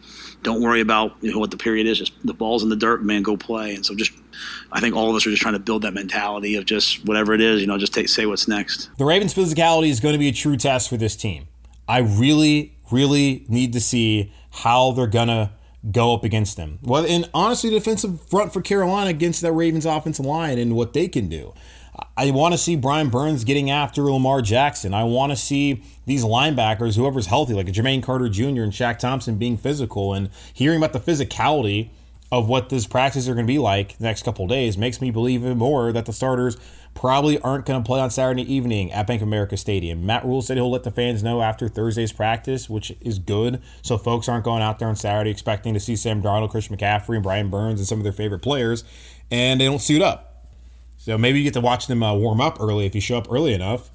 don't 0.42 0.62
worry 0.62 0.80
about 0.80 1.16
you 1.22 1.32
know 1.32 1.38
what 1.38 1.50
the 1.50 1.56
period 1.56 1.86
is. 1.86 1.98
Just 1.98 2.12
the 2.24 2.34
ball's 2.34 2.62
in 2.62 2.68
the 2.68 2.76
dirt, 2.76 3.02
man. 3.02 3.22
Go 3.22 3.36
play. 3.36 3.74
And 3.74 3.84
so 3.84 3.94
just, 3.94 4.12
I 4.70 4.80
think 4.80 4.94
all 4.94 5.08
of 5.08 5.16
us 5.16 5.26
are 5.26 5.30
just 5.30 5.42
trying 5.42 5.54
to 5.54 5.60
build 5.60 5.82
that 5.82 5.94
mentality 5.94 6.56
of 6.56 6.66
just 6.66 7.04
whatever 7.06 7.32
it 7.32 7.40
is. 7.40 7.60
You 7.60 7.66
know, 7.66 7.78
just 7.78 7.94
take, 7.94 8.08
say 8.08 8.26
what's 8.26 8.46
next. 8.46 8.90
The 8.98 9.04
Ravens' 9.04 9.34
physicality 9.34 9.88
is 9.88 10.00
going 10.00 10.12
to 10.12 10.18
be 10.18 10.28
a 10.28 10.32
true 10.32 10.56
test 10.56 10.88
for 10.88 10.96
this 10.96 11.16
team. 11.16 11.48
I 11.88 11.98
really, 11.98 12.76
really 12.90 13.46
need 13.48 13.72
to 13.72 13.80
see 13.80 14.32
how 14.50 14.92
they're 14.92 15.06
gonna 15.06 15.52
go 15.90 16.14
up 16.14 16.24
against 16.24 16.56
them. 16.56 16.78
Well, 16.82 17.06
and 17.06 17.28
honestly, 17.32 17.70
defensive 17.70 18.20
front 18.28 18.52
for 18.52 18.60
Carolina 18.60 19.10
against 19.10 19.42
that 19.42 19.52
Ravens 19.52 19.86
offensive 19.86 20.26
line 20.26 20.58
and 20.58 20.74
what 20.74 20.92
they 20.92 21.08
can 21.08 21.28
do. 21.28 21.54
I 22.16 22.30
want 22.30 22.52
to 22.52 22.58
see 22.58 22.76
Brian 22.76 23.08
Burns 23.08 23.44
getting 23.44 23.70
after 23.70 24.02
Lamar 24.02 24.42
Jackson. 24.42 24.92
I 24.92 25.04
want 25.04 25.32
to 25.32 25.36
see 25.36 25.82
these 26.04 26.24
linebackers, 26.24 26.96
whoever's 26.96 27.26
healthy, 27.26 27.54
like 27.54 27.66
Jermaine 27.66 28.02
Carter 28.02 28.28
Jr. 28.28 28.62
and 28.62 28.72
Shaq 28.72 28.98
Thompson, 28.98 29.38
being 29.38 29.56
physical 29.56 30.12
and 30.12 30.28
hearing 30.52 30.78
about 30.78 30.92
the 30.92 31.00
physicality 31.00 31.90
of 32.32 32.48
what 32.48 32.68
this 32.68 32.86
practice 32.86 33.28
are 33.28 33.34
going 33.34 33.46
to 33.46 33.52
be 33.52 33.58
like 33.58 33.96
the 33.98 34.04
next 34.04 34.24
couple 34.24 34.46
days 34.46 34.76
makes 34.76 35.00
me 35.00 35.10
believe 35.10 35.42
even 35.42 35.58
more 35.58 35.92
that 35.92 36.06
the 36.06 36.12
starters 36.12 36.56
probably 36.96 37.38
aren't 37.40 37.66
going 37.66 37.80
to 37.80 37.86
play 37.86 38.00
on 38.00 38.10
Saturday 38.10 38.42
evening 38.52 38.90
at 38.90 39.06
Bank 39.06 39.22
of 39.22 39.28
America 39.28 39.56
Stadium. 39.56 40.04
Matt 40.04 40.24
Rhule 40.24 40.42
said 40.42 40.56
he'll 40.56 40.70
let 40.70 40.82
the 40.82 40.90
fans 40.90 41.22
know 41.22 41.42
after 41.42 41.68
Thursday's 41.68 42.12
practice, 42.12 42.68
which 42.68 42.92
is 43.00 43.18
good. 43.18 43.62
So 43.82 43.96
folks 43.96 44.28
aren't 44.28 44.44
going 44.44 44.62
out 44.62 44.78
there 44.78 44.88
on 44.88 44.96
Saturday 44.96 45.30
expecting 45.30 45.74
to 45.74 45.80
see 45.80 45.94
Sam 45.94 46.22
Darnold, 46.22 46.50
Chris 46.50 46.68
McCaffrey, 46.68 47.14
and 47.14 47.22
Brian 47.22 47.50
Burns 47.50 47.78
and 47.78 47.86
some 47.86 47.98
of 47.98 48.04
their 48.04 48.12
favorite 48.12 48.40
players, 48.40 48.82
and 49.30 49.60
they 49.60 49.66
don't 49.66 49.80
suit 49.80 50.02
up. 50.02 50.46
So 50.96 51.16
maybe 51.16 51.38
you 51.38 51.44
get 51.44 51.54
to 51.54 51.60
watch 51.60 51.86
them 51.86 52.02
uh, 52.02 52.14
warm 52.14 52.40
up 52.40 52.60
early 52.60 52.86
if 52.86 52.94
you 52.94 53.00
show 53.00 53.18
up 53.18 53.28
early 53.30 53.52
enough 53.52 53.90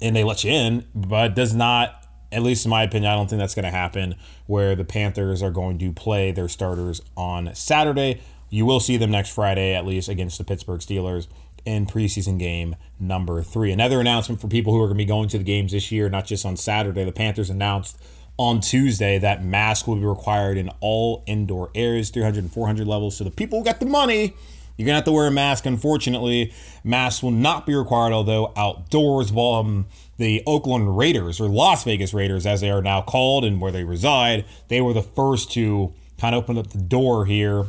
and 0.00 0.16
they 0.16 0.24
let 0.24 0.42
you 0.42 0.50
in, 0.50 0.84
but 0.94 1.34
does 1.34 1.54
not 1.54 2.00
at 2.32 2.42
least 2.42 2.66
in 2.66 2.70
my 2.70 2.82
opinion, 2.82 3.12
I 3.12 3.14
don't 3.14 3.30
think 3.30 3.38
that's 3.38 3.54
going 3.54 3.64
to 3.64 3.70
happen 3.70 4.16
where 4.46 4.74
the 4.74 4.84
Panthers 4.84 5.40
are 5.40 5.52
going 5.52 5.78
to 5.78 5.92
play 5.92 6.32
their 6.32 6.48
starters 6.48 7.00
on 7.16 7.54
Saturday. 7.54 8.20
You 8.50 8.66
will 8.66 8.80
see 8.80 8.96
them 8.96 9.12
next 9.12 9.32
Friday, 9.32 9.72
at 9.72 9.86
least 9.86 10.08
against 10.08 10.38
the 10.38 10.44
Pittsburgh 10.44 10.80
Steelers 10.80 11.28
in 11.64 11.86
preseason 11.86 12.38
game 12.38 12.76
number 13.00 13.42
three. 13.42 13.72
Another 13.72 14.00
announcement 14.00 14.40
for 14.40 14.48
people 14.48 14.72
who 14.72 14.80
are 14.80 14.86
going 14.86 14.98
to 14.98 15.04
be 15.04 15.04
going 15.04 15.28
to 15.28 15.38
the 15.38 15.44
games 15.44 15.72
this 15.72 15.90
year, 15.90 16.08
not 16.08 16.26
just 16.26 16.44
on 16.44 16.56
Saturday. 16.56 17.04
The 17.04 17.12
Panthers 17.12 17.50
announced 17.50 17.98
on 18.36 18.60
Tuesday 18.60 19.18
that 19.18 19.44
masks 19.44 19.86
will 19.86 19.96
be 19.96 20.04
required 20.04 20.56
in 20.56 20.70
all 20.80 21.22
indoor 21.26 21.70
areas, 21.74 22.10
300 22.10 22.44
and 22.44 22.52
400 22.52 22.86
levels. 22.86 23.16
So 23.16 23.24
the 23.24 23.30
people 23.30 23.58
who 23.58 23.64
got 23.64 23.80
the 23.80 23.86
money, 23.86 24.34
you're 24.76 24.86
going 24.86 24.92
to 24.92 24.96
have 24.96 25.04
to 25.04 25.12
wear 25.12 25.26
a 25.26 25.30
mask. 25.30 25.66
Unfortunately, 25.66 26.52
masks 26.82 27.22
will 27.22 27.30
not 27.30 27.66
be 27.66 27.74
required, 27.74 28.12
although 28.12 28.52
outdoors. 28.56 29.30
While 29.30 29.60
um, 29.60 29.86
the 30.16 30.42
Oakland 30.46 30.96
Raiders, 30.96 31.40
or 31.40 31.48
Las 31.48 31.84
Vegas 31.84 32.12
Raiders 32.12 32.44
as 32.44 32.60
they 32.60 32.70
are 32.70 32.82
now 32.82 33.02
called 33.02 33.44
and 33.44 33.60
where 33.60 33.72
they 33.72 33.84
reside, 33.84 34.44
they 34.68 34.80
were 34.80 34.92
the 34.92 35.02
first 35.02 35.52
to 35.52 35.92
kind 36.18 36.34
of 36.34 36.42
open 36.42 36.58
up 36.58 36.68
the 36.70 36.78
door 36.78 37.26
here 37.26 37.66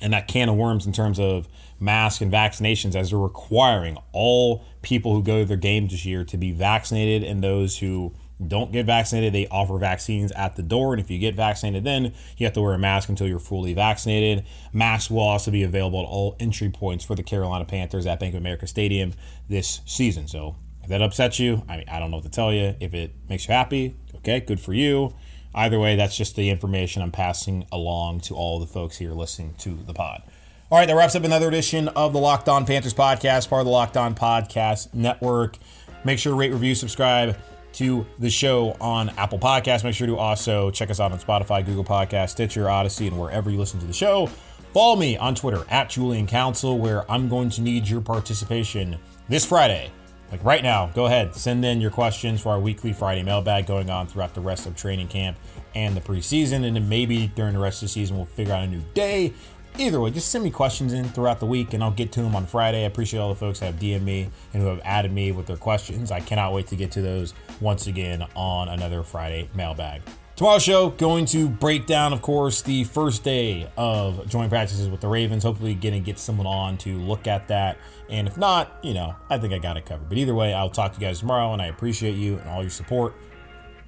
and 0.00 0.12
that 0.12 0.28
can 0.28 0.48
of 0.48 0.56
worms 0.56 0.86
in 0.86 0.92
terms 0.92 1.18
of 1.18 1.48
masks 1.78 2.20
and 2.20 2.32
vaccinations 2.32 2.94
as 2.94 3.10
they're 3.10 3.18
requiring 3.18 3.98
all 4.12 4.64
people 4.82 5.14
who 5.14 5.22
go 5.22 5.40
to 5.40 5.44
their 5.44 5.56
games 5.56 5.92
this 5.92 6.04
year 6.04 6.24
to 6.24 6.36
be 6.36 6.52
vaccinated 6.52 7.22
and 7.22 7.42
those 7.42 7.78
who 7.78 8.14
don't 8.46 8.72
get 8.72 8.86
vaccinated, 8.86 9.34
they 9.34 9.46
offer 9.48 9.78
vaccines 9.78 10.32
at 10.32 10.56
the 10.56 10.62
door. 10.62 10.94
And 10.94 11.00
if 11.00 11.10
you 11.10 11.18
get 11.18 11.34
vaccinated, 11.34 11.84
then 11.84 12.14
you 12.36 12.46
have 12.46 12.54
to 12.54 12.62
wear 12.62 12.72
a 12.72 12.78
mask 12.78 13.08
until 13.08 13.26
you're 13.26 13.38
fully 13.38 13.74
vaccinated. 13.74 14.44
Masks 14.72 15.10
will 15.10 15.20
also 15.20 15.50
be 15.50 15.62
available 15.62 16.00
at 16.00 16.06
all 16.06 16.36
entry 16.40 16.70
points 16.70 17.04
for 17.04 17.14
the 17.14 17.22
Carolina 17.22 17.64
Panthers 17.64 18.06
at 18.06 18.18
Bank 18.18 18.34
of 18.34 18.40
America 18.40 18.66
Stadium 18.66 19.12
this 19.48 19.80
season. 19.84 20.26
So 20.26 20.56
if 20.82 20.88
that 20.88 21.02
upsets 21.02 21.38
you, 21.38 21.64
I 21.68 21.78
mean, 21.78 21.88
I 21.88 21.98
don't 21.98 22.10
know 22.10 22.16
what 22.16 22.24
to 22.24 22.30
tell 22.30 22.52
you. 22.52 22.76
If 22.80 22.94
it 22.94 23.14
makes 23.28 23.46
you 23.46 23.52
happy, 23.52 23.94
okay, 24.16 24.40
good 24.40 24.60
for 24.60 24.72
you. 24.72 25.12
Either 25.54 25.78
way, 25.78 25.96
that's 25.96 26.16
just 26.16 26.36
the 26.36 26.50
information 26.50 27.02
I'm 27.02 27.10
passing 27.10 27.66
along 27.72 28.20
to 28.20 28.34
all 28.34 28.60
the 28.60 28.66
folks 28.66 28.98
here 28.98 29.12
listening 29.12 29.54
to 29.58 29.74
the 29.74 29.94
pod. 29.94 30.22
All 30.70 30.78
right, 30.78 30.86
that 30.86 30.94
wraps 30.94 31.16
up 31.16 31.24
another 31.24 31.48
edition 31.48 31.88
of 31.88 32.12
the 32.12 32.20
Locked 32.20 32.48
On 32.48 32.64
Panthers 32.64 32.94
podcast, 32.94 33.48
part 33.48 33.60
of 33.60 33.66
the 33.66 33.72
Locked 33.72 33.96
On 33.96 34.14
Podcast 34.14 34.94
Network. 34.94 35.58
Make 36.04 36.20
sure 36.20 36.32
to 36.32 36.38
rate, 36.38 36.52
review, 36.52 36.76
subscribe 36.76 37.36
to 37.72 38.06
the 38.18 38.30
show 38.30 38.76
on 38.80 39.10
Apple 39.10 39.38
Podcasts. 39.38 39.82
Make 39.82 39.94
sure 39.94 40.06
to 40.06 40.16
also 40.16 40.70
check 40.70 40.90
us 40.90 41.00
out 41.00 41.10
on 41.12 41.18
Spotify, 41.18 41.64
Google 41.66 41.84
Podcasts, 41.84 42.30
Stitcher, 42.30 42.64
Audacy, 42.66 43.08
and 43.08 43.18
wherever 43.18 43.50
you 43.50 43.58
listen 43.58 43.80
to 43.80 43.86
the 43.86 43.92
show. 43.92 44.26
Follow 44.72 44.94
me 44.94 45.16
on 45.16 45.34
Twitter 45.34 45.64
at 45.68 45.90
Julian 45.90 46.28
Council, 46.28 46.78
where 46.78 47.10
I'm 47.10 47.28
going 47.28 47.50
to 47.50 47.62
need 47.62 47.88
your 47.88 48.00
participation 48.00 48.96
this 49.28 49.44
Friday. 49.44 49.90
Like 50.30 50.44
right 50.44 50.62
now, 50.62 50.90
go 50.94 51.06
ahead, 51.06 51.34
send 51.34 51.64
in 51.64 51.80
your 51.80 51.90
questions 51.90 52.40
for 52.40 52.50
our 52.50 52.60
weekly 52.60 52.92
Friday 52.92 53.22
mailbag 53.22 53.66
going 53.66 53.90
on 53.90 54.06
throughout 54.06 54.34
the 54.34 54.40
rest 54.40 54.66
of 54.66 54.76
training 54.76 55.08
camp 55.08 55.36
and 55.74 55.96
the 55.96 56.00
preseason. 56.00 56.64
And 56.64 56.76
then 56.76 56.88
maybe 56.88 57.26
during 57.34 57.54
the 57.54 57.58
rest 57.58 57.82
of 57.82 57.88
the 57.88 57.92
season, 57.92 58.16
we'll 58.16 58.26
figure 58.26 58.54
out 58.54 58.62
a 58.62 58.66
new 58.68 58.82
day 58.94 59.32
either 59.78 60.00
way, 60.00 60.10
just 60.10 60.30
send 60.30 60.44
me 60.44 60.50
questions 60.50 60.92
in 60.92 61.04
throughout 61.04 61.40
the 61.40 61.46
week 61.46 61.74
and 61.74 61.82
I'll 61.82 61.90
get 61.90 62.12
to 62.12 62.22
them 62.22 62.34
on 62.34 62.46
Friday. 62.46 62.82
I 62.82 62.86
appreciate 62.86 63.20
all 63.20 63.28
the 63.28 63.34
folks 63.34 63.60
that 63.60 63.66
have 63.66 63.76
DM'd 63.76 64.02
me 64.02 64.28
and 64.52 64.62
who 64.62 64.68
have 64.68 64.80
added 64.84 65.12
me 65.12 65.32
with 65.32 65.46
their 65.46 65.56
questions. 65.56 66.10
I 66.10 66.20
cannot 66.20 66.52
wait 66.52 66.66
to 66.68 66.76
get 66.76 66.90
to 66.92 67.02
those 67.02 67.34
once 67.60 67.86
again 67.86 68.24
on 68.34 68.68
another 68.68 69.02
Friday 69.02 69.48
mailbag. 69.54 70.02
Tomorrow's 70.40 70.62
show 70.62 70.88
going 70.88 71.26
to 71.26 71.50
break 71.50 71.84
down, 71.84 72.14
of 72.14 72.22
course, 72.22 72.62
the 72.62 72.84
first 72.84 73.22
day 73.22 73.70
of 73.76 74.26
joint 74.26 74.48
practices 74.48 74.88
with 74.88 75.02
the 75.02 75.06
Ravens. 75.06 75.42
Hopefully, 75.42 75.74
getting 75.74 76.02
get 76.02 76.18
someone 76.18 76.46
on 76.46 76.78
to 76.78 76.98
look 76.98 77.26
at 77.26 77.48
that. 77.48 77.76
And 78.08 78.26
if 78.26 78.38
not, 78.38 78.78
you 78.82 78.94
know, 78.94 79.14
I 79.28 79.36
think 79.36 79.52
I 79.52 79.58
got 79.58 79.76
it 79.76 79.84
covered. 79.84 80.08
But 80.08 80.16
either 80.16 80.34
way, 80.34 80.54
I'll 80.54 80.70
talk 80.70 80.94
to 80.94 80.98
you 80.98 81.06
guys 81.06 81.20
tomorrow, 81.20 81.52
and 81.52 81.60
I 81.60 81.66
appreciate 81.66 82.14
you 82.14 82.38
and 82.38 82.48
all 82.48 82.62
your 82.62 82.70
support. 82.70 83.16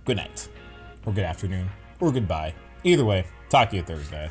Good 0.04 0.18
night, 0.18 0.50
or 1.06 1.14
good 1.14 1.24
afternoon, 1.24 1.70
or 2.00 2.12
goodbye. 2.12 2.54
Either 2.84 3.06
way, 3.06 3.24
talk 3.48 3.70
to 3.70 3.76
you 3.76 3.82
Thursday. 3.82 4.30